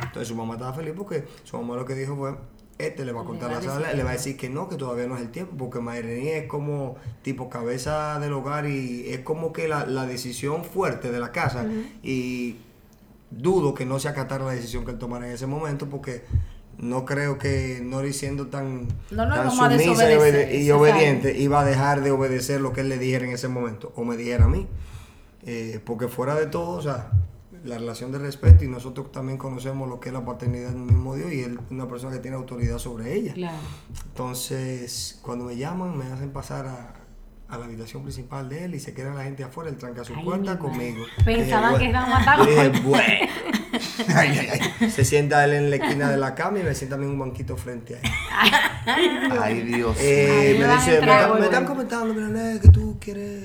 Entonces 0.00 0.28
su 0.28 0.34
mamá 0.34 0.54
estaba 0.54 0.72
feliz 0.72 0.94
porque 0.96 1.28
su 1.44 1.56
mamá 1.56 1.76
lo 1.76 1.84
que 1.84 1.94
dijo 1.94 2.16
fue, 2.16 2.34
este 2.78 3.04
le 3.04 3.12
va 3.12 3.22
a 3.22 3.24
contar 3.24 3.50
la 3.50 3.60
sala, 3.60 3.92
le 3.92 4.02
va 4.04 4.10
a 4.10 4.12
decir 4.14 4.36
que 4.36 4.48
no, 4.48 4.68
que 4.68 4.76
todavía 4.76 5.06
no 5.06 5.16
es 5.16 5.22
el 5.22 5.30
tiempo, 5.30 5.54
porque 5.58 5.80
Mayrenía 5.80 6.36
es 6.38 6.46
como 6.46 6.96
tipo 7.22 7.48
cabeza 7.50 8.18
del 8.20 8.32
hogar 8.32 8.66
y 8.68 9.08
es 9.08 9.20
como 9.20 9.52
que 9.52 9.66
la, 9.68 9.84
la 9.86 10.06
decisión 10.06 10.64
fuerte 10.64 11.10
de 11.10 11.18
la 11.18 11.32
casa. 11.32 11.64
Y 12.02 12.56
dudo 13.30 13.74
que 13.74 13.84
no 13.84 13.98
se 13.98 14.08
acatara 14.08 14.44
la 14.44 14.52
decisión 14.52 14.84
que 14.84 14.92
él 14.92 14.98
tomara 14.98 15.26
en 15.26 15.32
ese 15.34 15.46
momento 15.46 15.86
porque 15.88 16.22
no 16.78 17.04
creo 17.04 17.36
que 17.38 17.80
Nori 17.82 18.12
siendo 18.12 18.46
tan, 18.46 18.86
No 19.10 19.34
tan 19.34 19.50
sumisa 19.50 20.12
y, 20.12 20.16
obede- 20.16 20.72
obediente 20.72 21.36
iba 21.38 21.60
a 21.60 21.64
dejar 21.64 22.02
de 22.02 22.12
obedecer 22.12 22.60
lo 22.60 22.72
que 22.72 22.82
él 22.82 22.88
le 22.88 22.98
dijera 22.98 23.26
en 23.26 23.32
ese 23.32 23.48
momento 23.48 23.92
o 23.96 24.04
me 24.04 24.16
dijera 24.16 24.44
a 24.44 24.48
mí. 24.48 24.66
Eh, 25.44 25.80
porque 25.84 26.08
fuera 26.08 26.34
de 26.36 26.46
todo, 26.46 26.70
o 26.70 26.82
sea, 26.82 27.10
la 27.64 27.78
relación 27.78 28.12
de 28.12 28.18
respeto 28.18 28.64
y 28.64 28.68
nosotros 28.68 29.10
también 29.12 29.38
conocemos 29.38 29.88
lo 29.88 30.00
que 30.00 30.08
es 30.08 30.12
la 30.12 30.24
paternidad 30.24 30.68
del 30.70 30.78
mismo 30.78 31.14
Dios 31.16 31.32
y 31.32 31.40
él 31.42 31.58
es 31.64 31.70
una 31.70 31.88
persona 31.88 32.12
que 32.14 32.20
tiene 32.20 32.36
autoridad 32.36 32.78
sobre 32.78 33.14
ella. 33.14 33.34
Claro. 33.34 33.56
Entonces, 34.06 35.18
cuando 35.22 35.44
me 35.46 35.56
llaman, 35.56 35.96
me 35.96 36.04
hacen 36.06 36.30
pasar 36.30 36.66
a, 36.66 36.94
a 37.48 37.58
la 37.58 37.64
habitación 37.64 38.02
principal 38.02 38.48
de 38.48 38.64
él 38.64 38.74
y 38.74 38.80
se 38.80 38.92
queda 38.94 39.14
la 39.14 39.24
gente 39.24 39.44
afuera, 39.44 39.70
él 39.70 39.76
tranca 39.76 40.04
su 40.04 40.14
Ay, 40.14 40.24
puerta 40.24 40.58
conmigo. 40.58 41.04
Pensaban 41.24 41.78
que 41.78 41.84
"Bueno". 41.86 41.90
iban 41.90 42.04
a 42.12 42.18
matar. 42.18 42.38
Yo 42.38 42.44
dije, 42.46 42.80
bueno. 42.84 43.04
Ay, 44.16 44.30
ay, 44.38 44.60
ay. 44.80 44.90
Se 44.90 45.04
sienta 45.04 45.44
él 45.44 45.52
en 45.52 45.70
la 45.70 45.76
esquina 45.76 46.10
de 46.10 46.16
la 46.16 46.34
cama 46.34 46.58
y 46.58 46.62
me 46.62 46.74
sienta 46.74 46.96
a 46.96 46.98
mí 46.98 47.04
en 47.04 47.10
un 47.12 47.18
banquito 47.18 47.56
frente 47.56 47.96
a 47.96 47.98
él. 48.00 49.40
Ay, 49.40 49.60
Dios. 49.62 49.96
Eh, 50.00 50.56
me 50.58 50.66
dice, 50.74 50.90
me, 50.92 50.96
están- 50.98 51.22
me 51.22 51.36
güey. 51.36 51.44
están 51.44 51.64
comentando, 51.66 52.14
mira, 52.14 52.60
que 52.60 52.68
tú 52.68 52.96
quieres, 53.00 53.44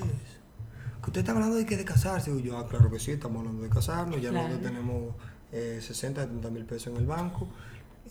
usted 1.06 1.20
está 1.20 1.32
hablando 1.32 1.56
de 1.56 1.66
que 1.66 1.76
de 1.76 1.84
casarse. 1.84 2.30
Y 2.30 2.42
yo, 2.42 2.56
ah, 2.58 2.66
claro 2.68 2.90
que 2.90 2.98
sí, 2.98 3.12
estamos 3.12 3.38
hablando 3.40 3.62
de 3.62 3.68
casarnos, 3.68 4.20
ya 4.20 4.30
Claro. 4.30 4.48
nosotros 4.48 4.70
tenemos 4.72 5.14
eh, 5.52 5.78
60, 5.80 6.22
70 6.22 6.50
mil 6.50 6.64
pesos 6.64 6.88
en 6.92 6.96
el 6.96 7.06
banco, 7.06 7.48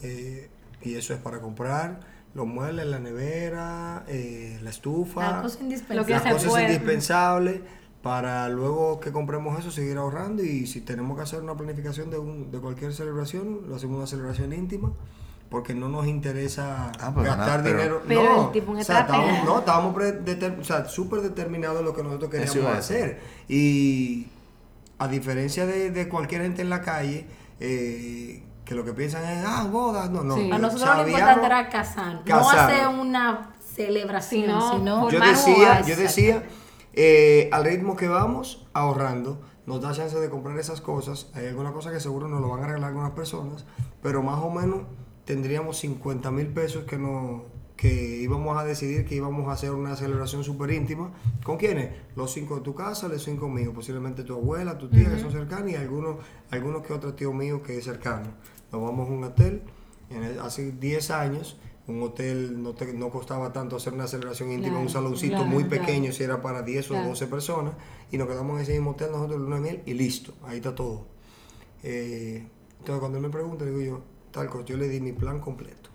eh, 0.01 0.49
y 0.81 0.95
eso 0.95 1.13
es 1.13 1.19
para 1.19 1.39
comprar 1.41 1.99
los 2.33 2.47
muebles, 2.47 2.85
la 2.87 2.99
nevera, 2.99 4.05
eh, 4.07 4.59
la 4.63 4.69
estufa, 4.69 5.31
La 5.37 5.41
cosa 5.41 5.61
indispensable. 5.61 6.13
las 6.13 6.33
cosas 6.33 6.49
puede. 6.49 6.63
indispensables 6.65 7.61
para 8.01 8.49
luego 8.49 8.99
que 8.99 9.11
compremos 9.11 9.57
eso 9.59 9.71
seguir 9.71 9.97
ahorrando 9.97 10.43
y 10.43 10.65
si 10.67 10.81
tenemos 10.81 11.15
que 11.15 11.23
hacer 11.23 11.41
una 11.41 11.55
planificación 11.55 12.09
de, 12.09 12.17
un- 12.17 12.51
de 12.51 12.59
cualquier 12.59 12.93
celebración, 12.93 13.61
lo 13.69 13.75
hacemos 13.75 13.97
una 13.97 14.07
celebración 14.07 14.51
íntima 14.51 14.91
porque 15.53 15.75
no 15.75 15.87
nos 15.87 16.07
interesa 16.07 16.91
Ah, 16.99 17.11
pues, 17.13 17.27
gastar 17.27 17.37
nada, 17.47 17.63
pero- 17.63 17.77
dinero. 17.77 18.01
Pero 18.07 18.23
no, 18.23 18.45
el 18.47 18.51
tipo 18.53 18.71
un 18.71 18.79
o 18.79 18.83
sea, 18.83 19.01
estábamos, 19.01 19.45
no, 19.45 19.59
estábamos 19.59 19.95
o 20.59 20.63
sea, 20.63 20.85
súper 20.85 21.21
determinados 21.21 21.77
en 21.77 21.85
lo 21.85 21.93
que 21.93 22.01
nosotros 22.01 22.31
queríamos 22.31 22.75
hacer. 22.75 23.21
Y 23.47 24.29
a 24.97 25.07
diferencia 25.07 25.67
de, 25.67 25.91
de 25.91 26.09
cualquier 26.09 26.41
gente 26.41 26.63
en 26.63 26.71
la 26.71 26.81
calle, 26.81 27.27
eh, 27.59 28.41
que 28.65 28.73
lo 28.73 28.83
que 28.83 28.93
piensan 28.93 29.23
es, 29.25 29.45
ah, 29.45 29.67
bodas, 29.71 30.09
no, 30.09 30.23
no. 30.23 30.33
Sí. 30.37 30.49
A 30.51 30.57
nosotros 30.57 30.89
lo 30.97 31.07
importante 31.07 31.45
era 31.45 31.69
casar, 31.69 32.15
no 32.15 32.23
Casar. 32.25 32.71
hacer 32.71 32.87
una 32.87 33.51
celebración, 33.75 34.45
Sino- 34.59 34.71
sino, 34.71 35.09
yo 35.11 35.19
decía, 35.19 35.81
yo 35.81 35.95
decía, 35.95 36.43
eh, 36.93 37.47
al 37.51 37.63
ritmo 37.63 37.95
que 37.95 38.07
vamos 38.07 38.65
ahorrando, 38.73 39.39
nos 39.67 39.81
da 39.81 39.91
chance 39.93 40.19
de 40.19 40.31
comprar 40.31 40.57
esas 40.57 40.81
cosas. 40.81 41.27
Hay 41.35 41.45
alguna 41.45 41.73
cosa 41.73 41.91
que 41.91 41.99
seguro 41.99 42.27
nos 42.27 42.41
lo 42.41 42.49
van 42.49 42.61
a 42.61 42.63
arreglar 42.65 42.89
algunas 42.89 43.11
personas, 43.11 43.65
pero 44.01 44.23
más 44.23 44.39
o 44.39 44.49
menos 44.49 44.79
tendríamos 45.25 45.77
50 45.79 46.31
mil 46.31 46.47
pesos 46.47 46.83
que 46.85 46.97
no 46.97 47.43
que 47.75 47.91
íbamos 48.21 48.55
a 48.57 48.63
decidir 48.63 49.03
que 49.05 49.15
íbamos 49.15 49.49
a 49.49 49.53
hacer 49.53 49.71
una 49.71 49.95
celebración 49.95 50.43
súper 50.43 50.71
íntima. 50.71 51.11
¿Con 51.43 51.57
quiénes? 51.57 51.89
Los 52.15 52.31
cinco 52.31 52.55
de 52.57 52.61
tu 52.61 52.75
casa, 52.75 53.07
los 53.09 53.23
cinco 53.23 53.49
míos, 53.49 53.73
posiblemente 53.75 54.23
tu 54.23 54.35
abuela, 54.35 54.77
tu 54.77 54.89
tía, 54.89 55.09
que 55.09 55.19
son 55.19 55.31
cercanos, 55.31 55.71
y 55.71 55.75
algunos, 55.75 56.17
algunos 56.51 56.83
que 56.85 56.93
otros 56.93 57.15
tíos 57.15 57.33
míos 57.33 57.61
que 57.65 57.77
es 57.77 57.83
cercano. 57.83 58.27
Nos 58.71 58.81
vamos 58.81 59.09
a 59.09 59.11
un 59.11 59.23
hotel, 59.23 59.63
en 60.11 60.23
el- 60.23 60.39
hace 60.39 60.71
10 60.71 61.09
años, 61.11 61.57
un 61.87 62.01
hotel 62.03 62.61
no, 62.61 62.73
te- 62.73 62.93
no 62.93 63.09
costaba 63.09 63.51
tanto 63.51 63.75
hacer 63.75 63.91
una 63.93 64.07
celebración 64.07 64.51
íntima, 64.51 64.73
Claro, 64.75 64.83
un 64.83 64.89
saloncito 64.89 65.35
claro, 65.37 65.49
muy 65.49 65.63
claro. 65.65 65.83
pequeño, 65.85 66.11
si 66.13 66.23
era 66.23 66.41
para 66.41 66.61
10 66.61 66.89
o 66.91 66.93
Claro. 66.93 67.09
12 67.09 67.27
personas, 67.27 67.73
y 68.11 68.17
nos 68.17 68.27
quedamos 68.29 68.55
en 68.57 68.61
ese 68.63 68.73
mismo 68.73 68.91
hotel 68.91 69.11
nosotros 69.11 69.41
luna 69.41 69.55
de 69.55 69.61
miel 69.61 69.81
y 69.87 69.93
listo, 69.95 70.33
ahí 70.43 70.57
está 70.57 70.73
todo. 70.75 71.07
Eh, 71.83 72.47
entonces 72.79 72.99
cuando 72.99 73.17
él 73.17 73.23
me 73.23 73.29
pregunta, 73.29 73.65
le 73.65 73.71
digo 73.71 73.81
yo, 73.97 74.12
tal 74.33 74.49
cosa, 74.49 74.65
yo 74.65 74.75
le 74.75 74.89
di 74.89 74.99
mi 74.99 75.13
plan 75.13 75.39
completo. 75.39 75.89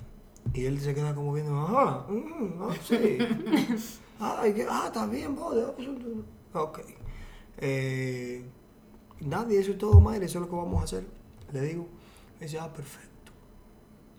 Y 0.55 0.65
él 0.65 0.81
se 0.81 0.95
queda 0.95 1.15
como 1.15 1.35
viendo, 1.35 1.55
ajá, 1.61 2.07
mm, 2.09 2.63
ah, 2.63 2.75
sí. 2.83 3.19
Ay, 4.21 4.55
que- 4.55 4.67
ah, 4.69 4.85
está 4.87 5.05
bien, 5.07 5.37
boda. 5.37 5.75
Ok. 6.55 6.81
Eh, 7.59 8.45
nadie, 9.21 9.61
eso 9.61 9.73
es 9.73 9.79
todo, 9.79 10.01
madre, 10.01 10.25
eso 10.25 10.39
es 10.39 10.43
lo 10.45 10.49
que 10.51 10.57
vamos 10.57 10.81
a 10.81 10.85
hacer. 10.85 11.05
Le 11.53 11.61
digo, 11.61 11.87
me 12.41 12.47
dice, 12.47 12.59
ah, 12.59 12.73
perfecto. 12.73 13.33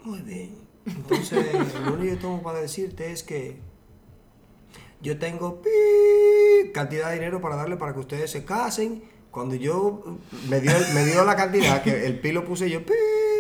Muy 0.04 0.20
bien. 0.22 0.56
Entonces, 0.86 1.46
lo 1.86 1.94
único 1.96 2.16
que 2.16 2.22
tengo 2.22 2.42
para 2.44 2.60
decirte 2.62 3.12
es 3.12 3.24
que 3.24 3.58
yo 5.02 5.18
tengo 5.20 5.62
pi- 5.62 6.72
cantidad 6.74 7.08
de 7.10 7.16
dinero 7.16 7.42
para 7.42 7.56
darle 7.56 7.76
para 7.78 7.94
que 7.94 8.00
ustedes 8.00 8.30
se 8.32 8.44
casen. 8.46 9.04
Cuando 9.32 9.56
yo 9.56 10.18
me 10.50 10.60
dio, 10.60 10.72
me 10.96 11.06
dio 11.06 11.24
la 11.24 11.36
cantidad, 11.36 11.84
que 11.84 12.06
el 12.08 12.20
pi 12.20 12.32
lo 12.32 12.44
puse 12.46 12.70
yo, 12.70 12.84
pi, 12.84 12.94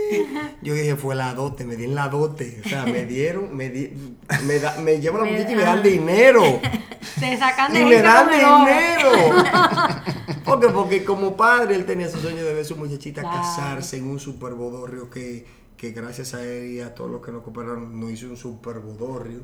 yo 0.61 0.73
dije, 0.73 0.95
fue 0.95 1.15
la 1.15 1.33
dote, 1.33 1.65
me 1.65 1.75
di 1.75 1.85
en 1.85 1.95
la 1.95 2.09
dote. 2.09 2.61
O 2.65 2.69
sea, 2.69 2.85
me 2.85 3.05
dieron, 3.05 3.55
me, 3.55 3.69
di- 3.69 4.17
me, 4.45 4.59
da- 4.59 4.77
me 4.81 4.99
llevan 4.99 5.21
a 5.21 5.25
la 5.25 5.31
muchacha 5.31 5.51
y 5.51 5.55
me 5.55 5.61
dan 5.63 5.83
dinero. 5.83 6.41
Te 7.19 7.37
sacan 7.37 7.73
de 7.73 7.81
Y 7.81 7.85
me 7.85 8.01
dan 8.01 8.29
dinero. 8.29 9.09
Porque, 10.45 10.69
porque 10.69 11.03
como 11.05 11.35
padre 11.37 11.75
él 11.75 11.85
tenía 11.85 12.09
su 12.09 12.17
sueño 12.19 12.43
de 12.43 12.53
ver 12.53 12.61
a 12.61 12.65
su 12.65 12.75
muchachita 12.75 13.21
Claro. 13.21 13.37
casarse 13.37 13.97
en 13.97 14.07
un 14.07 14.19
super 14.19 14.53
bodorrio 14.53 15.09
que, 15.09 15.45
que 15.77 15.91
gracias 15.91 16.33
a 16.33 16.43
él 16.43 16.71
y 16.71 16.79
a 16.81 16.95
todos 16.95 17.11
los 17.11 17.21
que 17.23 17.31
nos 17.31 17.43
cooperaron 17.43 17.99
nos 17.99 18.09
hizo 18.11 18.27
un 18.27 18.37
super 18.37 18.79
bodorrio, 18.79 19.41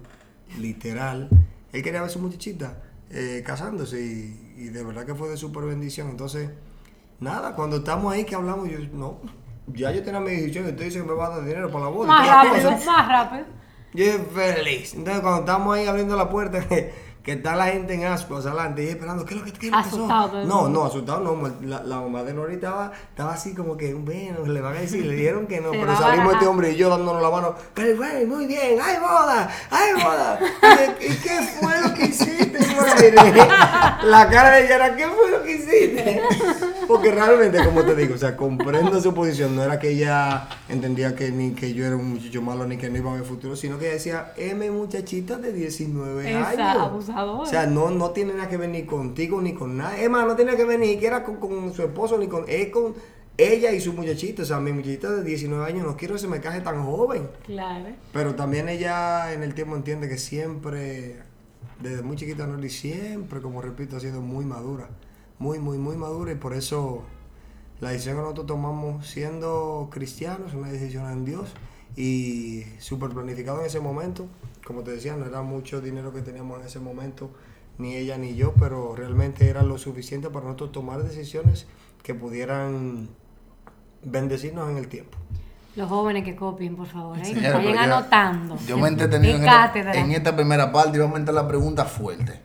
literal. 0.59 1.29
Él 1.73 1.83
quería 1.83 2.01
ver 2.01 2.09
a 2.09 2.13
su 2.13 2.19
muchachita 2.19 2.81
eh, 3.11 3.43
casándose 3.45 4.01
y, 4.01 4.53
y 4.57 4.63
de 4.69 4.83
verdad 4.83 5.05
que 5.05 5.13
fue 5.13 5.29
de 5.29 5.37
super 5.37 5.63
bendición. 5.65 6.09
Entonces, 6.09 6.49
nada, 7.19 7.55
cuando 7.55 7.77
estamos 7.77 8.11
ahí 8.11 8.23
que 8.25 8.33
hablamos, 8.35 8.67
yo 8.69 8.79
no, 8.93 9.19
ya 9.67 9.91
yo 9.91 10.03
tenía 10.03 10.19
mi 10.19 10.31
decisión 10.31 10.65
y 10.65 10.69
usted 10.69 10.85
dice 10.85 10.99
que 10.99 11.05
me 11.05 11.13
va 11.13 11.27
a 11.27 11.29
dar 11.29 11.45
dinero 11.45 11.69
para 11.71 11.85
la 11.85 11.89
boda. 11.91 12.07
Más 12.07 12.27
rápido, 12.27 12.71
cosas. 12.71 12.85
más 12.85 13.07
rápido. 13.07 13.45
Yo 13.93 14.05
feliz. 14.33 14.93
Entonces, 14.93 15.21
cuando 15.21 15.39
estamos 15.41 15.75
ahí 15.75 15.87
abriendo 15.87 16.17
la 16.17 16.29
puerta, 16.29 16.59
que 17.25 17.31
está 17.31 17.55
la 17.55 17.65
gente 17.65 17.95
en 17.95 18.05
ascuas 18.05 18.45
adelante 18.45 18.83
y 18.83 18.89
esperando, 18.89 19.25
¿qué 19.25 19.33
es 19.33 19.39
lo 19.39 19.45
que, 19.45 19.53
qué 19.53 19.65
es 19.65 19.71
lo 19.71 19.81
que? 19.81 19.87
Asustado 19.87 20.45
No, 20.45 20.69
no, 20.69 20.85
asustado 20.85 21.21
no. 21.21 21.51
La, 21.63 21.81
la 21.81 21.99
mamá 21.99 22.21
de 22.21 22.35
Nori 22.35 22.53
estaba, 22.53 22.91
estaba 23.09 23.33
así 23.33 23.55
como 23.55 23.75
que, 23.75 23.95
bueno, 23.95 24.45
le 24.45 24.61
van 24.61 24.77
a 24.77 24.81
decir, 24.81 25.03
le 25.03 25.15
dijeron 25.15 25.47
que 25.47 25.59
no. 25.59 25.71
Se 25.73 25.79
pero 25.79 25.97
salimos 25.97 26.33
este 26.33 26.45
hombre 26.45 26.73
y 26.73 26.75
yo 26.75 26.87
dándonos 26.87 27.23
la 27.23 27.31
mano, 27.31 27.55
pero 27.73 27.97
bueno, 27.97 28.35
muy 28.35 28.45
bien, 28.45 28.79
¡ay, 28.79 28.97
boda! 28.99 29.49
¡ay, 29.71 29.93
boda! 29.93 30.39
Y, 31.01 31.05
¿Y 31.05 31.15
qué 31.17 31.41
fue 31.59 31.81
lo 31.81 31.93
que 31.95 32.05
hiciste? 32.05 32.45
La 34.03 34.29
cara 34.29 34.51
de 34.51 34.65
ella 34.65 34.75
era, 34.75 34.95
¿qué 34.95 35.07
fue 35.07 35.31
lo 35.31 35.43
que 35.43 35.55
hiciste? 35.55 36.21
Porque 36.87 37.11
realmente, 37.11 37.63
como 37.63 37.83
te 37.83 37.95
digo, 37.95 38.15
o 38.15 38.17
sea, 38.17 38.35
comprendo 38.35 39.01
su 39.01 39.13
posición. 39.13 39.55
No 39.55 39.63
era 39.63 39.79
que 39.79 39.89
ella 39.89 40.47
entendía 40.69 41.15
que 41.15 41.31
ni 41.31 41.51
que 41.51 41.73
yo 41.73 41.85
era 41.85 41.95
un 41.95 42.13
muchacho 42.13 42.41
malo 42.41 42.65
ni 42.67 42.77
que 42.77 42.89
no 42.89 42.97
iba 42.97 43.11
a 43.11 43.13
haber 43.15 43.25
futuro, 43.25 43.55
sino 43.55 43.79
que 43.79 43.85
ella 43.85 43.93
decía, 43.95 44.33
M 44.37 44.69
muchachita 44.71 45.37
de 45.37 45.51
19 45.51 46.29
Esa 46.29 46.49
años. 46.49 47.09
O 47.23 47.45
sea, 47.45 47.65
no, 47.65 47.89
no 47.91 48.11
tiene 48.11 48.33
nada 48.33 48.49
que 48.49 48.57
ver 48.57 48.69
ni 48.69 48.83
contigo 48.83 49.41
ni 49.41 49.53
con 49.53 49.77
nada. 49.77 49.97
Es 49.97 50.09
más, 50.09 50.27
no 50.27 50.35
tiene 50.35 50.55
que 50.55 50.65
ver 50.65 50.79
ni 50.79 50.87
siquiera 50.87 51.23
con, 51.23 51.37
con 51.37 51.73
su 51.73 51.81
esposo 51.83 52.17
ni 52.17 52.27
con... 52.27 52.43
Es 52.47 52.69
con 52.69 52.93
ella 53.37 53.71
y 53.71 53.79
su 53.79 53.93
muchachita. 53.93 54.43
O 54.43 54.45
sea, 54.45 54.59
mi 54.59 54.71
muchachita 54.73 55.11
de 55.11 55.23
19 55.23 55.65
años, 55.65 55.85
no 55.85 55.95
quiero 55.95 56.15
que 56.15 56.19
se 56.19 56.27
me 56.27 56.41
caje 56.41 56.61
tan 56.61 56.83
joven. 56.83 57.29
Claro. 57.45 57.85
Pero 58.11 58.35
también 58.35 58.69
ella 58.69 59.33
en 59.33 59.43
el 59.43 59.53
tiempo 59.53 59.75
entiende 59.75 60.09
que 60.09 60.17
siempre, 60.17 61.21
desde 61.81 62.01
muy 62.01 62.17
chiquita 62.17 62.47
Nori, 62.47 62.69
siempre, 62.69 63.41
como 63.41 63.61
repito, 63.61 63.97
ha 63.97 63.99
sido 63.99 64.21
muy 64.21 64.45
madura. 64.45 64.89
Muy, 65.39 65.59
muy, 65.59 65.77
muy 65.77 65.95
madura 65.97 66.31
y 66.31 66.35
por 66.35 66.53
eso 66.53 67.03
la 67.81 67.91
decisión 67.91 68.15
que 68.15 68.21
nosotros 68.21 68.47
tomamos 68.47 69.07
siendo 69.07 69.89
cristianos, 69.91 70.53
una 70.53 70.69
decisión 70.69 71.11
en 71.11 71.25
Dios 71.25 71.53
y 71.95 72.63
súper 72.79 73.11
planificado 73.11 73.59
en 73.61 73.65
ese 73.65 73.79
momento. 73.79 74.27
Como 74.65 74.81
te 74.81 74.91
decía, 74.91 75.15
no 75.15 75.25
era 75.25 75.41
mucho 75.41 75.81
dinero 75.81 76.11
que 76.13 76.21
teníamos 76.21 76.59
en 76.59 76.65
ese 76.65 76.79
momento, 76.79 77.31
ni 77.77 77.95
ella 77.95 78.17
ni 78.17 78.35
yo, 78.35 78.53
pero 78.53 78.95
realmente 78.95 79.49
era 79.49 79.63
lo 79.63 79.77
suficiente 79.77 80.29
para 80.29 80.45
nosotros 80.45 80.71
tomar 80.71 81.03
decisiones 81.03 81.67
que 82.03 82.13
pudieran 82.15 83.09
bendecirnos 84.03 84.69
en 84.69 84.77
el 84.77 84.87
tiempo. 84.87 85.17
Los 85.75 85.89
jóvenes 85.89 86.23
que 86.23 86.35
copien, 86.35 86.75
por 86.75 86.87
favor, 86.87 87.17
¿eh? 87.19 87.25
Señora, 87.25 87.57
Vayan 87.57 87.77
anotando. 87.77 88.57
Yo 88.65 88.77
me 88.77 88.87
he 88.87 88.91
entretenido 88.91 89.35
en 89.35 89.41
esta, 89.41 89.67
cátedra. 89.67 89.93
en 89.93 90.11
esta 90.11 90.35
primera 90.35 90.71
parte 90.71 90.97
y 90.97 91.01
vamos 91.01 91.15
a 91.17 91.19
entrar 91.19 91.37
a 91.37 91.41
la 91.41 91.47
pregunta 91.47 91.83
fuerte. 91.83 92.39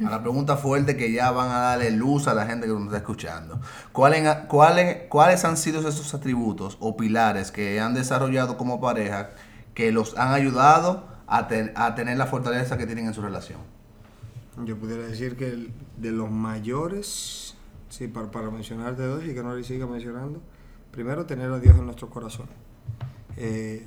A 0.00 0.10
la 0.10 0.20
pregunta 0.20 0.56
fuerte 0.56 0.96
que 0.96 1.12
ya 1.12 1.30
van 1.30 1.50
a 1.50 1.58
darle 1.58 1.90
luz 1.92 2.26
a 2.26 2.34
la 2.34 2.46
gente 2.46 2.66
que 2.66 2.72
nos 2.72 2.84
está 2.86 2.96
escuchando. 2.96 3.60
¿Cuáles, 3.92 4.28
cuáles, 4.48 5.08
¿Cuáles 5.08 5.44
han 5.44 5.56
sido 5.56 5.86
esos 5.88 6.14
atributos 6.14 6.76
o 6.80 6.96
pilares 6.96 7.52
que 7.52 7.78
han 7.80 7.94
desarrollado 7.94 8.56
como 8.56 8.80
pareja 8.80 9.30
que 9.74 9.92
los 9.92 10.16
han 10.18 10.32
ayudado 10.32 11.06
a, 11.26 11.46
ten- 11.48 11.72
a 11.76 11.94
tener 11.94 12.16
la 12.18 12.26
fortaleza 12.26 12.76
que 12.76 12.86
tienen 12.86 13.06
en 13.06 13.14
su 13.14 13.22
relación? 13.22 13.60
Yo 14.64 14.76
pudiera 14.76 15.02
decir 15.04 15.36
que 15.36 15.68
de 15.96 16.10
los 16.10 16.30
mayores, 16.30 17.56
sí, 17.88 18.08
para, 18.08 18.30
para 18.30 18.50
mencionar 18.50 18.96
de 18.96 19.06
dos 19.06 19.24
y 19.24 19.34
que 19.34 19.42
no 19.42 19.54
le 19.54 19.62
siga 19.64 19.86
mencionando, 19.86 20.40
primero 20.90 21.26
tener 21.26 21.50
a 21.52 21.58
Dios 21.58 21.76
en 21.76 21.86
nuestro 21.86 22.08
corazón. 22.10 22.46
Eh, 23.36 23.86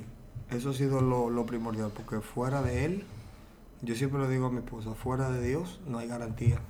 eso 0.50 0.70
ha 0.70 0.74
sido 0.74 1.00
lo, 1.00 1.30
lo 1.30 1.44
primordial, 1.46 1.90
porque 1.94 2.20
fuera 2.20 2.62
de 2.62 2.84
Él, 2.86 3.04
yo 3.82 3.94
siempre 3.94 4.18
lo 4.20 4.28
digo 4.28 4.46
a 4.46 4.50
mi 4.50 4.58
esposa, 4.58 4.94
fuera 4.94 5.30
de 5.30 5.46
Dios 5.46 5.80
no 5.86 5.98
hay 5.98 6.08
garantía. 6.08 6.60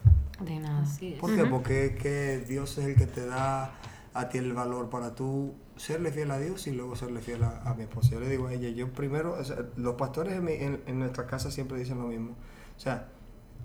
De 0.40 0.58
nada. 0.60 0.82
Así 0.82 1.14
es. 1.14 1.18
¿Por 1.20 1.34
qué? 1.34 1.44
Porque 1.46 1.86
es 1.86 1.96
que 1.96 2.38
Dios 2.46 2.76
es 2.78 2.84
el 2.84 2.94
que 2.96 3.06
te 3.06 3.26
da 3.26 3.72
a 4.14 4.28
ti 4.28 4.38
el 4.38 4.52
valor 4.52 4.88
para 4.90 5.14
tú 5.14 5.54
serle 5.76 6.10
fiel 6.12 6.30
a 6.30 6.38
Dios 6.38 6.66
y 6.66 6.72
luego 6.72 6.96
serle 6.96 7.20
fiel 7.20 7.42
a, 7.44 7.62
a 7.62 7.74
mi 7.74 7.82
esposa. 7.82 8.10
Yo 8.10 8.20
le 8.20 8.28
digo 8.28 8.46
a 8.48 8.52
ella, 8.52 8.68
yo 8.68 8.92
primero, 8.92 9.34
o 9.38 9.44
sea, 9.44 9.56
los 9.76 9.94
pastores 9.96 10.34
en, 10.34 10.44
mi- 10.44 10.52
en- 10.54 10.80
en 10.86 10.98
nuestra 10.98 11.26
casa 11.26 11.50
siempre 11.50 11.78
dicen 11.78 11.98
lo 11.98 12.08
mismo. 12.08 12.32
O 12.76 12.80
sea, 12.80 13.08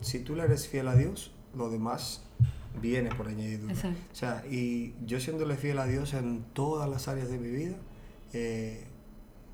si 0.02 0.20
tú 0.20 0.36
le 0.36 0.44
eres 0.44 0.68
fiel 0.68 0.88
a 0.88 0.96
Dios, 0.96 1.32
lo 1.56 1.70
demás 1.70 2.24
viene 2.82 3.10
por 3.14 3.28
añadidura. 3.28 3.72
Exacto. 3.74 4.00
O 4.12 4.16
sea, 4.16 4.44
y 4.50 4.96
yo 5.06 5.20
siéndole 5.20 5.56
fiel 5.58 5.78
a 5.80 5.86
Dios 5.86 6.14
en 6.16 6.44
todas 6.54 6.90
las 6.90 7.08
áreas 7.08 7.30
de 7.30 7.38
mi 7.38 7.50
vida, 7.50 7.76
eh, 8.34 8.88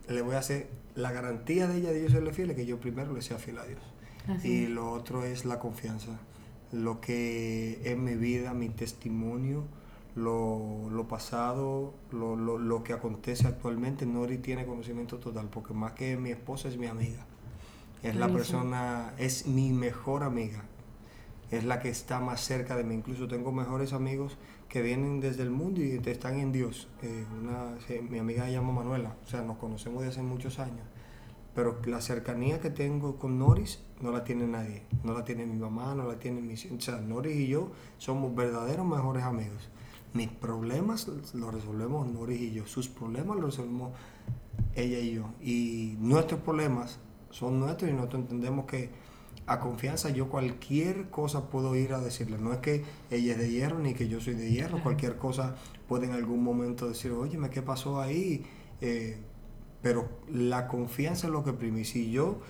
le 0.10 0.22
voy 0.22 0.36
a 0.36 0.39
hacer 0.39 0.70
la 0.95 1.12
garantía 1.12 1.68
de 1.68 1.78
ella 1.78 1.91
de 1.91 2.03
yo 2.03 2.10
serle 2.10 2.34
fiel, 2.34 2.49
es 2.51 2.55
que 2.55 2.66
yo 2.66 2.80
primero 2.80 3.14
le 3.14 3.22
sea 3.22 3.38
fiel 3.38 3.60
a 3.60 3.66
Dios. 3.66 3.82
Así 4.28 4.49
Y 4.49 4.68
lo 4.68 4.91
otro 4.91 5.24
es 5.24 5.45
la 5.45 5.60
confianza. 5.60 6.20
Lo 6.72 7.01
que 7.01 7.82
es 7.84 7.97
mi 7.97 8.16
vida, 8.16 8.53
mi 8.53 8.70
testimonio, 8.70 9.64
lo, 10.16 10.89
lo 10.91 11.07
pasado, 11.07 11.93
lo, 12.12 12.36
lo, 12.36 12.57
lo 12.57 12.84
que 12.84 12.93
acontece 12.93 13.47
actualmente, 13.47 14.05
Nori 14.05 14.38
tiene 14.38 14.66
conocimiento 14.66 15.18
total, 15.18 15.47
porque 15.49 15.74
más 15.74 15.93
que 15.93 16.18
mi 16.18 16.32
esposa 16.32 16.68
es 16.68 16.78
mi 16.78 16.88
amiga. 16.88 17.26
Es 18.03 18.16
la 18.16 18.30
persona, 18.30 19.14
es 19.18 19.45
mi 19.45 19.74
mejor 19.74 20.24
amiga. 20.24 20.64
Es 21.51 21.66
la 21.66 21.80
que 21.80 21.89
está 21.89 22.20
más 22.20 22.41
cerca 22.41 22.76
de 22.78 22.84
mí. 22.84 22.95
Incluso 22.95 23.28
tengo 23.28 23.51
mejores 23.51 23.91
amigos 23.93 24.38
que 24.70 24.82
vienen 24.84 25.20
desde 25.20 25.43
el 25.43 25.49
mundo 25.49 25.82
y 25.82 25.99
están 26.05 26.39
en 26.39 26.51
Dios. 26.51 26.88
Una, 27.41 27.76
mi 28.09 28.20
amiga 28.20 28.45
se 28.45 28.53
llama 28.53 28.72
Manuela, 28.72 29.17
o 29.26 29.28
sea, 29.28 29.41
nos 29.41 29.57
conocemos 29.57 30.03
de 30.03 30.09
hace 30.09 30.22
muchos 30.22 30.59
años. 30.59 30.86
Pero 31.55 31.82
la 31.86 31.99
cercanía 31.99 32.61
que 32.61 32.70
tengo 32.70 33.17
con 33.17 33.39
Noris 33.39 33.80
no 33.99 34.11
la 34.11 34.24
tiene 34.24 34.47
nadie. 34.47 34.84
No 35.03 35.13
la 35.13 35.26
tiene 35.26 35.45
mi 35.45 35.57
mamá, 35.57 35.95
no 35.95 36.07
la 36.07 36.20
tiene 36.20 36.39
mis... 36.39 36.72
O 36.72 36.80
sea, 36.80 37.01
Noris 37.01 37.36
y 37.36 37.47
yo 37.47 37.72
somos 37.97 38.34
verdaderos 38.36 38.86
mejores 38.86 39.24
amigos. 39.24 39.70
Mis 40.13 40.30
problemas 40.30 41.07
los 41.34 41.53
resolvemos 41.53 42.07
Noris 42.07 42.39
y 42.39 42.51
yo. 42.51 42.67
Sus 42.67 42.88
problemas 42.88 43.36
los 43.38 43.57
resolvemos 43.57 43.91
ella 44.76 44.99
y 44.99 45.15
yo. 45.15 45.34
Y 45.41 45.97
nuestros 45.99 46.39
problemas 46.41 46.99
son 47.32 47.59
nuestros 47.59 47.89
y 47.89 47.93
nosotros 47.93 48.22
entendemos 48.22 48.65
que 48.65 48.91
a 49.50 49.60
confianza 49.60 50.12
yo 50.12 50.30
cualquier 50.30 51.10
cosa 51.10 51.50
puedo 51.50 51.76
ir 51.76 51.93
a 51.93 52.00
decirle. 52.00 52.38
No 52.38 52.54
es 52.54 52.60
que 52.60 52.86
ella 53.10 53.34
es 53.34 53.39
de 53.39 53.50
hierro 53.50 53.80
ni 53.80 53.95
que 53.95 54.08
yo 54.08 54.22
soy 54.22 54.36
de 54.36 54.52
hierro. 54.52 54.82
Cualquier 54.84 55.18
cosa 55.18 55.56
puede 55.88 56.06
en 56.06 56.12
algún 56.12 56.43
momento 56.43 56.88
decir, 56.88 57.12
oye, 57.12 57.38
¿qué 57.50 57.64
pasó 57.64 58.00
ahí? 58.00 58.45
Eh, 58.80 59.18
pero 59.82 60.08
la 60.32 60.68
confianza 60.68 61.26
es 61.26 61.34
lo 61.34 61.43
que 61.43 61.54
prime. 61.54 61.82
Y 61.82 61.86
si 61.86 62.12
yo 62.12 62.41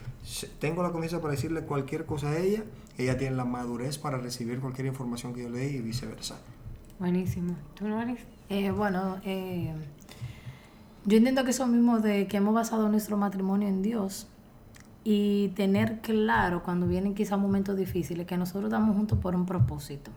tengo 0.59 0.83
la 0.83 0.91
confianza 0.91 1.21
para 1.21 1.35
decirle 1.35 1.61
cualquier 1.61 2.05
cosa 2.05 2.31
a 2.31 2.37
ella, 2.37 2.65
ella 2.97 3.17
tiene 3.17 3.37
la 3.37 3.45
madurez 3.45 3.97
para 3.97 4.17
recibir 4.17 4.59
cualquier 4.59 4.87
información 4.87 5.33
que 5.33 5.43
yo 5.43 5.49
le 5.49 5.59
dé 5.59 5.71
y 5.71 5.79
viceversa. 5.79 6.37
Buenísimo. 6.99 7.55
¿Tú 7.75 7.87
no 7.87 8.01
eres? 8.01 8.19
Eh, 8.49 8.71
bueno, 8.71 9.21
eh, 9.23 9.73
yo 11.05 11.17
entiendo 11.17 11.45
que 11.45 11.51
eso 11.51 11.65
mismo 11.65 11.99
de 11.99 12.27
que 12.27 12.37
hemos 12.37 12.53
basado 12.53 12.89
nuestro 12.89 13.15
matrimonio 13.15 13.69
en 13.69 13.81
Dios 13.83 14.27
y 15.11 15.47
tener 15.55 16.01
claro 16.01 16.61
cuando 16.61 16.85
vienen 16.85 17.15
quizás 17.15 17.39
momentos 17.39 17.75
difíciles 17.75 18.27
que 18.27 18.37
nosotros 18.37 18.65
estamos 18.65 18.95
juntos 18.95 19.17
por 19.17 19.33
un 19.33 19.47
propósito. 19.47 20.11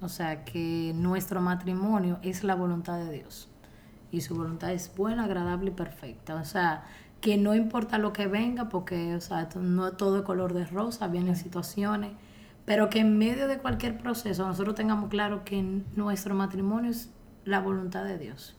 O 0.00 0.08
sea, 0.08 0.44
que 0.44 0.92
nuestro 0.92 1.40
matrimonio 1.40 2.18
es 2.20 2.42
la 2.42 2.56
voluntad 2.56 2.98
de 2.98 3.12
Dios 3.12 3.48
y 4.10 4.22
su 4.22 4.34
voluntad 4.34 4.72
es 4.72 4.92
buena, 4.96 5.26
agradable 5.26 5.70
y 5.70 5.74
perfecta. 5.74 6.34
O 6.34 6.44
sea, 6.44 6.82
que 7.20 7.36
no 7.36 7.54
importa 7.54 7.96
lo 7.98 8.12
que 8.12 8.26
venga, 8.26 8.68
porque 8.68 9.14
o 9.14 9.20
sea, 9.20 9.48
no 9.54 9.86
es 9.86 9.96
todo 9.96 10.16
de 10.16 10.24
color 10.24 10.52
de 10.52 10.64
rosa, 10.64 11.06
vienen 11.06 11.36
situaciones, 11.36 12.10
pero 12.64 12.90
que 12.90 12.98
en 12.98 13.16
medio 13.16 13.46
de 13.46 13.58
cualquier 13.58 13.98
proceso 13.98 14.44
nosotros 14.48 14.74
tengamos 14.74 15.10
claro 15.10 15.44
que 15.44 15.62
nuestro 15.94 16.34
matrimonio 16.34 16.90
es 16.90 17.08
la 17.44 17.60
voluntad 17.60 18.02
de 18.02 18.18
Dios 18.18 18.56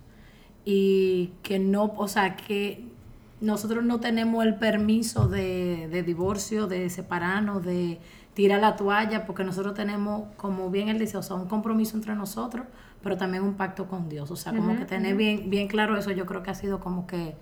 y 0.64 1.34
que 1.44 1.60
no, 1.60 1.92
o 1.98 2.08
sea, 2.08 2.38
que 2.38 2.95
nosotros 3.42 3.84
no 3.84 4.00
tenemos 4.00 4.46
el 4.46 4.56
permiso 4.56 5.28
de, 5.28 5.88
de 5.90 6.04
divorcio, 6.04 6.68
de 6.68 6.90
separarnos, 6.90 7.64
de 7.64 8.00
tirar 8.34 8.60
la 8.60 8.76
toalla, 8.76 9.26
porque 9.26 9.44
nosotros 9.44 9.74
tenemos, 9.74 10.34
como 10.38 10.70
bien 10.70 10.90
él 10.90 11.00
dice, 11.00 11.18
o 11.18 11.24
sea, 11.24 11.36
un 11.38 11.48
compromiso 11.48 11.96
entre 11.96 12.16
nosotros, 12.16 12.66
pero 13.02 13.18
también 13.18 13.44
un 13.44 13.54
pacto 13.54 13.88
con 13.88 14.10
Dios. 14.10 14.30
O 14.32 14.36
sea, 14.36 14.54
como 14.54 14.76
que 14.76 14.86
tener 14.86 15.16
bien, 15.16 15.50
bien 15.50 15.68
claro 15.68 15.98
eso, 15.98 16.12
yo 16.12 16.26
creo 16.26 16.44
que 16.44 16.52
ha 16.52 16.56
sido 16.56 16.80
como 16.80 17.08
que 17.08 17.36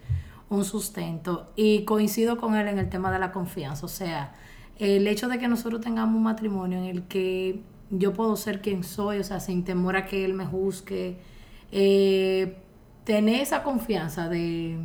un 0.49 0.65
sustento. 0.65 1.51
Y 1.55 1.83
coincido 1.83 2.37
con 2.37 2.55
él 2.55 2.67
en 2.67 2.79
el 2.79 2.89
tema 2.89 3.11
de 3.11 3.19
la 3.19 3.31
confianza. 3.31 3.85
O 3.85 3.89
sea, 3.89 4.33
el 4.77 5.07
hecho 5.07 5.27
de 5.27 5.39
que 5.39 5.47
nosotros 5.47 5.81
tengamos 5.81 6.15
un 6.15 6.23
matrimonio 6.23 6.77
en 6.79 6.85
el 6.85 7.03
que 7.03 7.63
yo 7.89 8.13
puedo 8.13 8.35
ser 8.35 8.61
quien 8.61 8.83
soy, 8.83 9.19
o 9.19 9.23
sea, 9.23 9.39
sin 9.39 9.63
temor 9.63 9.95
a 9.95 10.05
que 10.05 10.25
él 10.25 10.33
me 10.33 10.45
juzgue, 10.45 11.17
eh, 11.71 12.57
tener 13.03 13.41
esa 13.41 13.63
confianza 13.63 14.29
de, 14.29 14.77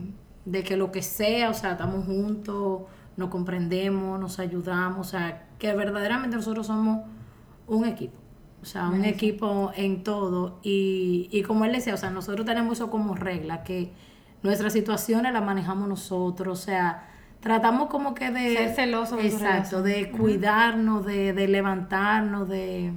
de 0.51 0.65
que 0.65 0.77
lo 0.77 0.91
que 0.91 1.03
sea, 1.03 1.51
o 1.51 1.55
sea, 1.55 1.73
estamos 1.73 2.07
juntos, 2.07 2.83
nos 3.17 3.29
comprendemos, 3.29 4.19
nos 4.19 4.39
ayudamos, 4.39 5.07
o 5.07 5.11
sea, 5.11 5.49
que 5.59 5.75
verdaderamente 5.75 6.37
nosotros 6.37 6.67
somos 6.67 7.01
un 7.67 7.85
equipo. 7.85 8.17
O 8.63 8.65
sea, 8.65 8.89
un 8.89 9.05
equipo 9.05 9.71
en 9.77 10.03
todo. 10.03 10.59
Y, 10.63 11.29
y 11.31 11.43
como 11.43 11.65
él 11.65 11.73
decía, 11.73 11.95
o 11.95 11.97
sea, 11.97 12.11
nosotros 12.11 12.45
tenemos 12.45 12.79
eso 12.79 12.91
como 12.91 13.15
regla, 13.15 13.63
que 13.63 13.93
nuestras 14.43 14.73
situaciones 14.73 15.33
las 15.33 15.45
manejamos 15.45 15.89
nosotros. 15.89 16.59
O 16.59 16.63
sea, 16.63 17.09
tratamos 17.41 17.89
como 17.89 18.15
que 18.15 18.31
de... 18.31 18.75
Ser 18.75 19.07
su 19.07 19.19
Exacto, 19.19 19.83
de 19.83 20.11
cuidarnos, 20.11 21.07
de, 21.07 21.33
de 21.33 21.49
levantarnos, 21.49 22.49
de... 22.49 22.93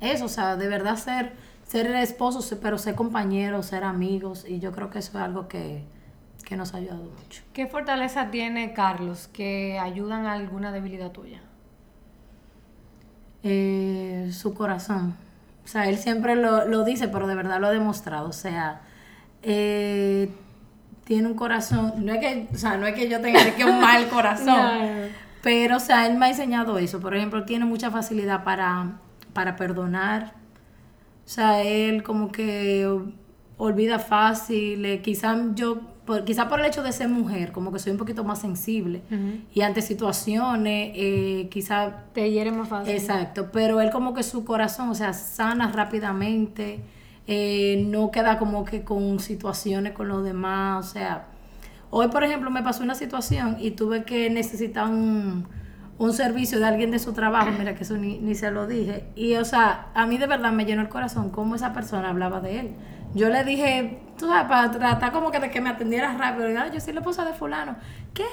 Eso, 0.00 0.26
o 0.26 0.28
sea, 0.28 0.56
de 0.56 0.68
verdad 0.68 0.96
ser, 0.96 1.32
ser 1.64 1.90
esposos, 1.96 2.56
pero 2.60 2.78
ser 2.78 2.94
compañeros, 2.94 3.66
ser 3.66 3.82
amigos. 3.82 4.44
Y 4.46 4.60
yo 4.60 4.70
creo 4.72 4.90
que 4.90 5.00
eso 5.00 5.18
es 5.18 5.24
algo 5.24 5.48
que, 5.48 5.84
que 6.44 6.56
nos 6.56 6.74
ha 6.74 6.78
ayudado 6.78 7.04
mucho. 7.04 7.42
¿Qué 7.52 7.66
fortaleza 7.66 8.30
tiene 8.30 8.72
Carlos 8.74 9.28
que 9.28 9.78
ayudan 9.78 10.26
a 10.26 10.32
alguna 10.34 10.72
debilidad 10.72 11.10
tuya? 11.12 11.40
Eh, 13.42 14.30
su 14.32 14.54
corazón. 14.54 15.16
O 15.64 15.68
sea, 15.68 15.88
él 15.88 15.98
siempre 15.98 16.36
lo, 16.36 16.66
lo 16.66 16.84
dice, 16.84 17.08
pero 17.08 17.26
de 17.26 17.34
verdad 17.34 17.60
lo 17.60 17.66
ha 17.68 17.70
demostrado. 17.70 18.28
O 18.28 18.32
sea, 18.32 18.82
eh, 19.42 20.30
tiene 21.04 21.28
un 21.28 21.34
corazón. 21.34 21.92
No 22.04 22.12
es 22.14 22.20
que, 22.20 22.48
o 22.52 22.56
sea, 22.58 22.76
no 22.76 22.86
es 22.86 22.94
que 22.94 23.08
yo 23.08 23.20
tenga 23.20 23.54
que 23.54 23.64
un 23.64 23.80
mal 23.80 24.08
corazón. 24.10 24.46
No. 24.46 25.08
Pero, 25.42 25.76
o 25.76 25.80
sea, 25.80 26.06
él 26.06 26.16
me 26.16 26.26
ha 26.26 26.28
enseñado 26.30 26.78
eso. 26.78 27.00
Por 27.00 27.14
ejemplo, 27.14 27.44
tiene 27.44 27.64
mucha 27.66 27.90
facilidad 27.90 28.44
para, 28.44 28.98
para 29.32 29.56
perdonar. 29.56 30.34
O 31.26 31.28
sea, 31.28 31.62
él 31.62 32.02
como 32.02 32.32
que 32.32 32.88
olvida 33.58 33.98
fácil. 33.98 34.84
eh, 34.86 35.02
quizá 35.02 35.36
yo, 35.54 35.80
por, 36.04 36.24
quizá 36.24 36.48
por 36.48 36.60
el 36.60 36.66
hecho 36.66 36.82
de 36.82 36.92
ser 36.92 37.08
mujer, 37.08 37.52
como 37.52 37.72
que 37.72 37.78
soy 37.78 37.92
un 37.92 37.98
poquito 37.98 38.24
más 38.24 38.40
sensible. 38.40 39.02
Y 39.54 39.62
ante 39.62 39.82
situaciones, 39.82 40.92
eh, 40.94 41.48
quizá 41.50 42.04
Te 42.12 42.30
hiere 42.30 42.52
más 42.52 42.68
fácil. 42.68 42.94
Exacto, 42.94 43.50
pero 43.52 43.80
él 43.80 43.90
como 43.90 44.14
que 44.14 44.22
su 44.22 44.44
corazón, 44.44 44.90
o 44.90 44.94
sea, 44.94 45.12
sana 45.12 45.70
rápidamente, 45.72 46.80
eh, 47.26 47.84
no 47.88 48.10
queda 48.10 48.38
como 48.38 48.64
que 48.64 48.82
con 48.82 49.18
situaciones 49.18 49.92
con 49.92 50.08
los 50.08 50.22
demás, 50.22 50.86
o 50.86 50.92
sea, 50.92 51.26
hoy 51.90 52.08
por 52.08 52.22
ejemplo 52.22 52.50
me 52.50 52.62
pasó 52.62 52.82
una 52.82 52.94
situación 52.94 53.56
y 53.58 53.70
tuve 53.70 54.04
que 54.04 54.28
necesitar 54.28 54.86
un, 54.88 55.46
un 55.96 56.12
servicio 56.12 56.58
de 56.58 56.66
alguien 56.66 56.90
de 56.90 56.98
su 56.98 57.14
trabajo, 57.14 57.50
mira 57.58 57.74
que 57.74 57.84
eso 57.84 57.96
ni, 57.96 58.18
ni 58.18 58.34
se 58.34 58.50
lo 58.50 58.66
dije, 58.66 59.04
y 59.16 59.36
o 59.36 59.44
sea, 59.46 59.86
a 59.94 60.06
mí 60.06 60.18
de 60.18 60.26
verdad 60.26 60.52
me 60.52 60.66
llenó 60.66 60.82
el 60.82 60.90
corazón 60.90 61.30
cómo 61.30 61.54
esa 61.54 61.72
persona 61.72 62.10
hablaba 62.10 62.40
de 62.40 62.60
él. 62.60 62.70
Yo 63.14 63.28
le 63.28 63.44
dije, 63.44 64.00
tú 64.18 64.26
sabes, 64.28 64.48
para 64.48 64.70
tratar 64.70 65.12
como 65.12 65.30
que 65.30 65.38
de 65.40 65.50
que 65.50 65.60
me 65.60 65.70
atendiera 65.70 66.12
rápido, 66.16 66.50
y, 66.50 66.56
"Ah, 66.56 66.68
yo 66.72 66.80
soy 66.80 66.92
la 66.92 67.00
esposa 67.00 67.24
de 67.24 67.32
fulano, 67.32 67.76
¿qué? 68.12 68.24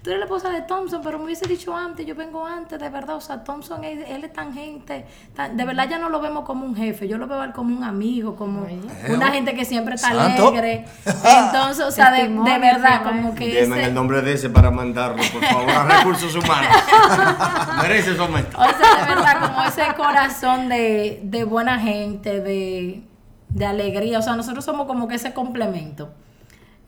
Tú 0.00 0.10
eres 0.10 0.20
la 0.20 0.26
esposa 0.26 0.50
de 0.50 0.62
Thompson, 0.62 1.00
pero 1.02 1.18
me 1.18 1.24
hubiese 1.24 1.46
dicho 1.48 1.76
antes, 1.76 2.06
yo 2.06 2.14
vengo 2.14 2.46
antes, 2.46 2.78
de 2.78 2.88
verdad. 2.88 3.16
O 3.16 3.20
sea, 3.20 3.42
Thompson, 3.42 3.82
él, 3.82 4.04
él 4.08 4.22
es 4.22 4.32
tan 4.32 4.54
gente, 4.54 5.04
tan- 5.34 5.56
de 5.56 5.64
verdad 5.64 5.88
ya 5.90 5.98
no 5.98 6.08
lo 6.08 6.20
vemos 6.20 6.44
como 6.44 6.64
un 6.64 6.76
jefe, 6.76 7.08
yo 7.08 7.18
lo 7.18 7.26
veo 7.26 7.52
como 7.52 7.76
un 7.76 7.82
amigo, 7.82 8.36
como 8.36 8.64
una 9.10 9.26
gente 9.32 9.54
que 9.56 9.64
siempre 9.64 9.96
está 9.96 10.12
Santo. 10.14 10.48
alegre. 10.50 10.84
Entonces, 11.04 11.84
o 11.84 11.90
sea, 11.90 12.12
de, 12.12 12.28
verdad, 12.28 13.02
como 13.02 13.34
que 13.34 13.52
Llamen 13.62 13.80
ese- 13.80 13.88
el 13.88 13.94
nombre 13.94 14.22
de 14.22 14.34
ese 14.34 14.48
para 14.48 14.70
mandarlo, 14.70 15.20
por 15.32 15.44
favor, 15.44 15.68
a 15.70 15.82
recursos 15.98 16.32
humanos. 16.36 16.68
Merece 17.82 18.14
su 18.14 18.22
aumento. 18.22 18.56
O 18.56 18.62
sea, 18.64 19.04
de 19.04 19.14
verdad, 19.14 19.40
como 19.48 19.64
ese 19.64 19.82
corazón 19.96 20.68
de, 20.68 21.20
de 21.24 21.42
buena 21.44 21.76
gente, 21.80 22.40
de, 22.40 23.02
de 23.50 23.66
alegría. 23.66 24.18
O 24.18 24.22
sea, 24.22 24.36
nosotros 24.36 24.64
somos 24.64 24.86
como 24.86 25.08
que 25.08 25.14
ese 25.16 25.32
complemento. 25.32 26.12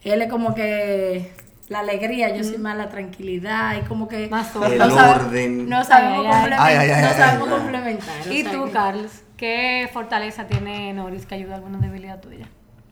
Él 0.03 0.23
es 0.23 0.31
como 0.31 0.55
que 0.55 1.33
la 1.69 1.81
alegría, 1.81 2.35
yo 2.37 2.43
soy 2.43 2.59
más 2.59 2.77
la 2.77 2.89
tranquilidad 2.89 3.77
y 3.79 3.87
como 3.87 4.09
que 4.09 4.29
Más 4.29 4.55
no 4.55 4.63
orden. 4.63 4.81
El 4.83 4.91
sabe- 4.91 5.25
orden. 5.25 5.69
No 5.69 5.85
sabemos, 5.85 7.49
complementar, 7.49 8.33
¿Y 8.33 8.45
tú, 8.45 8.65
que- 8.67 8.71
Carlos? 8.73 9.11
¿Qué 9.37 9.89
fortaleza 9.93 10.47
tiene 10.47 10.93
Noris 10.93 11.25
que 11.27 11.35
ayuda 11.37 11.55
a 11.55 11.57
alguna 11.57 11.79
debilidad 11.79 12.21
tuya? 12.21 12.47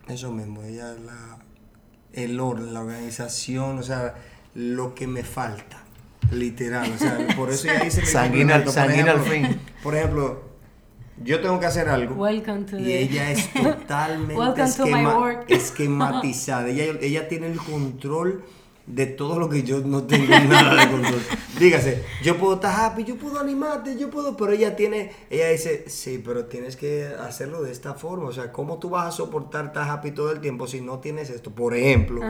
Eso 0.08 0.32
mismo, 0.32 0.62
ella 0.62 0.92
es 0.92 1.00
la, 1.00 1.38
el 2.14 2.40
orden, 2.40 2.72
la 2.72 2.80
organización, 2.80 3.78
o 3.78 3.82
sea, 3.82 4.14
lo 4.54 4.94
que 4.94 5.06
me 5.06 5.22
falta, 5.24 5.78
literal, 6.30 6.90
o 6.94 6.98
sea, 6.98 7.18
por 7.36 7.50
eso 7.50 7.68
ella 7.70 7.84
dice 7.84 8.00
que 8.00 8.06
Sanguíneo 8.06 8.54
al- 8.54 9.20
fin. 9.20 9.60
Por 9.82 9.94
ejemplo, 9.94 10.47
yo 11.24 11.40
tengo 11.40 11.58
que 11.60 11.66
hacer 11.66 11.88
algo 11.88 12.14
Welcome 12.14 12.64
to 12.64 12.78
y 12.78 12.84
the- 12.84 13.02
ella 13.02 13.30
es 13.30 13.52
totalmente 13.52 14.34
Welcome 14.36 14.72
to 14.72 14.86
my 14.86 14.92
esquema- 14.92 15.44
esquematizada, 15.48 16.68
ella, 16.68 16.98
ella 17.00 17.28
tiene 17.28 17.46
el 17.48 17.58
control 17.58 18.44
de 18.86 19.04
todo 19.04 19.38
lo 19.38 19.50
que 19.50 19.62
yo 19.64 19.80
no 19.80 20.04
tengo 20.04 20.28
nada 20.48 20.74
de 20.86 20.90
control. 20.90 21.20
Dígase, 21.60 22.04
yo 22.22 22.38
puedo 22.38 22.54
estar 22.54 22.74
happy, 22.74 23.04
yo 23.04 23.16
puedo 23.16 23.38
animarte, 23.38 23.98
yo 23.98 24.08
puedo, 24.08 24.34
pero 24.34 24.52
ella 24.52 24.76
tiene, 24.76 25.12
ella 25.28 25.48
dice, 25.50 25.84
sí, 25.88 26.22
pero 26.24 26.46
tienes 26.46 26.76
que 26.76 27.04
hacerlo 27.20 27.60
de 27.62 27.70
esta 27.70 27.92
forma. 27.92 28.28
O 28.28 28.32
sea, 28.32 28.50
¿cómo 28.50 28.78
tú 28.78 28.88
vas 28.88 29.06
a 29.08 29.10
soportar 29.12 29.66
estar 29.66 29.90
happy 29.90 30.12
todo 30.12 30.32
el 30.32 30.40
tiempo 30.40 30.66
si 30.66 30.80
no 30.80 31.00
tienes 31.00 31.28
esto? 31.28 31.50
Por 31.50 31.74
ejemplo, 31.74 32.22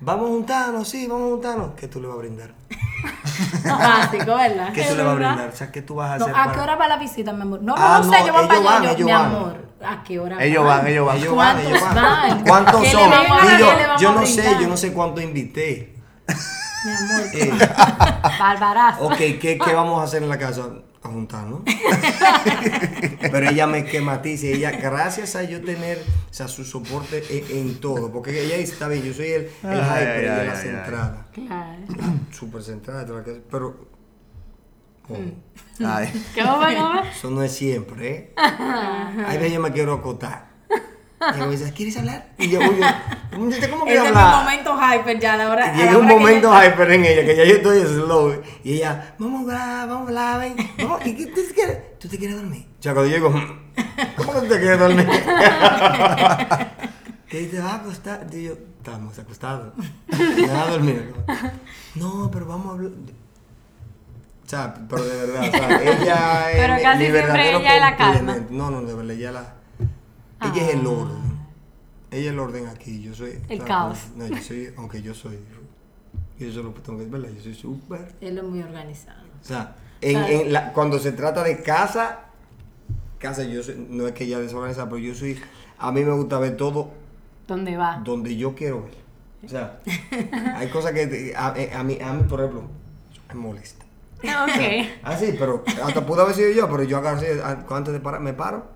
vamos 0.00 0.24
a 0.26 0.28
juntarnos, 0.28 0.88
sí, 0.88 1.06
vamos 1.06 1.26
a 1.26 1.30
juntarnos. 1.32 1.70
¿Qué 1.76 1.88
tú 1.88 2.00
le 2.00 2.06
vas 2.08 2.16
a 2.16 2.18
brindar? 2.20 2.50
Básico, 3.64 4.34
¿verdad? 4.36 4.72
¿Qué 4.72 4.82
tú 4.84 4.94
le 4.96 5.02
vas 5.02 5.12
a 5.12 5.14
brindar? 5.14 5.48
O 5.52 5.56
sea, 5.56 5.70
¿qué 5.72 5.82
tú 5.82 5.94
vas 5.94 6.10
a 6.12 6.18
No, 6.18 6.24
hacer? 6.24 6.34
¿A 6.36 6.38
para- 6.44 6.52
qué 6.54 6.60
hora 6.60 6.76
va 6.76 6.88
la 6.88 6.96
visita, 6.98 7.32
mi 7.32 7.42
amor? 7.42 7.62
No, 7.62 7.74
Ah, 7.76 7.98
no, 8.00 8.06
no 8.06 8.12
sé, 8.12 8.20
no, 8.20 8.26
yo 8.26 8.32
voy 8.32 8.46
para 8.46 8.78
allá. 8.78 8.92
Yo, 8.96 9.06
mi 9.06 9.12
van. 9.12 9.24
amor, 9.26 9.56
¿a 9.84 10.02
qué 10.02 10.18
hora 10.20 10.44
Ellos 10.44 10.64
van, 10.64 10.86
ellos 10.86 11.06
van. 11.06 11.16
Ellos 11.18 11.36
van, 11.36 11.58
ellos 11.60 11.80
¿Cuántos 11.80 11.94
van. 11.94 12.28
van? 12.28 12.44
¿Cuántos 12.44 12.80
¿Qué 12.80 12.86
le 12.86 12.92
son? 12.92 13.12
Y 13.98 14.02
yo, 14.02 14.12
no 14.12 14.26
sé, 14.26 14.56
yo 14.60 14.68
no 14.68 14.76
sé 14.76 14.92
cuánto 14.92 15.20
invité. 15.20 15.94
Mi 16.84 16.92
amor. 16.92 17.26
Eh, 17.34 17.52
Barbarazo. 18.38 19.04
Ok, 19.06 19.16
¿qué, 19.16 19.58
qué 19.64 19.74
vamos 19.74 20.00
a 20.00 20.04
hacer 20.04 20.22
en 20.22 20.28
la 20.28 20.38
casa? 20.38 20.62
A 21.02 21.08
juntarnos. 21.08 21.62
Pero 23.20 23.48
ella 23.48 23.66
me 23.68 23.84
quematiza. 23.84 24.46
y 24.46 24.52
Ella, 24.54 24.72
gracias 24.72 25.36
a 25.36 25.44
yo 25.44 25.62
tener 25.62 25.98
o 25.98 26.34
sea, 26.34 26.48
su 26.48 26.64
soporte 26.64 27.22
en, 27.30 27.68
en 27.68 27.80
todo. 27.80 28.10
Porque 28.10 28.30
ella 28.44 28.56
dice, 28.56 28.72
está 28.72 28.88
bien, 28.88 29.04
yo 29.04 29.14
soy 29.14 29.28
el, 29.28 29.42
el 29.44 29.50
Ay, 29.62 29.78
hyper, 29.78 30.08
ay, 30.08 30.24
ella 30.24 30.40
ay, 30.40 30.46
la 30.46 30.52
ay, 30.52 30.62
centrada. 30.62 31.26
Claro. 31.32 31.82
Súper 32.32 32.62
centrada. 32.62 33.06
Pero 33.50 33.88
oh, 35.08 35.16
Ay. 35.86 36.24
¿Qué 36.34 36.42
vamos 36.42 36.66
a 36.66 36.74
comer? 36.74 37.12
eso 37.12 37.30
no 37.30 37.42
es 37.42 37.52
siempre, 37.52 38.10
¿eh? 38.10 38.34
Veces 39.38 39.52
yo 39.52 39.60
me 39.60 39.70
quiero 39.72 39.94
acotar. 39.94 40.47
Y 41.20 41.36
ella 41.36 41.46
me 41.46 41.50
dice, 41.52 41.72
¿quieres 41.72 41.96
hablar? 41.96 42.28
Y 42.38 42.48
yo, 42.48 42.60
oye, 42.60 42.80
¿cómo 43.32 43.48
que 43.84 43.94
Ese 43.94 44.02
es 44.02 44.08
hablar? 44.08 44.44
momento 44.44 44.78
hyper 44.78 45.18
ya, 45.18 45.36
la 45.36 45.50
hora. 45.50 45.74
Llega 45.74 45.98
un 45.98 46.06
que 46.06 46.14
momento 46.14 46.52
hyper 46.52 46.92
en 46.92 47.04
ella, 47.04 47.24
que 47.24 47.36
ya 47.36 47.44
yo 47.44 47.54
estoy 47.56 47.80
slow. 47.82 48.40
Y 48.62 48.74
ella, 48.74 49.14
vamos 49.18 49.40
a 49.40 49.42
hablar, 49.42 49.88
vamos 49.88 50.04
a 50.04 50.08
hablar, 50.08 50.40
ven. 50.40 50.56
Vamos, 50.78 51.04
¿y 51.06 51.16
qué 51.16 51.26
tú 51.26 51.40
te 51.48 51.54
quieres? 51.54 51.98
¿Tú 51.98 52.08
te 52.08 52.18
quieres 52.18 52.36
dormir? 52.36 52.66
O 52.78 52.82
sea, 52.82 52.94
cuando 52.94 53.10
llego, 53.10 53.30
¿cómo 54.16 54.32
que 54.32 54.40
tú 54.40 54.46
te 54.46 54.60
quieres 54.60 54.78
dormir? 54.78 55.08
¿Qué 57.28 57.44
te 57.46 57.58
vas 57.58 57.72
a 57.72 57.76
acostar? 57.76 58.26
Y 58.32 58.44
yo, 58.44 58.52
estamos 58.78 59.18
acostados. 59.18 59.74
Me 59.76 60.46
vas 60.46 60.68
a 60.68 60.70
dormir. 60.70 61.12
No, 61.96 62.30
pero 62.30 62.46
vamos 62.46 62.66
a 62.66 62.70
hablar. 62.70 62.92
O 62.92 64.48
sea, 64.48 64.74
pero 64.88 65.04
de 65.04 65.26
verdad, 65.26 65.48
o 65.48 65.50
sea, 65.50 65.82
ella 65.82 66.50
es 66.52 66.56
Pero 66.56 66.82
casi 66.82 67.04
siempre 67.04 67.56
ella 67.56 67.74
es 67.74 67.80
la 67.80 67.96
calma. 67.96 68.36
No, 68.48 68.70
no, 68.70 68.80
de 68.82 68.94
verdad, 68.94 69.10
ella 69.10 69.32
la... 69.32 69.57
Ella 70.40 70.68
es 70.68 70.74
el 70.74 70.86
Ah. 70.86 70.90
orden. 70.90 71.38
Ella 72.10 72.20
es 72.26 72.32
el 72.32 72.38
orden 72.38 72.66
aquí. 72.68 73.02
Yo 73.02 73.14
soy... 73.14 73.40
El 73.48 73.64
caos. 73.64 73.98
No, 74.16 74.26
yo 74.26 74.36
soy... 74.38 74.72
Aunque 74.76 75.02
yo 75.02 75.14
soy... 75.14 75.38
Y 76.38 76.44
eso 76.46 76.62
lo 76.62 76.70
tengo 76.70 76.98
que 76.98 77.04
decir, 77.04 77.10
¿verdad? 77.20 77.28
Yo 77.36 77.42
soy 77.42 77.54
súper... 77.54 78.14
Él 78.20 78.38
es 78.38 78.44
muy 78.44 78.62
organizado. 78.62 79.22
O 79.42 79.44
sea, 79.44 79.76
en, 80.00 80.16
en 80.16 80.52
la- 80.52 80.72
cuando 80.72 80.98
se 80.98 81.12
trata 81.12 81.42
de 81.42 81.62
casa... 81.62 82.20
Casa, 83.18 83.42
yo 83.42 83.62
soy- 83.62 83.86
no 83.90 84.06
es 84.06 84.12
que 84.14 84.24
ella 84.24 84.38
desorganizada, 84.38 84.88
pero 84.88 84.98
yo 84.98 85.14
soy... 85.14 85.38
A 85.78 85.90
mí 85.92 86.02
me 86.04 86.12
gusta 86.12 86.38
ver 86.38 86.56
todo 86.56 86.90
¿Dónde 87.46 87.76
va? 87.76 88.00
donde 88.04 88.36
yo 88.36 88.54
quiero 88.54 88.82
ver. 88.84 88.94
O 89.44 89.48
sea, 89.48 89.78
hay 90.56 90.68
cosas 90.68 90.92
que 90.92 91.32
a, 91.36 91.54
eh, 91.56 91.70
a 91.74 91.82
mí, 91.84 91.98
a 92.00 92.12
mí, 92.12 92.24
por 92.28 92.40
ejemplo, 92.40 92.62
me 93.28 93.34
molesta. 93.34 93.84
Ok. 94.18 94.86
Ah, 95.04 95.16
sí, 95.16 95.34
pero 95.38 95.62
hasta 95.84 96.04
pudo 96.04 96.22
haber 96.22 96.34
sido 96.34 96.50
yo, 96.50 96.68
pero 96.68 96.82
yo 96.82 96.98
agarro 96.98 97.18
así, 97.18 97.26
a- 97.42 97.64
antes 97.76 97.92
de 97.92 98.00
parar, 98.00 98.20
me 98.20 98.32
paro, 98.32 98.66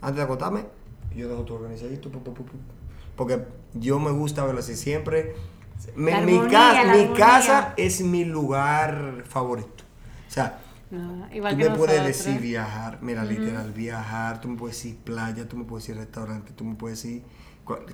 antes 0.00 0.16
de 0.18 0.22
acostarme, 0.22 0.64
yo 1.16 1.28
dejo 1.28 1.42
todo 1.44 1.58
organizadito, 1.58 2.10
porque 3.16 3.44
yo 3.74 3.98
me 3.98 4.10
gusta 4.10 4.44
verlo 4.44 4.60
así 4.60 4.76
siempre. 4.76 5.34
Me- 5.94 6.20
mi, 6.24 6.38
casa, 6.48 6.84
mi 6.84 7.00
armonía. 7.02 7.14
casa 7.14 7.74
es 7.76 8.00
mi 8.02 8.24
lugar 8.24 9.24
favorito. 9.28 9.84
O 10.28 10.30
sea, 10.30 10.60
No, 10.90 11.26
igual 11.32 11.54
tú 11.54 11.58
que 11.58 11.70
me 11.70 11.76
puedes 11.76 12.04
decir 12.04 12.40
viajar, 12.40 12.98
mira, 13.02 13.24
literal, 13.24 13.72
viajar, 13.72 14.40
tú 14.40 14.48
me 14.48 14.56
puedes 14.56 14.76
decir 14.76 14.96
playa, 14.98 15.48
tú 15.48 15.56
me 15.56 15.64
puedes 15.64 15.86
decir 15.86 15.98
restaurante, 16.00 16.52
tú 16.52 16.64
me 16.64 16.74
puedes 16.76 17.02
decir... 17.02 17.22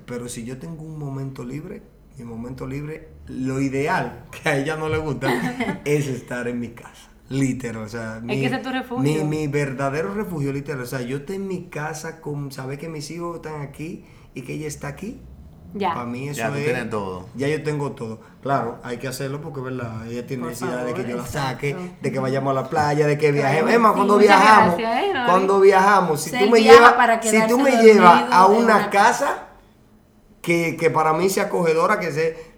Pero 0.05 0.29
si 0.29 0.43
yo 0.45 0.59
tengo 0.59 0.83
un 0.83 0.99
momento 0.99 1.43
libre, 1.43 1.81
mi 2.17 2.23
momento 2.25 2.67
libre, 2.67 3.09
lo 3.27 3.59
ideal, 3.59 4.25
que 4.31 4.49
a 4.49 4.57
ella 4.57 4.75
no 4.75 4.89
le 4.89 4.97
gusta, 4.99 5.81
es 5.85 6.07
estar 6.07 6.47
en 6.47 6.59
mi 6.59 6.69
casa. 6.69 7.09
Literal, 7.29 7.83
o 7.83 7.89
sea, 7.89 8.19
mi, 8.21 8.39
que 8.39 8.45
ese 8.45 8.55
es 8.57 8.61
tu 8.61 8.69
refugio. 8.69 8.99
Mi, 9.03 9.23
mi 9.23 9.47
verdadero 9.47 10.13
refugio, 10.13 10.51
literal. 10.51 10.81
O 10.81 10.85
sea, 10.85 11.01
yo 11.01 11.17
estoy 11.17 11.37
en 11.37 11.47
mi 11.47 11.67
casa 11.69 12.21
con 12.21 12.51
saber 12.51 12.77
que 12.77 12.89
mis 12.89 13.09
hijos 13.11 13.37
están 13.37 13.61
aquí 13.61 14.05
y 14.33 14.41
que 14.41 14.53
ella 14.53 14.67
está 14.67 14.89
aquí. 14.89 15.21
Ya. 15.75 15.93
Para 15.95 16.05
mí 16.05 16.29
eso 16.29 16.37
Ya, 16.37 16.49
tú 16.49 16.55
es. 16.55 16.65
tienes 16.65 16.89
todo. 16.91 17.27
Ya 17.35 17.47
yo 17.47 17.63
tengo 17.63 17.93
todo. 17.93 18.19
Claro, 18.43 18.77
hay 18.83 18.97
que 18.97 19.07
hacerlo 19.07 19.41
porque, 19.41 19.61
¿verdad? 19.61 20.05
Ella 20.07 20.27
tiene 20.27 20.43
Por 20.43 20.51
necesidad 20.51 20.85
de 20.85 20.93
que 20.93 21.09
yo 21.09 21.17
la 21.17 21.25
saque, 21.25 21.75
de 21.99 22.11
que 22.11 22.19
vayamos 22.19 22.51
a 22.51 22.61
la 22.61 22.69
playa, 22.69 23.07
de 23.07 23.17
que 23.17 23.31
viajemos. 23.31 23.71
Es 23.71 23.79
más, 23.79 23.93
sí, 23.93 23.95
cuando 23.97 24.17
viajamos, 24.19 24.77
gracias, 24.77 25.03
¿eh, 25.03 25.13
cuando 25.25 25.59
viajamos, 25.59 26.21
si 26.21 26.31
tú 26.31 26.49
me 26.51 26.61
llevas, 26.61 26.93
para 26.93 27.21
si 27.23 27.47
tú 27.47 27.57
me 27.57 27.71
llevas 27.81 28.25
a 28.31 28.45
una 28.45 28.57
una 28.59 28.89
casa 28.91 29.47
que, 30.43 30.77
que 30.77 30.91
para 30.91 31.13
mí 31.13 31.29
sea 31.29 31.45
acogedora, 31.45 31.99
que 31.99 32.11
se 32.11 32.52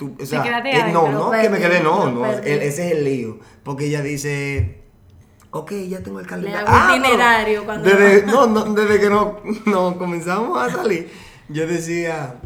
tú, 0.00 0.16
o 0.18 0.24
sea, 0.24 0.42
eh, 0.64 0.92
no, 0.92 1.00
adentro. 1.00 1.12
no, 1.12 1.30
que 1.30 1.48
me 1.50 1.58
quede, 1.58 1.82
no, 1.82 2.10
no, 2.10 2.24
ese 2.26 2.86
es 2.86 2.92
el 2.96 3.04
lío. 3.04 3.38
Porque 3.62 3.84
ella 3.84 4.00
dice, 4.00 4.80
ok, 5.50 5.72
ya 5.88 6.02
tengo 6.02 6.20
el 6.20 6.26
calendario. 6.26 6.66
hago 6.66 6.88
pero 6.88 7.04
itinerario 7.04 7.64
cuando- 7.66 7.90
Desde, 7.90 8.24
no, 8.32 8.46
no, 8.46 8.64
desde 8.72 8.98
que 8.98 9.10
no, 9.10 9.40
no 9.66 9.98
comenzamos 9.98 10.58
a 10.58 10.70
salir, 10.70 11.10
yo 11.50 11.66
decía, 11.66 12.36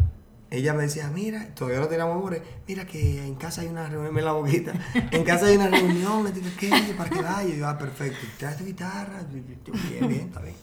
ella 0.51 0.75
me 0.75 0.83
decía, 0.83 1.09
mira, 1.15 1.55
todavía 1.55 1.79
no 1.79 1.87
teníamos 1.87 2.17
amores, 2.17 2.43
mira 2.67 2.87
que 2.87 3.25
en 3.25 3.37
casa 3.37 3.61
hay 3.61 3.69
una 3.69 3.89
reunión, 3.89 4.13
me 4.13 4.23
la 4.23 4.33
boquita, 4.33 4.73
en 5.13 5.23
casa 5.23 5.47
hay 5.47 5.55
una 5.57 5.69
reunión, 5.69 6.25
le 6.25 6.33
digo, 6.33 6.49
¿qué? 6.59 6.71
¿Para 6.99 7.09
que 7.09 7.23
vaya? 7.23 7.55
Yo, 7.55 7.69
ah, 7.69 7.79
perfecto, 7.79 8.19
trae 8.37 8.57
tu 8.57 8.65
guitarra, 8.65 9.23
bien, 9.33 10.09
bien, 10.09 10.21
está 10.23 10.41
bien. 10.41 10.57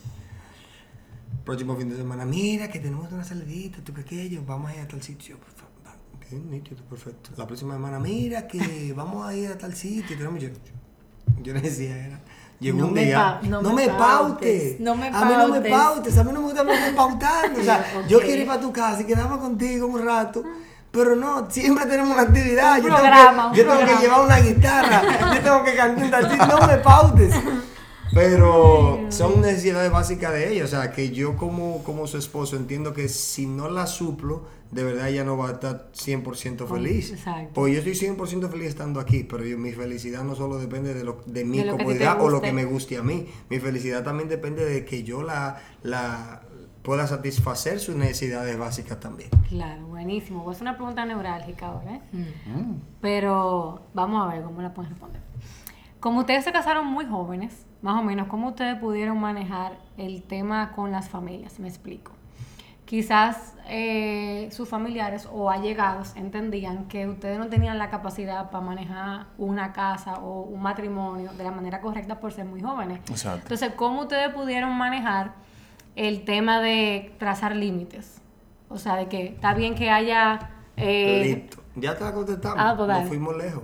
Próximo 1.45 1.75
fin 1.77 1.89
de 1.89 1.95
semana, 1.95 2.25
mira 2.25 2.67
que 2.69 2.79
tenemos 2.79 3.09
una 3.13 3.23
salidita, 3.23 3.79
tú 3.81 3.93
que 3.93 4.01
aquello, 4.01 4.43
vamos 4.45 4.69
a 4.71 4.75
ir 4.75 4.81
a 4.81 4.87
tal 4.89 5.01
sitio. 5.01 5.37
Por 5.37 5.47
favor. 5.53 5.70
Nítido, 6.31 6.83
perfecto. 6.89 7.31
La 7.37 7.45
próxima 7.47 7.73
semana, 7.73 7.99
mira 7.99 8.47
que 8.47 8.93
vamos 8.95 9.25
a 9.27 9.35
ir 9.35 9.49
a 9.51 9.57
tal 9.57 9.73
sitio. 9.75 10.17
Tenemos 10.17 10.41
yo, 10.41 10.49
yo 11.41 11.53
le 11.53 11.61
decía, 11.61 11.97
era. 12.07 12.19
Llegó 12.59 12.77
No 12.79 12.87
un 12.87 12.93
me 12.93 13.05
día. 13.05 13.39
pa- 13.41 13.47
no, 13.47 13.61
no 13.61 13.73
me 13.73 13.87
me 13.87 13.93
pautes. 13.93 14.61
pautes, 14.75 14.79
no 14.79 14.95
me 14.95 15.07
a 15.07 15.25
mí 15.25 15.33
no 15.35 15.47
me 15.47 15.61
pautes. 15.61 15.71
pautes. 15.71 16.17
A 16.19 16.23
mí 16.23 16.31
no 16.31 16.39
me 16.41 16.45
gusta 16.45 16.61
estar 16.61 16.95
pautando. 16.95 17.59
O 17.59 17.63
sea, 17.63 17.85
yo 18.07 18.19
quiero 18.19 18.41
ir 18.43 18.47
para 18.47 18.61
tu 18.61 18.71
casa 18.71 19.01
y 19.01 19.05
quedarme 19.05 19.37
contigo 19.39 19.87
un 19.87 20.05
rato. 20.05 20.43
Pero 20.91 21.15
no, 21.15 21.49
siempre 21.49 21.85
tenemos 21.85 22.11
una 22.13 22.23
actividad. 22.23 22.73
Un 22.77 22.77
yo 22.77 22.83
tengo 22.83 22.97
programa, 22.99 23.51
que, 23.51 23.57
yo 23.57 23.63
tengo 23.63 23.77
que 23.79 23.83
programa. 23.85 24.01
llevar 24.01 24.25
una 24.25 24.39
guitarra. 24.39 25.01
yo 25.35 25.41
tengo 25.41 25.63
que 25.63 25.75
cantar 25.75 26.03
un 26.05 26.11
tal 26.11 26.29
sitio. 26.31 26.47
No 26.47 26.67
me 26.67 26.77
pautes. 26.77 27.33
Pero 28.13 29.05
son 29.09 29.41
necesidades 29.41 29.91
básicas 29.91 30.33
de 30.33 30.53
ella. 30.53 30.65
O 30.65 30.67
sea, 30.67 30.91
que 30.91 31.11
yo 31.11 31.37
como, 31.37 31.83
como 31.83 32.07
su 32.07 32.17
esposo 32.17 32.57
entiendo 32.57 32.93
que 32.93 33.07
si 33.07 33.45
no 33.45 33.69
la 33.69 33.87
suplo, 33.87 34.43
de 34.71 34.83
verdad 34.83 35.09
ella 35.09 35.23
no 35.23 35.37
va 35.37 35.49
a 35.49 35.51
estar 35.53 35.89
100% 35.93 36.67
feliz. 36.67 37.11
exacto. 37.11 37.51
Porque 37.53 37.73
yo 37.73 37.79
estoy 37.79 37.93
100% 38.09 38.49
feliz 38.49 38.67
estando 38.69 38.99
aquí, 38.99 39.23
pero 39.23 39.43
yo- 39.45 39.57
mi 39.57 39.71
felicidad 39.73 40.23
no 40.23 40.35
solo 40.35 40.57
depende 40.57 40.93
de, 40.93 41.03
lo, 41.03 41.21
de 41.25 41.43
mi 41.45 41.59
De 41.61 41.69
a 41.69 41.71
comodidad 41.73 42.21
o 42.21 42.29
lo 42.29 42.41
que 42.41 42.53
me 42.53 42.65
guste 42.65 42.97
a 42.97 43.03
mí. 43.03 43.27
Mi 43.49 43.59
felicidad 43.59 44.03
también 44.03 44.29
depende 44.29 44.63
de 44.65 44.85
que 44.85 45.03
yo 45.03 45.23
la, 45.23 45.57
la 45.83 46.41
pueda 46.83 47.05
satisfacer 47.05 47.79
sus 47.79 47.95
necesidades 47.95 48.57
básicas 48.57 48.99
también. 48.99 49.29
Claro, 49.49 49.85
buenísimo. 49.87 50.43
Pues 50.43 50.57
es 50.57 50.61
una 50.61 50.75
pregunta 50.77 51.05
neurálgica 51.05 51.67
ahora, 51.67 51.95
¿eh? 51.95 52.01
Mm. 52.13 52.75
Pero 53.01 53.87
vamos 53.93 54.25
a 54.25 54.33
ver 54.33 54.43
cómo 54.43 54.61
la 54.61 54.73
pueden 54.73 54.91
responder. 54.91 55.21
Como 55.99 56.21
ustedes 56.21 56.43
se 56.43 56.51
casaron 56.51 56.87
muy 56.87 57.05
jóvenes, 57.05 57.65
más 57.83 57.99
o 57.99 58.03
menos, 58.03 58.27
¿cómo 58.27 58.49
ustedes 58.49 58.75
pudieron 58.79 59.19
manejar 59.19 59.77
el 59.97 60.23
tema 60.23 60.71
con 60.71 60.91
las 60.91 61.09
familias? 61.09 61.59
Me 61.59 61.67
explico. 61.67 62.13
Quizás 62.91 63.53
eh, 63.69 64.49
sus 64.51 64.67
familiares 64.67 65.25
o 65.31 65.49
allegados 65.49 66.11
entendían 66.17 66.89
que 66.89 67.07
ustedes 67.07 67.39
no 67.39 67.47
tenían 67.47 67.77
la 67.77 67.89
capacidad 67.89 68.49
para 68.49 68.65
manejar 68.65 69.27
una 69.37 69.71
casa 69.71 70.15
o 70.15 70.41
un 70.41 70.61
matrimonio 70.61 71.31
de 71.31 71.41
la 71.41 71.51
manera 71.51 71.79
correcta 71.79 72.19
por 72.19 72.33
ser 72.33 72.43
muy 72.43 72.59
jóvenes. 72.59 72.99
Exacto. 73.09 73.43
Entonces, 73.43 73.71
¿cómo 73.77 74.01
ustedes 74.01 74.33
pudieron 74.33 74.77
manejar 74.77 75.35
el 75.95 76.25
tema 76.25 76.59
de 76.59 77.15
trazar 77.17 77.55
límites? 77.55 78.19
O 78.67 78.77
sea, 78.77 78.97
de 78.97 79.07
que 79.07 79.27
está 79.27 79.53
bien 79.53 79.73
que 79.73 79.89
haya 79.89 80.49
Eh, 80.75 81.21
Listo. 81.23 81.63
Ya 81.77 81.97
te 81.97 82.03
la 82.03 82.11
contestamos. 82.11 82.57
Ah, 82.59 82.73
pues 82.75 82.89
dale. 82.89 82.99
Nos 83.03 83.07
fuimos 83.07 83.37
lejos. 83.37 83.63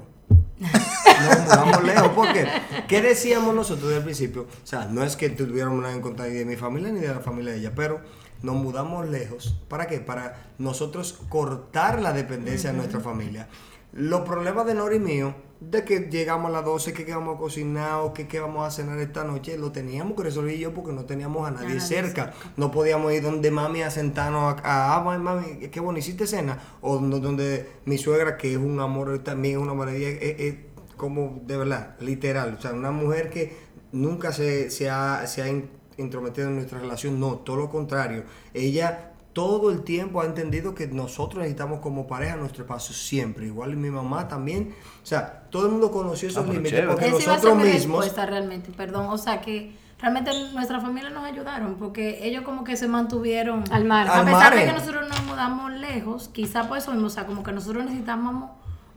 Nos 0.60 1.44
mudamos 1.44 1.84
lejos. 1.84 2.10
porque 2.16 2.48
¿Qué 2.88 3.02
decíamos 3.02 3.54
nosotros 3.54 3.90
desde 3.90 3.98
el 3.98 4.04
principio? 4.06 4.44
O 4.44 4.66
sea, 4.66 4.86
no 4.86 5.04
es 5.04 5.18
que 5.18 5.30
tuviéramos 5.32 5.82
nada 5.82 5.94
en 5.94 6.00
contra 6.00 6.28
ni 6.28 6.36
de 6.36 6.46
mi 6.46 6.56
familia 6.56 6.94
ni 6.94 7.02
de 7.02 7.10
la 7.10 7.20
familia 7.20 7.52
de 7.52 7.60
ella, 7.60 7.74
pero 7.76 8.00
nos 8.42 8.56
mudamos 8.56 9.08
lejos. 9.08 9.60
¿Para 9.68 9.88
qué? 9.88 10.00
Para 10.00 10.52
nosotros 10.58 11.20
cortar 11.30 12.02
la 12.02 12.14
dependencia 12.14 12.72
de 12.72 12.78
nuestra 12.78 13.00
familia. 13.00 13.48
Los 13.94 14.22
problemas 14.22 14.66
de 14.66 14.74
Nori 14.74 14.98
y 14.98 15.00
mío, 15.00 15.36
de 15.60 15.84
que 15.84 16.02
llegamos 16.12 16.50
a 16.50 16.54
las 16.54 16.66
12, 16.66 16.94
que 16.94 17.06
qué 17.06 17.16
vamos 17.16 17.36
a 17.36 17.40
cocinar 17.40 18.02
o 18.02 18.14
que 18.14 18.28
qué 18.28 18.40
vamos 18.40 18.68
a 18.68 18.70
cenar 18.70 19.00
esta 19.00 19.24
noche, 19.24 19.58
lo 19.58 19.72
teníamos 19.72 20.16
que 20.16 20.24
resolver 20.24 20.56
yo 20.58 20.74
porque 20.74 20.92
no 20.92 21.06
teníamos 21.06 21.48
a 21.48 21.52
nadie, 21.52 21.68
nadie 21.70 21.82
cerca. 21.82 22.34
No 22.58 22.72
podíamos 22.72 23.12
ir 23.14 23.24
donde 23.24 23.50
mami 23.50 23.82
a 23.82 23.90
sentarnos 23.90 24.62
a, 24.64 24.94
a 24.94 24.96
ah, 24.98 25.18
mami, 25.18 25.68
qué 25.70 25.80
bueno, 25.80 25.98
hiciste 25.98 26.28
cena. 26.28 26.60
O 26.82 26.96
donde, 26.96 27.20
donde 27.20 27.72
mi 27.86 27.98
suegra, 27.98 28.38
que 28.38 28.52
es 28.52 28.58
un 28.58 28.80
amor 28.80 29.20
también, 29.20 29.56
es 29.56 29.62
una 29.62 29.74
maravilla, 29.74 30.10
es, 30.10 30.40
es 30.40 30.56
como 30.96 31.42
de 31.46 31.58
verdad, 31.58 31.96
literal. 32.02 32.56
O 32.60 32.62
sea, 32.62 32.74
una 32.74 32.92
mujer 32.92 33.30
que 33.30 33.56
nunca 33.92 34.32
se, 34.32 34.70
se 34.70 34.90
ha, 34.90 35.26
se 35.28 35.42
ha 35.42 35.48
in- 35.48 35.70
intrometido 35.98 36.48
en 36.50 36.56
nuestra 36.56 36.80
relación, 36.80 37.20
no, 37.20 37.36
todo 37.36 37.56
lo 37.58 37.70
contrario. 37.70 38.24
Ella 38.54 39.12
todo 39.34 39.70
el 39.70 39.84
tiempo 39.84 40.22
ha 40.22 40.26
entendido 40.26 40.74
que 40.74 40.88
nosotros 40.88 41.40
necesitamos 41.40 41.80
como 41.80 42.08
pareja 42.08 42.36
nuestro 42.38 42.64
espacio 42.64 42.96
siempre. 42.96 43.46
Igual 43.46 43.76
mi 43.78 43.92
mamá 43.92 44.28
también. 44.28 44.74
O 45.04 45.06
sea, 45.06 45.44
todo 45.52 45.68
el 45.68 45.74
mundo 45.74 45.92
conoció 45.92 46.28
esos 46.30 46.44
Ah, 46.44 46.48
límites 46.52 46.72
chévere. 46.72 46.88
porque 46.88 47.08
Esa 47.10 47.22
iba 47.24 47.34
a 47.34 47.40
ser 47.40 47.50
nosotros 47.52 47.58
mi 47.58 47.64
mismos... 47.74 48.00
respuesta 48.06 48.26
realmente, 48.26 48.72
perdón. 48.72 49.06
O 49.12 49.18
sea 49.20 49.40
que 49.42 49.76
realmente 50.00 50.32
nuestra 50.54 50.80
familia 50.80 51.12
nos 51.12 51.24
ayudaron 51.24 51.76
porque 51.76 52.26
ellos 52.28 52.44
como 52.44 52.64
que 52.64 52.76
se 52.78 52.88
mantuvieron 52.88 53.64
Al 53.72 53.86
mar. 53.86 54.08
A 54.08 54.20
Al 54.22 54.26
pesar 54.26 54.54
de 54.56 54.60
margen. 54.62 54.68
que 54.74 54.80
nosotros 54.80 55.08
nos 55.08 55.24
mudamos 55.26 55.72
lejos, 55.74 56.30
quizá 56.30 56.68
por 56.68 56.80
eso 56.80 56.92
mismo, 56.92 57.06
o 57.06 57.12
sea, 57.12 57.28
como 57.28 57.44
que 57.44 57.52
nosotros 57.52 57.84
necesitamos 57.86 58.50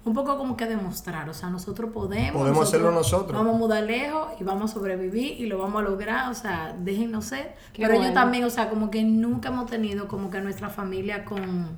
un 0.05 0.15
poco 0.15 0.39
como 0.39 0.57
que 0.57 0.67
demostrar, 0.67 1.29
o 1.29 1.35
sea, 1.35 1.51
nosotros 1.51 1.91
podemos. 1.93 2.41
Podemos 2.41 2.69
hacerlo 2.69 2.91
nosotros. 2.91 3.33
Vamos 3.39 3.55
a 3.55 3.59
mudar 3.59 3.83
lejos 3.83 4.29
y 4.41 4.45
vamos 4.45 4.71
a 4.71 4.75
sobrevivir 4.75 5.39
y 5.41 5.47
lo 5.47 5.59
vamos 5.59 5.83
a 5.83 5.85
lograr, 5.89 6.31
o 6.31 6.35
sea, 6.35 6.75
déjenos 6.79 7.27
ser. 7.27 7.55
Qué 7.73 7.83
Pero 7.83 7.93
ellos 7.93 8.07
bueno. 8.07 8.15
también, 8.15 8.45
o 8.45 8.51
sea, 8.51 8.71
como 8.71 8.91
que 8.91 9.03
nunca 9.05 9.51
hemos 9.51 9.69
tenido 9.71 10.09
como 10.09 10.31
que 10.31 10.41
nuestra 10.41 10.71
familia 10.71 11.25
con... 11.27 11.77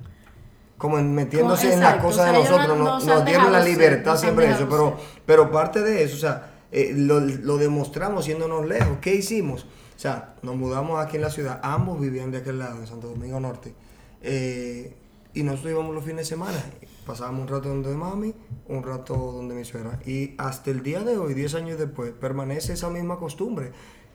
como 0.78 1.02
metiéndose 1.02 1.72
en 1.74 1.80
las 1.80 1.96
cosas 1.96 2.20
o 2.20 2.22
sea, 2.24 2.32
de 2.32 2.38
nosotros, 2.38 2.78
no- 2.78 2.84
no- 2.84 3.00
nos 3.00 3.24
dieron 3.24 3.50
la 3.52 3.62
ser, 3.62 3.70
libertad 3.72 4.12
han 4.12 4.18
siempre 4.18 4.50
eso, 4.50 4.66
pero, 4.70 4.96
ser. 4.98 5.20
pero 5.26 5.50
parte 5.50 5.80
de 5.82 6.04
eso, 6.04 6.14
o 6.16 6.20
sea, 6.20 6.50
eh, 6.70 6.92
lo, 6.96 7.18
lo 7.20 7.56
demostramos 7.58 8.24
yéndonos 8.26 8.64
lejos. 8.66 8.98
¿Qué 9.00 9.14
hicimos? 9.16 9.64
O 9.96 9.98
sea, 10.02 10.34
nos 10.42 10.54
mudamos 10.56 11.04
aquí 11.04 11.16
en 11.16 11.22
la 11.22 11.30
ciudad, 11.30 11.60
ambos 11.62 12.00
vivían 12.00 12.30
de 12.30 12.38
aquel 12.38 12.58
lado, 12.60 12.78
en 12.78 12.86
Santo 12.86 13.08
Domingo 13.08 13.38
Norte, 13.40 13.74
eh, 14.22 14.96
y 15.34 15.42
nosotros 15.42 15.72
íbamos 15.72 15.94
los 15.94 16.02
fines 16.04 16.18
de 16.18 16.24
semana, 16.24 16.58
pasábamos 17.06 17.42
un 17.42 17.48
rato 17.48 17.68
donde 17.68 17.94
mami, 17.96 18.34
un 18.68 18.82
rato 18.82 19.14
donde 19.14 19.54
mi 19.54 19.64
suegra, 19.64 19.98
y 20.06 20.34
hasta 20.38 20.70
el 20.70 20.82
día 20.82 21.00
de 21.00 21.18
hoy, 21.18 21.34
10 21.34 21.54
años 21.54 21.78
después, 21.78 22.12
permanece 22.12 22.72
esa 22.72 22.90
misma 22.90 23.18
costumbre. 23.18 23.72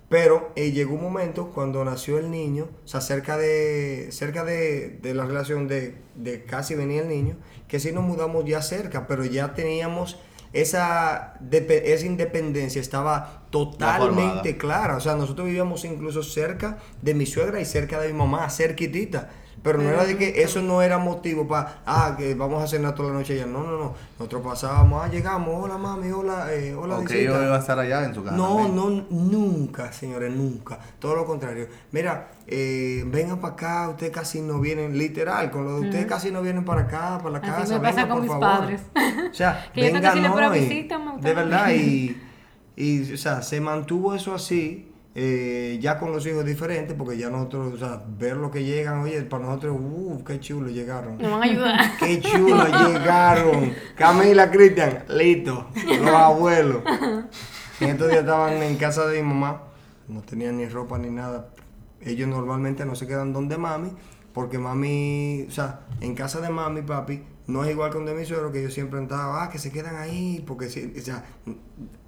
Pero 0.09 0.53
eh, 0.55 0.71
llegó 0.71 0.95
un 0.95 1.01
momento 1.01 1.51
cuando 1.53 1.83
nació 1.83 2.17
el 2.17 2.31
niño, 2.31 2.69
o 2.85 2.88
sea, 2.88 3.01
cerca 3.01 3.38
de, 3.38 4.07
cerca 4.11 4.45
de, 4.45 4.99
de 5.01 5.13
la 5.13 5.25
relación 5.25 5.67
de, 5.67 5.97
de 6.15 6.45
casi 6.45 6.75
venía 6.75 7.01
el 7.01 7.09
niño, 7.09 7.35
que 7.67 7.81
sí 7.81 7.91
nos 7.91 8.05
mudamos 8.05 8.45
ya 8.45 8.61
cerca, 8.61 9.05
pero 9.05 9.25
ya 9.25 9.53
teníamos 9.53 10.17
esa, 10.53 11.38
esa 11.51 12.05
independencia, 12.05 12.81
estaba 12.81 13.43
totalmente 13.49 14.57
clara. 14.57 14.97
O 14.97 14.99
sea, 14.99 15.15
nosotros 15.15 15.47
vivíamos 15.47 15.85
incluso 15.85 16.23
cerca 16.23 16.77
de 17.01 17.13
mi 17.13 17.25
suegra 17.25 17.59
y 17.59 17.65
cerca 17.65 17.99
de 17.99 18.07
mi 18.07 18.17
mamá, 18.17 18.49
cerquitita. 18.49 19.29
Pero 19.64 19.80
no 19.82 19.89
era 19.89 20.05
de 20.05 20.18
que 20.18 20.41
eso 20.43 20.62
no 20.62 20.82
era 20.82 20.97
motivo 20.97 21.47
para, 21.47 21.82
ah, 21.86 22.16
que 22.18 22.36
vamos 22.36 22.64
a 22.64 22.68
cenar 22.68 22.95
toda 22.95 23.10
la 23.12 23.16
noche 23.20 23.34
allá. 23.34 23.45
No, 23.47 23.64
no, 23.64 23.72
no. 23.78 23.93
Nosotros 24.18 24.41
pasábamos, 24.43 25.03
ah, 25.03 25.10
llegamos, 25.10 25.55
hola 25.64 25.78
mami, 25.78 26.10
hola, 26.12 26.53
eh, 26.53 26.74
hola, 26.74 26.95
Ok, 26.97 27.10
visita. 27.10 27.22
yo 27.24 27.43
iba 27.43 27.55
a 27.55 27.60
estar 27.60 27.78
allá 27.78 28.05
en 28.05 28.14
su 28.16 28.24
casa. 28.24 28.36
No, 28.38 28.58
también. 28.64 28.76
no, 28.76 28.89
nunca, 29.10 29.91
señores, 29.91 30.34
nunca. 30.34 30.80
Todo 30.99 31.16
lo 31.16 31.26
contrario. 31.26 31.68
Mira, 31.91 32.30
eh, 32.47 33.03
vengan 33.08 33.39
para 33.39 33.53
acá, 33.55 33.89
ustedes 33.89 34.12
casi 34.14 34.41
no 34.41 34.60
vienen, 34.60 34.97
literal, 34.97 35.51
con 35.51 35.66
lo 35.66 35.80
de 35.80 35.88
ustedes 35.88 36.05
casi 36.05 36.32
no 36.32 36.41
vienen 36.41 36.64
para 36.64 36.82
acá, 36.82 37.18
para 37.22 37.32
la 37.32 37.38
Así 37.39 37.47
casa. 37.47 37.74
me 37.74 37.80
pasa 37.82 38.05
vengan, 38.05 38.08
con 38.10 38.18
por 38.18 38.22
mis 38.22 38.32
favor. 38.32 38.60
padres. 38.60 38.82
O 39.32 39.34
sea, 39.34 39.70
Que 39.74 39.88
yo 39.88 39.93
vengan, 39.93 40.14
si 40.14 40.24
fuera 40.24 40.49
no, 40.49 40.55
y- 40.55 40.60
visita, 40.60 40.99
De 41.20 41.34
verdad, 41.34 41.70
y, 41.72 42.22
y, 42.76 43.14
o 43.14 43.18
sea, 43.18 43.41
se 43.41 43.60
mantuvo 43.60 44.14
eso 44.16 44.34
así. 44.34 44.91
Eh, 45.20 45.80
ya 45.82 45.97
con 45.97 46.11
los 46.11 46.24
hijos 46.28 46.45
diferentes, 46.45 46.95
porque 46.95 47.18
ya 47.18 47.32
nosotros, 47.32 47.74
o 47.74 47.78
sea, 47.80 48.03
ver 48.07 48.38
lo 48.38 48.51
que 48.51 48.63
llegan, 48.63 48.99
oye, 48.99 49.24
para 49.24 49.45
nosotros, 49.45 49.76
uff, 49.80 50.22
qué 50.22 50.39
chulo 50.39 50.70
llegaron. 50.70 51.18
Nos 51.18 51.32
van 51.32 51.41
a 51.41 51.45
ayudar. 51.45 51.97
Qué 51.99 52.22
chulo 52.22 52.63
llegaron. 52.68 53.74
Camila, 53.95 54.51
Cristian, 54.51 55.05
listo. 55.09 55.70
Los 55.88 56.07
abuelos. 56.07 56.84
En 57.80 57.89
estos 57.89 58.09
días 58.09 58.20
estaban 58.20 58.61
en 58.61 58.78
casa 58.78 59.07
de 59.07 59.24
mi 59.24 59.30
mamá. 59.30 59.63
No 60.07 60.22
tenían 60.22 60.57
ni 60.57 60.68
ropa 60.68 60.99
ni 60.99 61.09
nada. 61.09 61.49
Ellos 61.99 62.28
normalmente 62.28 62.86
no 62.86 62.93
se 62.93 63.07
quedan 63.07 63.34
donde 63.34 63.57
mami. 63.57 63.89
Porque 64.34 64.59
mami, 64.59 65.47
o 65.47 65.51
sea, 65.51 65.80
en 65.99 66.13
casa 66.13 66.41
de 66.41 66.49
mami, 66.49 66.84
papi, 66.84 67.24
no 67.48 67.64
es 67.64 67.72
igual 67.72 67.91
con 67.91 68.06
de 68.06 68.14
mi 68.14 68.26
suegro, 68.26 68.52
que 68.52 68.62
yo 68.62 68.70
siempre 68.70 69.00
andaba, 69.00 69.43
ah, 69.43 69.50
que 69.50 69.58
se 69.58 69.72
quedan 69.72 69.95
ahí, 69.95 70.43
porque 70.45 70.70
si- 70.70 70.93
o 70.98 71.02
sea, 71.02 71.24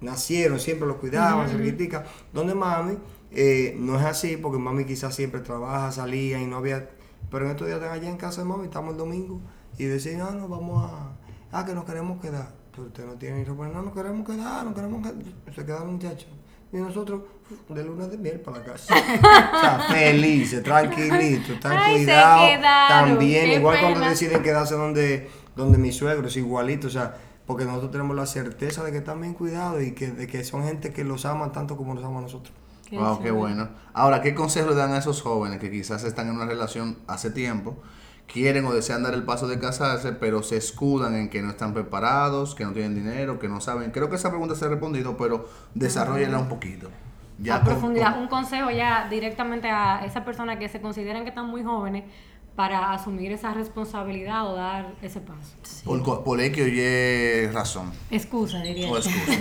nacieron, 0.00 0.60
siempre 0.60 0.86
los 0.86 0.96
cuidaban, 0.96 1.48
cerquitica. 1.48 2.04
Donde 2.32 2.54
mami, 2.54 2.98
eh, 3.30 3.74
no 3.78 3.98
es 3.98 4.04
así, 4.04 4.36
porque 4.36 4.58
mami 4.58 4.84
quizás 4.84 5.14
siempre 5.14 5.40
trabaja, 5.40 5.90
salía 5.92 6.40
y 6.40 6.46
no 6.46 6.56
había. 6.58 6.90
Pero 7.30 7.44
en 7.44 7.52
estos 7.52 7.66
días 7.66 7.78
están 7.80 7.92
allá 7.96 8.10
en 8.10 8.16
casa 8.16 8.42
de 8.42 8.48
mami, 8.48 8.64
estamos 8.64 8.92
el 8.92 8.98
domingo, 8.98 9.40
y 9.78 9.84
decían, 9.84 10.20
ah, 10.22 10.30
no, 10.34 10.48
vamos 10.48 10.90
a. 10.90 11.12
Ah, 11.52 11.64
que 11.64 11.74
nos 11.74 11.84
queremos 11.84 12.20
quedar. 12.20 12.54
Pero 12.72 12.84
usted 12.86 13.04
no 13.06 13.14
tiene 13.14 13.38
ni 13.38 13.44
ropa, 13.44 13.66
no, 13.68 13.82
nos 13.82 13.92
queremos 13.94 14.26
quedar, 14.26 14.64
nos 14.64 14.74
queremos 14.74 15.02
quedar. 15.02 15.54
Se 15.54 15.64
quedaron 15.64 15.92
muchachos. 15.94 16.28
Y 16.72 16.76
nosotros, 16.76 17.22
de 17.68 17.84
luna 17.84 18.06
de 18.06 18.16
miel 18.16 18.40
para 18.40 18.58
la 18.58 18.64
casa. 18.72 18.94
o 18.94 19.60
sea, 19.60 19.86
felices, 19.90 20.62
tranquilitos, 20.62 21.50
están 21.50 21.92
cuidados. 21.92 22.60
También, 22.88 23.50
igual 23.50 23.80
cuando 23.80 24.00
deciden 24.00 24.42
quedarse 24.42 24.74
donde, 24.74 25.28
donde 25.56 25.78
mis 25.78 25.96
suegros, 25.96 26.36
igualito, 26.36 26.86
o 26.86 26.90
sea, 26.90 27.16
porque 27.46 27.64
nosotros 27.64 27.90
tenemos 27.90 28.14
la 28.14 28.26
certeza 28.26 28.84
de 28.84 28.92
que 28.92 28.98
están 28.98 29.20
bien 29.20 29.34
cuidados 29.34 29.82
y 29.82 29.92
que, 29.92 30.12
de 30.12 30.28
que 30.28 30.44
son 30.44 30.62
gente 30.64 30.92
que 30.92 31.02
los 31.02 31.26
aman 31.26 31.50
tanto 31.50 31.76
como 31.76 31.94
nos 31.94 32.04
aman 32.04 32.18
a 32.18 32.20
nosotros. 32.22 32.54
Qué 32.88 32.96
Wow, 32.96 33.20
qué 33.20 33.30
bueno. 33.32 33.68
Ahora, 33.92 34.20
¿qué 34.22 34.34
consejos 34.34 34.70
le 34.70 34.76
dan 34.76 34.92
a 34.92 34.98
esos 34.98 35.22
jóvenes 35.22 35.58
que 35.58 35.70
quizás 35.70 36.04
están 36.04 36.28
en 36.28 36.36
una 36.36 36.46
relación 36.46 36.98
hace 37.08 37.30
tiempo, 37.30 37.76
quieren 38.32 38.64
o 38.66 38.72
desean 38.72 39.02
dar 39.02 39.14
el 39.14 39.22
paso 39.24 39.48
de 39.48 39.58
casarse, 39.58 40.12
pero 40.12 40.42
se 40.42 40.56
escudan 40.56 41.14
en 41.14 41.28
que 41.30 41.42
no 41.42 41.50
están 41.50 41.74
preparados, 41.74 42.54
que 42.54 42.64
no 42.64 42.72
tienen 42.72 42.94
dinero, 42.94 43.38
que 43.38 43.48
no 43.48 43.60
saben? 43.60 43.90
Creo 43.90 44.08
que 44.08 44.16
esa 44.16 44.30
pregunta 44.30 44.54
se 44.54 44.64
ha 44.64 44.68
respondido, 44.68 45.16
pero 45.16 45.48
desarrollenla 45.74 46.38
un 46.38 46.48
poquito. 46.48 46.88
a 47.50 47.56
con- 47.56 47.64
profundidad, 47.64 48.12
con- 48.14 48.22
un 48.24 48.28
consejo 48.28 48.70
ya 48.70 49.06
directamente 49.08 49.68
a 49.70 50.04
esa 50.04 50.24
persona 50.24 50.58
que 50.58 50.68
se 50.68 50.80
consideran 50.80 51.22
que 51.22 51.30
están 51.30 51.46
muy 51.46 51.62
jóvenes 51.64 52.04
para 52.54 52.92
asumir 52.92 53.32
esa 53.32 53.54
responsabilidad 53.54 54.46
o 54.46 54.54
dar 54.54 54.92
ese 55.00 55.20
paso. 55.20 55.56
por, 55.84 56.02
co- 56.02 56.22
por 56.24 56.40
X 56.40 56.62
o 56.62 56.66
Y 56.68 57.46
razón. 57.52 57.92
Excusa, 58.10 58.60
diría. 58.60 58.90
O 58.90 58.96
excusa. 58.98 59.32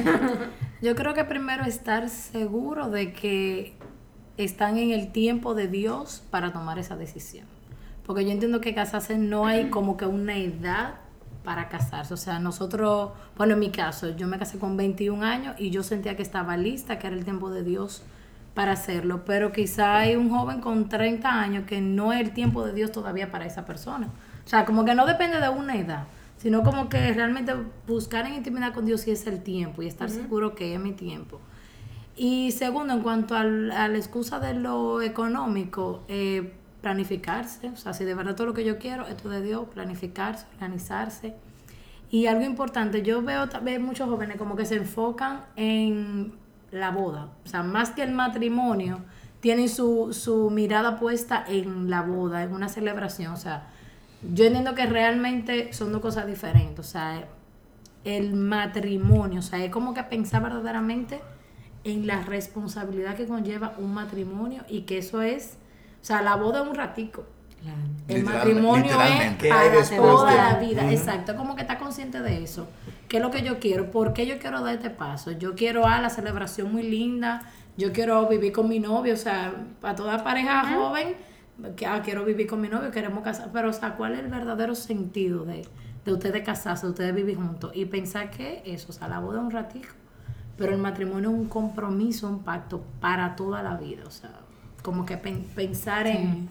Yo 0.81 0.95
creo 0.95 1.13
que 1.13 1.25
primero 1.25 1.65
estar 1.65 2.07
seguro 2.09 2.89
de 2.89 3.11
que 3.11 3.73
están 4.37 4.77
en 4.77 4.91
el 4.91 5.11
tiempo 5.11 5.53
de 5.53 5.67
Dios 5.67 6.23
para 6.31 6.53
tomar 6.53 6.79
esa 6.79 6.95
decisión. 6.95 7.45
Porque 8.09 8.25
yo 8.25 8.31
entiendo 8.31 8.59
que 8.59 8.73
casarse 8.73 9.19
no 9.19 9.45
hay 9.45 9.69
como 9.69 9.95
que 9.95 10.07
una 10.07 10.35
edad 10.35 10.95
para 11.43 11.69
casarse. 11.69 12.11
O 12.11 12.17
sea, 12.17 12.39
nosotros, 12.39 13.11
bueno, 13.37 13.53
en 13.53 13.59
mi 13.59 13.69
caso, 13.69 14.15
yo 14.17 14.25
me 14.25 14.39
casé 14.39 14.57
con 14.57 14.75
21 14.77 15.21
años 15.23 15.53
y 15.59 15.69
yo 15.69 15.83
sentía 15.83 16.15
que 16.15 16.23
estaba 16.23 16.57
lista, 16.57 16.97
que 16.97 17.05
era 17.05 17.15
el 17.15 17.23
tiempo 17.23 17.51
de 17.51 17.63
Dios 17.63 18.01
para 18.55 18.71
hacerlo. 18.71 19.25
Pero 19.25 19.51
quizá 19.51 19.99
hay 19.99 20.15
un 20.15 20.31
joven 20.31 20.59
con 20.59 20.89
30 20.89 21.39
años 21.39 21.65
que 21.67 21.81
no 21.81 22.11
es 22.11 22.19
el 22.21 22.31
tiempo 22.31 22.65
de 22.65 22.73
Dios 22.73 22.91
todavía 22.91 23.29
para 23.29 23.45
esa 23.45 23.63
persona. 23.67 24.07
O 24.43 24.49
sea, 24.49 24.65
como 24.65 24.85
que 24.85 24.95
no 24.95 25.05
depende 25.05 25.39
de 25.39 25.49
una 25.49 25.75
edad, 25.77 26.05
sino 26.37 26.63
como 26.63 26.89
que 26.89 27.13
realmente 27.13 27.53
buscar 27.85 28.25
en 28.25 28.33
intimidad 28.33 28.73
con 28.73 28.87
Dios 28.87 29.01
si 29.01 29.11
es 29.11 29.27
el 29.27 29.43
tiempo 29.43 29.83
y 29.83 29.87
estar 29.87 30.09
seguro 30.09 30.55
que 30.55 30.73
es 30.73 30.79
mi 30.79 30.93
tiempo. 30.93 31.39
Y 32.15 32.53
segundo, 32.53 32.91
en 32.95 33.01
cuanto 33.03 33.35
al- 33.35 33.69
a 33.71 33.87
la 33.87 33.97
excusa 33.99 34.39
de 34.39 34.55
lo 34.55 35.03
económico, 35.03 36.03
eh, 36.07 36.55
planificarse. 36.81 37.69
O 37.69 37.75
sea, 37.75 37.93
si 37.93 38.05
de 38.05 38.15
verdad 38.15 38.35
todo 38.35 38.47
lo 38.47 38.53
que 38.53 38.63
yo 38.63 38.77
quiero, 38.77 39.07
esto 39.07 39.29
de 39.29 39.41
Dios, 39.41 39.67
planificarse, 39.73 40.45
organizarse. 40.53 41.35
Y 42.11 42.25
algo 42.25 42.43
importante, 42.43 43.03
yo 43.03 43.21
veo 43.21 43.49
también 43.49 43.83
muchos 43.83 44.09
jóvenes 44.09 44.37
como 44.37 44.55
que 44.55 44.65
se 44.65 44.75
enfocan 44.75 45.45
en 45.55 46.33
la 46.71 46.91
boda. 46.91 47.29
O 47.45 47.47
sea, 47.47 47.63
más 47.63 47.91
que 47.91 48.01
el 48.03 48.11
matrimonio, 48.11 48.99
tienen 49.39 49.69
su, 49.69 50.09
su 50.11 50.49
mirada 50.49 50.99
puesta 50.99 51.45
en 51.47 51.89
la 51.89 52.01
boda, 52.01 52.43
en 52.43 52.53
una 52.53 52.67
celebración. 52.67 53.33
O 53.33 53.37
sea, 53.37 53.67
yo 54.33 54.45
entiendo 54.45 54.75
que 54.75 54.85
realmente 54.85 55.71
son 55.73 55.91
dos 55.91 56.01
cosas 56.01 56.27
diferentes. 56.27 56.79
O 56.79 56.89
sea, 56.89 57.27
el 58.03 58.33
matrimonio, 58.33 59.39
o 59.39 59.43
sea, 59.43 59.63
es 59.63 59.71
como 59.71 59.93
que 59.93 60.03
pensar 60.03 60.41
verdaderamente 60.41 61.21
en 61.83 62.07
la 62.07 62.21
responsabilidad 62.23 63.15
que 63.15 63.25
conlleva 63.25 63.75
un 63.77 63.93
matrimonio 63.93 64.63
y 64.67 64.81
que 64.81 64.97
eso 64.97 65.21
es, 65.21 65.57
o 66.01 66.05
sea, 66.05 66.21
la 66.21 66.35
boda 66.35 66.61
es 66.61 66.67
un 66.67 66.75
ratico. 66.75 67.25
El 68.07 68.23
matrimonio 68.23 68.99
es 69.01 69.35
¿Qué 69.37 69.51
hay 69.51 69.69
para 69.69 69.97
toda 69.97 70.31
de? 70.31 70.37
la 70.37 70.59
vida. 70.59 70.91
Exacto, 70.91 71.35
como 71.35 71.55
que 71.55 71.61
está 71.61 71.77
consciente 71.77 72.21
de 72.21 72.43
eso. 72.43 72.67
¿Qué 73.07 73.17
es 73.17 73.23
lo 73.23 73.31
que 73.31 73.41
yo 73.41 73.59
quiero? 73.59 73.91
¿Por 73.91 74.13
qué 74.13 74.25
yo 74.25 74.39
quiero 74.39 74.61
dar 74.61 74.75
este 74.75 74.89
paso? 74.89 75.31
Yo 75.31 75.55
quiero 75.55 75.85
a 75.85 75.99
la 75.99 76.09
celebración 76.09 76.71
muy 76.71 76.83
linda. 76.83 77.41
Yo 77.77 77.91
quiero 77.91 78.27
vivir 78.27 78.51
con 78.51 78.69
mi 78.69 78.79
novio. 78.79 79.13
O 79.13 79.17
sea, 79.17 79.53
para 79.81 79.95
toda 79.95 80.23
pareja 80.23 80.73
joven, 80.73 81.15
que 81.75 81.85
ah, 81.85 82.01
quiero 82.03 82.23
vivir 82.23 82.47
con 82.47 82.61
mi 82.61 82.69
novio, 82.69 82.91
queremos 82.91 83.23
casar. 83.23 83.49
Pero, 83.51 83.69
o 83.69 83.73
sea, 83.73 83.95
¿cuál 83.95 84.13
es 84.13 84.19
el 84.19 84.27
verdadero 84.27 84.73
sentido 84.75 85.43
de, 85.43 85.67
de 86.05 86.13
ustedes 86.13 86.43
casarse, 86.43 86.85
de 86.85 86.91
ustedes 86.91 87.15
vivir 87.15 87.35
juntos? 87.35 87.71
Y 87.73 87.85
pensar 87.85 88.31
que 88.31 88.61
eso, 88.65 88.87
o 88.89 88.93
sea, 88.93 89.07
la 89.07 89.19
boda 89.19 89.39
es 89.39 89.45
un 89.45 89.51
ratico. 89.51 89.93
Pero 90.57 90.73
el 90.73 90.79
matrimonio 90.79 91.29
es 91.29 91.35
un 91.35 91.47
compromiso, 91.47 92.27
un 92.27 92.43
pacto 92.43 92.83
para 92.99 93.35
toda 93.35 93.63
la 93.63 93.75
vida. 93.75 94.03
O 94.05 94.11
sea, 94.11 94.31
como 94.81 95.05
que 95.05 95.17
pen- 95.17 95.45
pensar 95.55 96.07
en, 96.07 96.49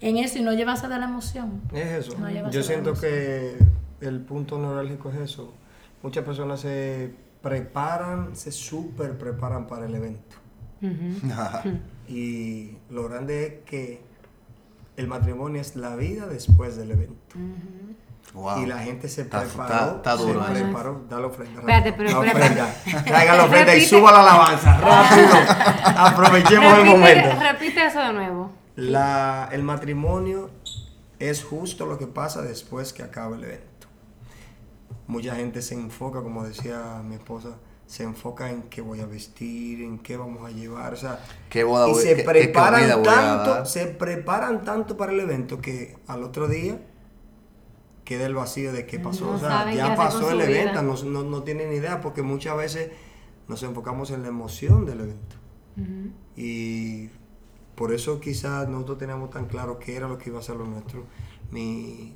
en 0.00 0.16
eso 0.18 0.38
y 0.38 0.42
no 0.42 0.52
llevarse 0.52 0.88
de 0.88 0.98
la 0.98 1.04
emoción. 1.06 1.62
Es 1.72 2.06
eso. 2.06 2.18
No 2.18 2.50
Yo 2.50 2.62
siento 2.62 2.94
que 2.94 3.56
el 4.00 4.20
punto 4.20 4.58
neurálgico 4.58 5.10
es 5.10 5.16
eso. 5.16 5.54
Muchas 6.02 6.24
personas 6.24 6.60
se 6.60 7.14
preparan, 7.42 8.34
se 8.36 8.52
súper 8.52 9.16
preparan 9.18 9.66
para 9.66 9.86
el 9.86 9.94
evento. 9.94 10.36
Y 12.08 12.76
lo 12.90 13.04
grande 13.08 13.46
es 13.46 13.52
que 13.64 14.02
el 14.96 15.06
matrimonio 15.08 15.60
es 15.60 15.76
la 15.76 15.96
vida 15.96 16.26
después 16.26 16.76
del 16.76 16.90
evento. 16.90 17.36
Wow. 18.32 18.62
Y 18.62 18.66
la 18.66 18.78
gente 18.78 19.08
se 19.08 19.22
Está- 19.22 19.42
preparó. 19.42 19.74
está- 19.74 19.96
está 19.96 20.16
duro 20.16 20.44
se 20.46 20.52
preparó. 20.62 21.04
Da 21.08 21.20
la 21.20 21.26
ofrenda. 21.28 21.60
Espérate, 21.60 21.90
rápido. 21.90 22.06
pero 22.08 22.22
la 22.22 22.26
espérate. 22.28 22.60
ofrenda. 22.62 23.04
Traiga 23.04 23.36
la 23.36 23.44
ofrenda 23.44 23.72
y 23.76 23.78
Repite. 23.80 23.96
suba 23.96 24.12
la 24.12 24.20
alabanza. 24.20 24.80
Rápido. 24.80 25.28
Aprovechemos 25.96 26.72
el 26.72 26.76
repite, 26.78 26.96
momento. 26.96 27.28
repite 27.40 27.86
eso 27.86 28.00
de 28.00 28.12
nuevo. 28.12 28.50
La, 28.76 29.48
el 29.52 29.62
matrimonio 29.62 30.50
es 31.20 31.44
justo 31.44 31.86
lo 31.86 31.96
que 31.96 32.06
pasa 32.08 32.42
después 32.42 32.92
que 32.92 33.02
acaba 33.04 33.36
el 33.36 33.44
evento. 33.44 33.86
Mucha 35.06 35.34
gente 35.36 35.62
se 35.62 35.74
enfoca, 35.74 36.22
como 36.22 36.44
decía 36.44 37.02
mi 37.04 37.14
esposa, 37.14 37.50
se 37.86 38.02
enfoca 38.04 38.50
en 38.50 38.62
qué 38.64 38.80
voy 38.80 39.00
a 39.00 39.06
vestir, 39.06 39.82
en 39.82 39.98
qué 39.98 40.16
vamos 40.16 40.44
a 40.44 40.50
llevar, 40.50 40.94
o 40.94 40.96
sea, 40.96 41.20
¿Qué 41.50 41.62
boda 41.62 41.88
y 41.88 41.92
voy- 41.92 42.02
se 42.02 42.16
qué- 42.16 42.22
preparan 42.24 43.02
tanto, 43.02 43.66
se 43.66 43.86
preparan 43.86 44.64
tanto 44.64 44.96
para 44.96 45.12
el 45.12 45.20
evento 45.20 45.60
que 45.60 45.96
al 46.08 46.22
otro 46.24 46.48
día 46.48 46.78
queda 48.04 48.26
el 48.26 48.34
vacío 48.34 48.72
de 48.72 48.86
qué 48.86 48.98
pasó, 49.00 49.26
No 49.26 49.32
o 49.32 49.38
sea, 49.38 49.48
ya 49.76 49.88
pasó 49.96 50.30
el 50.30 50.40
evento, 50.42 50.82
no, 50.82 50.94
no, 51.04 51.22
no 51.24 51.42
tienen 51.42 51.72
idea 51.72 52.00
porque 52.00 52.22
muchas 52.22 52.56
veces 52.56 52.90
nos 53.48 53.62
enfocamos 53.62 54.10
en 54.10 54.22
la 54.22 54.28
emoción 54.28 54.84
del 54.86 55.00
evento. 55.00 55.36
Y 56.36 57.08
por 57.74 57.92
eso 57.92 58.20
quizás 58.20 58.68
nosotros 58.68 58.98
teníamos 58.98 59.30
tan 59.30 59.46
claro 59.46 59.78
qué 59.78 59.96
era 59.96 60.08
lo 60.08 60.18
que 60.18 60.30
iba 60.30 60.38
a 60.38 60.42
ser 60.42 60.56
lo 60.56 60.66
nuestro. 60.66 61.04
Mi, 61.50 62.14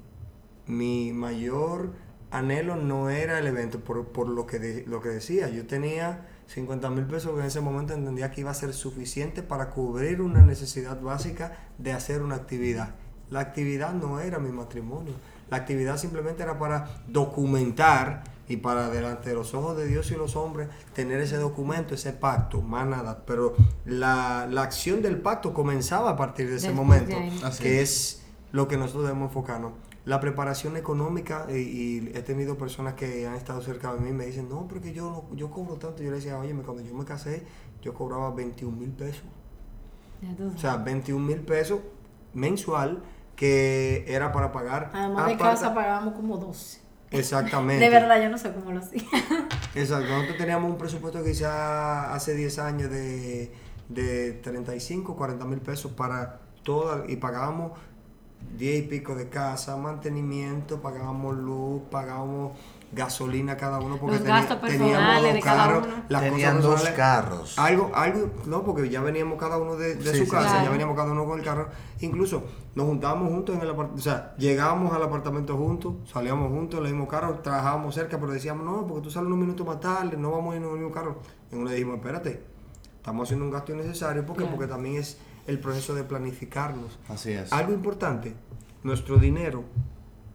mi 0.67 1.13
mayor 1.13 1.93
anhelo 2.31 2.77
no 2.77 3.11
era 3.11 3.39
el 3.39 3.47
evento, 3.47 3.81
por, 3.81 4.09
por 4.09 4.29
lo, 4.29 4.47
que 4.47 4.59
de- 4.59 4.85
lo 4.87 5.01
que 5.01 5.09
decía. 5.09 5.49
Yo 5.49 5.67
tenía 5.67 6.29
50 6.47 6.91
mil 6.91 7.05
pesos 7.07 7.33
que 7.35 7.41
en 7.41 7.47
ese 7.47 7.61
momento 7.61 7.95
entendía 7.95 8.31
que 8.31 8.43
iba 8.43 8.51
a 8.51 8.55
ser 8.55 8.73
suficiente 8.75 9.43
para 9.43 9.71
cubrir 9.71 10.21
una 10.21 10.43
necesidad 10.43 11.01
básica 11.01 11.69
de 11.79 11.93
hacer 11.93 12.23
una 12.23 12.37
actividad. 12.37 12.95
La 13.31 13.41
actividad 13.41 13.93
no 13.93 14.21
era 14.21 14.39
mi 14.39 14.51
matrimonio. 14.53 15.15
La 15.51 15.57
actividad 15.59 15.97
simplemente 15.97 16.43
era 16.43 16.59
para 16.59 16.89
documentar 17.09 18.25
y 18.49 18.57
para 18.59 18.89
delante 18.89 19.29
de 19.31 19.35
los 19.35 19.53
ojos 19.55 19.77
de 19.77 19.87
Dios 19.87 20.11
y 20.11 20.15
los 20.17 20.35
hombres 20.37 20.69
tener 20.95 21.21
ese 21.21 21.37
documento, 21.37 21.95
ese 21.95 22.13
pacto, 22.13 22.63
más 22.63 22.87
nada. 22.87 23.25
Pero 23.27 23.55
la, 23.85 24.47
la 24.51 24.63
acción 24.63 25.03
del 25.03 25.21
pacto 25.21 25.53
comenzaba 25.53 26.11
a 26.11 26.17
partir 26.17 26.49
de 26.49 26.57
ese 26.57 26.69
Después 26.69 26.87
momento, 26.87 27.17
de 27.19 27.59
que 27.61 27.83
es. 27.83 28.23
lo 28.53 28.67
que 28.69 28.77
nosotros 28.79 29.05
debemos 29.05 29.29
enfocarnos. 29.29 29.73
La 30.07 30.21
preparación 30.21 30.79
económica, 30.79 31.47
y, 31.51 31.55
y 31.57 32.13
he 32.15 32.23
tenido 32.23 32.57
personas 32.57 32.95
que 32.95 33.27
han 33.27 33.35
estado 33.35 33.61
cerca 33.61 33.93
de 33.93 34.01
mí 34.01 34.09
y 34.09 34.13
me 34.15 34.25
dicen, 34.25 34.49
no, 34.49 34.67
porque 34.67 34.95
yo, 34.95 35.11
no- 35.31 35.37
yo 35.37 35.51
cobro 35.51 35.75
tanto. 35.75 36.03
Yo 36.03 36.09
le 36.11 36.17
decía, 36.17 36.39
oye, 36.39 36.55
cuando 36.65 36.83
yo 36.83 36.95
me 36.95 37.05
casé, 37.05 37.43
yo 37.83 37.93
cobraba 37.93 38.31
21 38.31 38.75
mil 38.75 38.91
pesos. 38.91 39.25
O 40.55 40.59
sea, 40.59 40.77
21 40.79 41.25
mil 41.25 41.41
pesos 41.41 41.81
mensual 42.33 43.03
que 43.39 44.05
era 44.09 44.33
para 44.33 44.51
pagar. 44.51 44.91
Además 44.93 45.29
de 45.29 45.37
casa 45.37 45.73
pagábamos 45.73 46.15
como 46.15 46.37
12. 46.37 46.81
Exactamente. 47.13 47.83
De 47.83 47.89
verdad, 47.89 48.21
yo 48.21 48.29
no 48.29 48.37
sé 48.37 48.53
cómo 48.53 48.73
lo 48.73 48.81
hacía. 48.81 49.01
Exacto, 49.77 50.09
nosotros 50.09 50.37
teníamos 50.37 50.71
un 50.71 50.77
presupuesto 50.77 51.23
quizá 51.23 52.13
hace 52.13 52.35
10 52.35 52.59
años 52.59 52.91
de, 52.91 53.53
de 53.89 54.33
35, 54.33 55.17
40 55.17 55.45
mil 55.45 55.61
pesos 55.61 55.93
para 55.93 56.41
toda, 56.65 57.05
y 57.09 57.17
pagábamos 57.17 57.79
10 58.57 58.85
y 58.85 58.89
pico 58.89 59.15
de 59.15 59.29
casa, 59.29 59.77
mantenimiento, 59.77 60.83
pagábamos 60.83 61.37
luz, 61.37 61.83
pagábamos 61.93 62.59
gasolina 62.93 63.57
cada 63.57 63.79
uno 63.81 63.99
porque 63.99 64.17
Los 64.17 64.25
teni- 64.25 64.29
gastos 64.29 64.61
teníamos 64.63 65.23
dos 65.23 65.33
de 65.35 65.41
cada 65.41 65.65
carros, 65.67 65.87
uno. 65.87 65.95
las 66.09 66.23
Tenían 66.23 66.57
cosas 66.63 66.71
dos 66.85 66.89
carros. 66.91 67.59
Algo, 67.59 67.91
algo, 67.95 68.31
no, 68.47 68.63
porque 68.65 68.89
ya 68.89 69.03
veníamos 69.03 69.39
cada 69.39 69.59
uno 69.59 69.77
de, 69.77 69.97
de 69.97 70.13
Sí, 70.13 70.19
su 70.21 70.25
sí, 70.25 70.31
casa, 70.31 70.49
Claro. 70.49 70.65
ya 70.65 70.71
veníamos 70.71 70.97
cada 70.97 71.13
uno 71.13 71.27
con 71.27 71.39
el 71.39 71.45
carro. 71.45 71.69
Incluso 72.01 72.45
nos 72.75 72.87
juntábamos 72.87 73.29
juntos 73.31 73.55
en 73.57 73.61
el 73.63 73.69
apartamento, 73.71 74.01
o 74.01 74.03
sea, 74.03 74.35
llegábamos 74.39 74.93
al 74.95 75.03
apartamento 75.03 75.57
juntos, 75.57 75.95
salíamos 76.11 76.51
juntos 76.51 76.81
en 76.81 76.87
el 76.87 76.93
mismo 76.93 77.07
carro, 77.09 77.41
trabajábamos 77.41 77.95
cerca, 77.95 78.19
pero 78.19 78.33
decíamos, 78.33 78.65
no, 78.65 78.87
porque 78.87 79.03
tú 79.05 79.11
sales 79.11 79.27
unos 79.27 79.39
minutos 79.39 79.67
más 79.67 79.81
tarde, 79.81 80.17
no 80.17 80.31
vamos 80.31 80.55
a 80.55 80.57
ir 80.57 80.63
en 80.63 80.69
el 80.69 80.75
mismo 80.77 80.91
carro. 80.91 81.19
Y 81.53 81.57
uno 81.57 81.67
le 81.67 81.75
dijimos, 81.75 81.97
espérate, 81.97 82.43
estamos 82.97 83.27
haciendo 83.29 83.45
un 83.45 83.51
gasto 83.51 83.73
innecesario, 83.73 84.25
¿por 84.25 84.37
qué? 84.37 84.43
Claro. 84.45 84.57
Porque 84.57 84.71
también 84.71 84.97
es 84.97 85.19
el 85.47 85.59
proceso 85.61 85.95
de 85.95 86.05
planificarnos. 86.05 86.99
Así 87.09 87.33
es. 87.33 87.53
Algo 87.53 87.73
importante, 87.73 88.35
nuestro 88.83 89.17
dinero. 89.19 89.65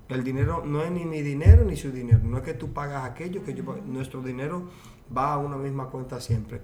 El 0.09 0.23
dinero 0.23 0.63
no 0.65 0.81
es 0.83 0.91
ni 0.91 1.05
mi 1.05 1.21
dinero 1.21 1.63
ni 1.63 1.75
su 1.75 1.91
dinero. 1.91 2.19
No 2.23 2.37
es 2.37 2.43
que 2.43 2.53
tú 2.53 2.73
pagas 2.73 3.05
aquello 3.05 3.43
que 3.43 3.53
yo 3.53 3.63
pago. 3.63 3.81
Nuestro 3.85 4.21
dinero 4.21 4.69
va 5.15 5.33
a 5.33 5.37
una 5.37 5.57
misma 5.57 5.89
cuenta 5.89 6.19
siempre. 6.19 6.61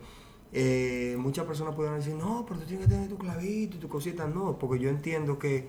Eh, 0.51 1.15
muchas 1.19 1.45
personas 1.45 1.75
pueden 1.75 1.95
decir, 1.95 2.15
no, 2.15 2.45
pero 2.47 2.59
tú 2.59 2.65
tienes 2.65 2.87
que 2.87 2.93
tener 2.93 3.09
tu 3.09 3.17
clavito 3.17 3.77
y 3.77 3.79
tu 3.79 3.87
cosita. 3.87 4.27
No, 4.27 4.57
porque 4.57 4.79
yo 4.79 4.89
entiendo 4.89 5.39
que 5.39 5.67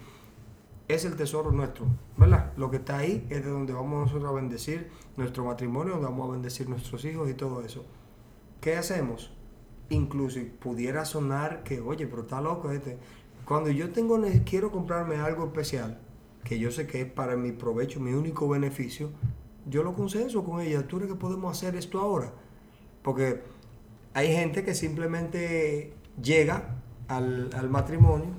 es 0.89 1.05
el 1.05 1.17
tesoro 1.17 1.53
nuestro, 1.53 1.87
¿verdad? 2.17 2.53
Lo 2.57 2.71
que 2.71 2.79
está 2.79 2.99
ahí 2.99 3.27
es 3.31 3.45
de 3.45 3.51
donde 3.51 3.73
vamos 3.73 4.07
nosotros 4.07 4.29
a 4.29 4.35
bendecir 4.35 4.91
nuestro 5.17 5.45
matrimonio, 5.45 5.93
donde 5.93 6.09
vamos 6.09 6.29
a 6.29 6.33
bendecir 6.33 6.69
nuestros 6.69 7.05
hijos 7.05 7.31
y 7.31 7.35
todo 7.35 7.63
eso. 7.63 7.85
¿Qué 8.61 8.77
hacemos? 8.77 9.33
Incluso 9.91 10.41
pudiera 10.59 11.05
sonar 11.05 11.63
que, 11.63 11.81
oye, 11.81 12.07
pero 12.07 12.23
está 12.23 12.41
loco 12.41 12.73
este. 12.73 12.99
Cuando 13.45 13.71
yo 13.71 13.91
tengo 13.91 14.21
quiero 14.45 14.71
comprarme 14.71 15.17
algo 15.17 15.45
especial, 15.45 16.01
que 16.45 16.59
yo 16.59 16.71
sé 16.71 16.87
que 16.87 17.03
es 17.03 17.07
para 17.11 17.37
mi 17.37 17.53
provecho, 17.53 18.01
mi 18.01 18.13
único 18.13 18.49
beneficio, 18.49 19.11
yo 19.67 19.83
lo 19.83 19.95
consenso 19.95 20.45
con 20.45 20.61
ella. 20.61 20.87
¿Tú 20.89 20.97
crees 20.97 21.13
que 21.13 21.19
podemos 21.19 21.57
hacer 21.57 21.77
esto 21.77 22.01
ahora? 22.01 22.33
Porque 23.03 23.43
hay 24.15 24.33
gente 24.33 24.65
que 24.65 24.75
simplemente 24.75 25.95
llega 26.23 26.77
al, 27.09 27.51
al 27.57 27.69
matrimonio 27.71 28.31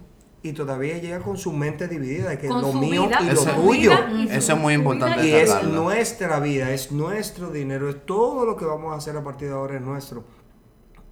y 0.44 0.54
todavía 0.54 0.98
llega 0.98 1.20
con 1.20 1.38
su 1.38 1.52
mente 1.54 1.88
dividida 1.88 2.30
de 2.30 2.38
que 2.40 2.48
Con 2.48 2.62
lo 2.62 2.74
mío 2.74 3.04
vida, 3.08 3.20
y 3.22 3.30
Eso- 3.30 3.46
lo 3.56 3.64
tuyo. 3.64 3.92
vida 3.92 4.12
y 4.24 4.28
su- 4.28 4.34
Eso 4.34 4.54
es 4.54 4.60
muy 4.60 4.74
importante 4.74 5.28
Y 5.28 5.32
es 5.34 5.64
nuestra 5.64 6.40
vida, 6.40 6.72
es 6.72 6.92
nuestro 6.92 7.52
dinero, 7.52 7.90
es 7.90 8.06
todo 8.06 8.46
lo 8.46 8.56
que 8.58 8.66
vamos 8.66 8.92
a 8.94 8.98
hacer 8.98 9.16
a 9.16 9.24
partir 9.24 9.50
de 9.50 9.54
ahora 9.54 9.76
es 9.76 9.82
nuestro. 9.82 10.24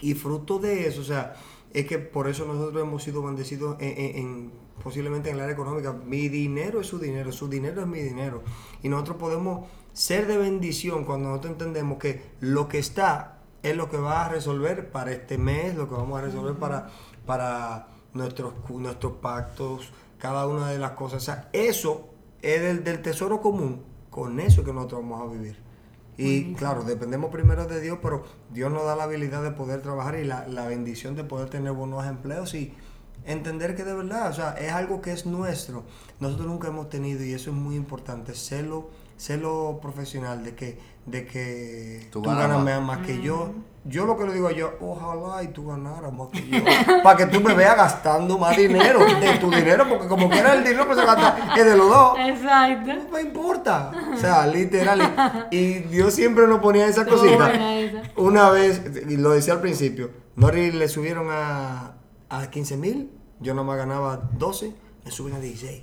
Y 0.00 0.14
fruto 0.14 0.58
de 0.58 0.88
eso, 0.88 1.02
o 1.02 1.04
sea, 1.04 1.34
es 1.72 1.86
que 1.86 1.98
por 1.98 2.28
eso 2.28 2.44
nosotros 2.46 2.82
hemos 2.82 3.02
sido 3.02 3.22
bendecidos 3.22 3.76
en, 3.80 3.88
en- 3.98 4.16
en- 4.16 4.52
posiblemente 4.82 5.28
en 5.28 5.36
el 5.36 5.42
área 5.42 5.52
económica. 5.54 5.92
Mi 5.92 6.28
dinero 6.28 6.80
es 6.80 6.86
su 6.86 6.98
dinero, 6.98 7.32
su 7.32 7.48
dinero 7.48 7.82
es 7.82 7.86
mi 7.86 8.00
dinero. 8.00 8.42
Y 8.82 8.88
nosotros 8.88 9.18
podemos 9.18 9.68
ser 9.92 10.26
de 10.26 10.38
bendición 10.38 11.04
cuando 11.04 11.28
nosotros 11.28 11.52
entendemos 11.52 11.98
que 11.98 12.22
lo 12.40 12.66
que 12.68 12.78
está 12.78 13.38
es 13.62 13.76
lo 13.76 13.90
que 13.90 13.98
va 13.98 14.24
a 14.24 14.28
resolver 14.30 14.90
para 14.90 15.12
este 15.12 15.36
mes, 15.36 15.74
lo 15.74 15.86
que 15.88 15.94
vamos 15.94 16.18
a 16.18 16.22
resolver 16.22 16.54
para, 16.54 16.88
para 17.26 17.88
nuestros, 18.14 18.54
nuestros 18.70 19.12
pactos, 19.18 19.92
cada 20.18 20.46
una 20.46 20.70
de 20.70 20.78
las 20.78 20.92
cosas. 20.92 21.22
O 21.22 21.26
sea, 21.26 21.50
eso 21.52 22.08
es 22.40 22.62
del, 22.62 22.82
del 22.84 23.02
tesoro 23.02 23.42
común, 23.42 23.82
con 24.08 24.40
eso 24.40 24.64
que 24.64 24.72
nosotros 24.72 25.02
vamos 25.02 25.28
a 25.28 25.32
vivir. 25.32 25.58
Y 26.20 26.54
claro, 26.54 26.84
dependemos 26.84 27.30
primero 27.30 27.66
de 27.66 27.80
Dios, 27.80 27.98
pero 28.02 28.24
Dios 28.52 28.70
nos 28.72 28.84
da 28.84 28.94
la 28.94 29.04
habilidad 29.04 29.42
de 29.42 29.52
poder 29.52 29.80
trabajar 29.80 30.18
y 30.18 30.24
la, 30.24 30.46
la 30.46 30.66
bendición 30.66 31.16
de 31.16 31.24
poder 31.24 31.48
tener 31.48 31.72
buenos 31.72 32.06
empleos 32.06 32.54
y 32.54 32.74
entender 33.24 33.74
que 33.74 33.84
de 33.84 33.94
verdad, 33.94 34.30
o 34.30 34.32
sea, 34.32 34.52
es 34.52 34.72
algo 34.72 35.00
que 35.00 35.12
es 35.12 35.26
nuestro. 35.26 35.84
Nosotros 36.18 36.46
nunca 36.46 36.68
hemos 36.68 36.88
tenido, 36.88 37.24
y 37.24 37.32
eso 37.32 37.50
es 37.50 37.56
muy 37.56 37.76
importante, 37.76 38.34
serlo, 38.34 38.90
serlo 39.16 39.78
profesional, 39.80 40.44
de 40.44 40.54
que, 40.54 40.78
de 41.06 41.26
que 41.26 42.08
Tú 42.10 42.22
tú, 42.22 42.28
ganas 42.28 42.48
ganas 42.48 42.64
más. 42.64 42.98
más, 42.98 43.06
que 43.06 43.20
yo. 43.20 43.52
Yo 43.84 44.04
lo 44.04 44.18
que 44.18 44.26
le 44.26 44.34
digo 44.34 44.48
a 44.48 44.52
yo, 44.52 44.74
ojalá 44.80 45.42
y 45.42 45.48
tú 45.48 45.66
ganaras 45.66 46.12
más 46.12 46.28
que 46.28 46.46
yo. 46.46 46.62
para 47.02 47.16
que 47.16 47.26
tú 47.26 47.40
me 47.40 47.54
veas 47.54 47.76
gastando 47.76 48.36
más 48.36 48.54
dinero 48.54 48.98
de 48.98 49.38
tu 49.38 49.50
dinero, 49.50 49.88
porque 49.88 50.06
como 50.06 50.28
quiera 50.28 50.52
el 50.52 50.62
dinero 50.62 50.86
que 50.86 50.94
se 50.94 51.04
gasta 51.04 51.54
es 51.56 51.64
de 51.64 51.76
los 51.76 51.88
dos. 51.88 52.18
Exacto. 52.18 52.92
No 52.94 53.08
me 53.10 53.22
importa. 53.22 53.90
O 54.12 54.16
sea, 54.18 54.46
literal. 54.46 55.48
Y, 55.50 55.80
Dios 55.90 56.12
siempre 56.12 56.46
nos 56.46 56.60
ponía 56.60 56.86
esa 56.86 57.06
cosita. 57.06 57.50
esa. 57.78 58.02
Una 58.16 58.50
vez, 58.50 58.82
y 59.08 59.16
lo 59.16 59.30
decía 59.30 59.54
al 59.54 59.60
principio, 59.60 60.10
Nori 60.36 60.72
le 60.72 60.86
subieron 60.88 61.28
a, 61.30 61.94
a 62.28 62.50
15 62.50 62.76
mil, 62.76 63.10
yo 63.40 63.54
nomás 63.54 63.78
ganaba 63.78 64.28
12, 64.34 64.74
me 65.04 65.10
suben 65.10 65.34
a 65.34 65.40
16. 65.40 65.80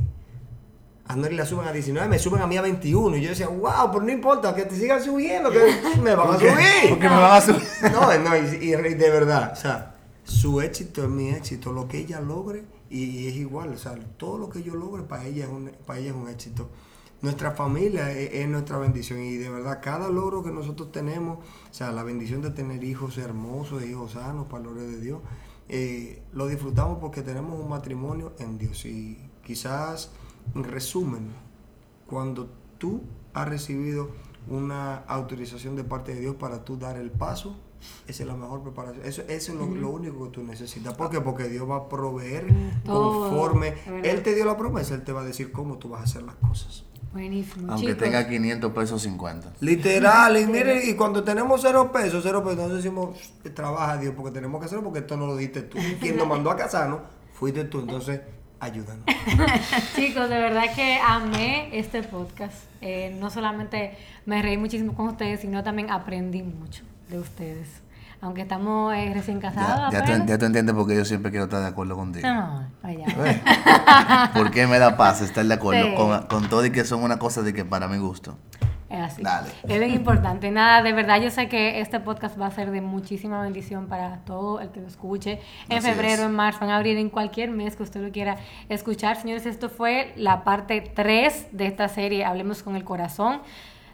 A 1.07 1.15
Nori 1.15 1.35
la 1.35 1.45
suben 1.45 1.67
a 1.67 1.71
19, 1.71 2.07
me 2.09 2.19
suben 2.19 2.41
a 2.41 2.47
mí 2.47 2.57
a 2.57 2.61
21. 2.61 3.17
Y 3.17 3.21
yo 3.21 3.29
decía, 3.29 3.47
wow, 3.47 3.91
pero 3.91 4.03
no 4.03 4.11
importa, 4.11 4.53
que 4.53 4.63
te 4.63 4.75
sigan 4.75 5.01
subiendo, 5.01 5.49
que 5.51 5.59
me 6.01 6.15
van 6.15 6.35
a 6.35 6.37
subir. 6.37 6.51
porque 6.89 7.09
me 7.09 7.15
van 7.15 7.31
a 7.31 7.41
subir. 7.41 7.63
No, 7.91 8.17
no, 8.17 8.35
y, 8.35 8.65
y 8.65 8.71
de 8.71 9.09
verdad, 9.09 9.53
o 9.53 9.55
sea, 9.55 9.95
su 10.23 10.59
éxito 10.61 11.03
es 11.03 11.09
mi 11.09 11.29
éxito, 11.29 11.71
lo 11.71 11.87
que 11.87 11.99
ella 11.99 12.19
logre, 12.19 12.65
y, 12.89 13.27
es 13.27 13.35
igual, 13.35 13.69
o 13.69 13.77
sea, 13.77 13.95
todo 14.17 14.37
lo 14.37 14.49
que 14.49 14.61
yo 14.63 14.75
logre 14.75 15.03
para 15.03 15.25
ella 15.25 15.45
es 15.45 15.49
un, 15.49 15.71
para 15.85 15.99
ella 15.99 16.09
es 16.09 16.15
un 16.15 16.27
éxito. 16.29 16.69
Nuestra 17.21 17.51
familia 17.51 18.11
es, 18.11 18.33
es 18.33 18.47
nuestra 18.47 18.77
bendición 18.77 19.19
y 19.23 19.37
de 19.37 19.49
verdad 19.49 19.79
cada 19.81 20.09
logro 20.09 20.43
que 20.43 20.51
nosotros 20.51 20.91
tenemos, 20.91 21.39
o 21.39 21.73
sea, 21.73 21.91
la 21.91 22.03
bendición 22.03 22.41
de 22.41 22.51
tener 22.51 22.83
hijos 22.83 23.17
hermosos, 23.17 23.83
hijos 23.83 24.11
sanos, 24.11 24.47
para 24.47 24.63
de 24.63 24.99
Dios, 24.99 25.19
eh, 25.69 26.21
lo 26.33 26.47
disfrutamos 26.47 26.99
porque 26.99 27.21
tenemos 27.21 27.59
un 27.59 27.69
matrimonio 27.69 28.33
en 28.39 28.57
Dios. 28.57 28.85
Y 28.85 29.17
quizás, 29.43 30.11
en 30.55 30.63
resumen, 30.63 31.29
cuando 32.07 32.49
tú 32.77 33.01
has 33.33 33.47
recibido 33.47 34.09
una 34.49 34.97
autorización 35.07 35.75
de 35.75 35.83
parte 35.83 36.13
de 36.13 36.21
Dios 36.21 36.35
para 36.35 36.63
tú 36.63 36.77
dar 36.77 36.97
el 36.97 37.11
paso, 37.11 37.57
esa 38.07 38.23
es 38.23 38.27
la 38.27 38.35
mejor 38.35 38.63
preparación. 38.63 39.05
Eso, 39.05 39.21
eso 39.27 39.51
es 39.51 39.57
lo, 39.57 39.67
lo 39.67 39.89
único 39.89 40.25
que 40.25 40.31
tú 40.31 40.43
necesitas. 40.43 40.93
¿Por 40.95 41.09
qué? 41.09 41.21
Porque 41.21 41.47
Dios 41.47 41.69
va 41.69 41.77
a 41.77 41.89
proveer 41.89 42.47
todo, 42.83 43.29
conforme. 43.29 43.75
Él 44.03 44.23
te 44.23 44.33
dio 44.33 44.45
la 44.45 44.57
promesa, 44.57 44.95
Él 44.95 45.03
te 45.03 45.11
va 45.11 45.21
a 45.21 45.25
decir 45.25 45.51
cómo 45.51 45.77
tú 45.77 45.89
vas 45.89 46.01
a 46.01 46.03
hacer 46.05 46.23
las 46.23 46.35
cosas. 46.35 46.83
Buenísimo. 47.13 47.71
Aunque 47.71 47.87
chicos. 47.87 48.03
tenga 48.03 48.27
500 48.27 48.71
pesos 48.73 49.01
50. 49.01 49.53
Literal, 49.61 50.39
y 50.39 50.45
mire, 50.47 50.85
y 50.85 50.95
cuando 50.95 51.23
tenemos 51.23 51.61
cero 51.61 51.91
pesos, 51.91 52.21
cero 52.23 52.43
pesos, 52.43 52.59
entonces 52.59 52.83
decimos, 52.83 53.17
trabaja 53.53 53.97
Dios, 53.97 54.13
porque 54.15 54.31
tenemos 54.31 54.59
que 54.59 54.65
hacerlo, 54.65 54.83
porque 54.83 54.99
esto 54.99 55.17
no 55.17 55.27
lo 55.27 55.35
diste 55.35 55.61
tú. 55.61 55.77
Quien 55.99 56.17
nos 56.17 56.27
mandó 56.27 56.51
a 56.51 56.55
casarnos, 56.55 57.01
fuiste 57.33 57.63
tú, 57.65 57.79
entonces 57.79 58.21
ayúdanos. 58.59 59.03
Chicos, 59.95 60.29
de 60.29 60.37
verdad 60.37 60.63
que 60.75 60.99
amé 60.99 61.69
este 61.77 62.03
podcast. 62.03 62.55
Eh, 62.81 63.15
no 63.19 63.29
solamente 63.29 63.97
me 64.25 64.41
reí 64.41 64.57
muchísimo 64.57 64.93
con 64.93 65.07
ustedes, 65.09 65.41
sino 65.41 65.63
también 65.63 65.89
aprendí 65.91 66.43
mucho 66.43 66.83
de 67.09 67.19
ustedes. 67.19 67.67
Aunque 68.19 68.41
estamos 68.41 68.95
eh, 68.95 69.11
recién 69.13 69.39
casados. 69.39 69.91
Ya, 69.91 69.99
ya, 69.99 70.05
tú, 70.05 70.11
apenas. 70.11 70.27
ya 70.27 70.37
tú 70.39 70.45
entiendes 70.45 70.75
por 70.75 70.87
qué 70.87 70.95
yo 70.95 71.05
siempre 71.05 71.29
quiero 71.29 71.45
estar 71.45 71.61
de 71.61 71.67
acuerdo 71.67 71.95
contigo. 71.95 72.27
No, 72.27 72.67
allá. 72.81 74.31
¿Por 74.33 74.49
qué 74.49 74.65
me 74.65 74.79
da 74.79 74.97
paz 74.97 75.21
estar 75.21 75.45
de 75.45 75.53
acuerdo 75.53 75.85
Sí. 75.89 75.95
con, 75.95 76.23
con 76.23 76.49
todo 76.49 76.65
y 76.65 76.71
que 76.71 76.83
son 76.83 77.03
una 77.03 77.19
cosa 77.19 77.43
de 77.43 77.53
que 77.53 77.63
para 77.63 77.87
mi 77.87 77.97
gusto? 77.99 78.37
Es 78.89 78.99
así. 79.01 79.21
Dale. 79.21 79.49
Es 79.67 79.79
bien 79.79 79.91
importante. 79.93 80.49
Nada, 80.49 80.81
de 80.81 80.93
verdad, 80.93 81.19
yo 81.21 81.29
sé 81.29 81.49
que 81.49 81.81
este 81.81 81.99
podcast 81.99 82.39
va 82.39 82.47
a 82.47 82.51
ser 82.51 82.71
de 82.71 82.79
muchísima 82.81 83.41
bendición 83.41 83.87
para 83.87 84.19
todo 84.19 84.61
el 84.61 84.69
que 84.69 84.79
lo 84.79 84.87
escuche. 84.87 85.41
En 85.67 85.79
Así 85.79 85.87
febrero, 85.89 86.21
es. 86.23 86.27
en 86.29 86.31
marzo, 86.33 86.63
en 86.63 86.71
abril, 86.71 86.97
en 86.97 87.09
cualquier 87.09 87.51
mes 87.51 87.75
que 87.75 87.83
usted 87.83 88.01
lo 88.01 88.11
quiera 88.11 88.37
escuchar. 88.69 89.17
Señores, 89.17 89.45
esto 89.45 89.69
fue 89.69 90.13
la 90.15 90.43
parte 90.45 90.79
3 90.81 91.47
de 91.51 91.65
esta 91.67 91.89
serie, 91.89 92.23
Hablemos 92.23 92.63
con 92.63 92.75
el 92.77 92.83
Corazón. 92.85 93.41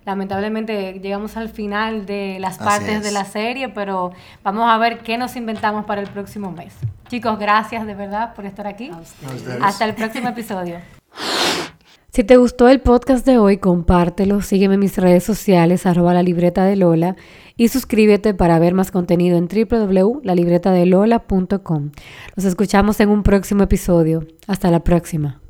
Lamentablemente 0.06 1.00
llegamos 1.00 1.38
al 1.38 1.48
final 1.50 2.06
de 2.06 2.38
las 2.40 2.56
Así 2.60 2.64
partes 2.66 2.96
es. 2.98 3.04
de 3.04 3.12
la 3.12 3.24
serie, 3.26 3.70
pero 3.70 4.12
vamos 4.44 4.70
a 4.70 4.78
ver 4.78 5.00
qué 5.00 5.18
nos 5.18 5.36
inventamos 5.38 5.86
para 5.86 6.02
el 6.02 6.10
próximo 6.10 6.52
mes. 6.52 6.76
Chicos, 7.08 7.40
gracias 7.40 7.88
de 7.88 7.96
verdad 7.96 8.34
por 8.36 8.46
estar 8.46 8.68
aquí. 8.68 8.92
Hasta 9.62 9.86
el 9.86 9.96
próximo 9.96 10.30
episodio. 10.30 10.80
Si 12.16 12.24
te 12.24 12.38
gustó 12.38 12.70
el 12.70 12.80
podcast 12.80 13.26
de 13.26 13.40
hoy, 13.40 13.58
compártelo, 13.58 14.44
sígueme 14.44 14.76
en 14.76 14.82
mis 14.82 15.00
redes 15.00 15.24
sociales, 15.24 15.88
arroba 15.88 16.14
la 16.14 16.22
libreta 16.22 16.64
de 16.64 16.76
Lola, 16.76 17.16
y 17.58 17.70
suscríbete 17.70 18.36
para 18.36 18.60
ver 18.60 18.76
más 18.76 18.92
contenido 18.92 19.36
en 19.36 19.48
www.lalibretadelola.com. 19.48 21.90
Nos 22.36 22.46
escuchamos 22.46 23.00
en 23.00 23.10
un 23.10 23.24
próximo 23.24 23.64
episodio. 23.64 24.28
Hasta 24.46 24.70
la 24.70 24.84
próxima. 24.84 25.42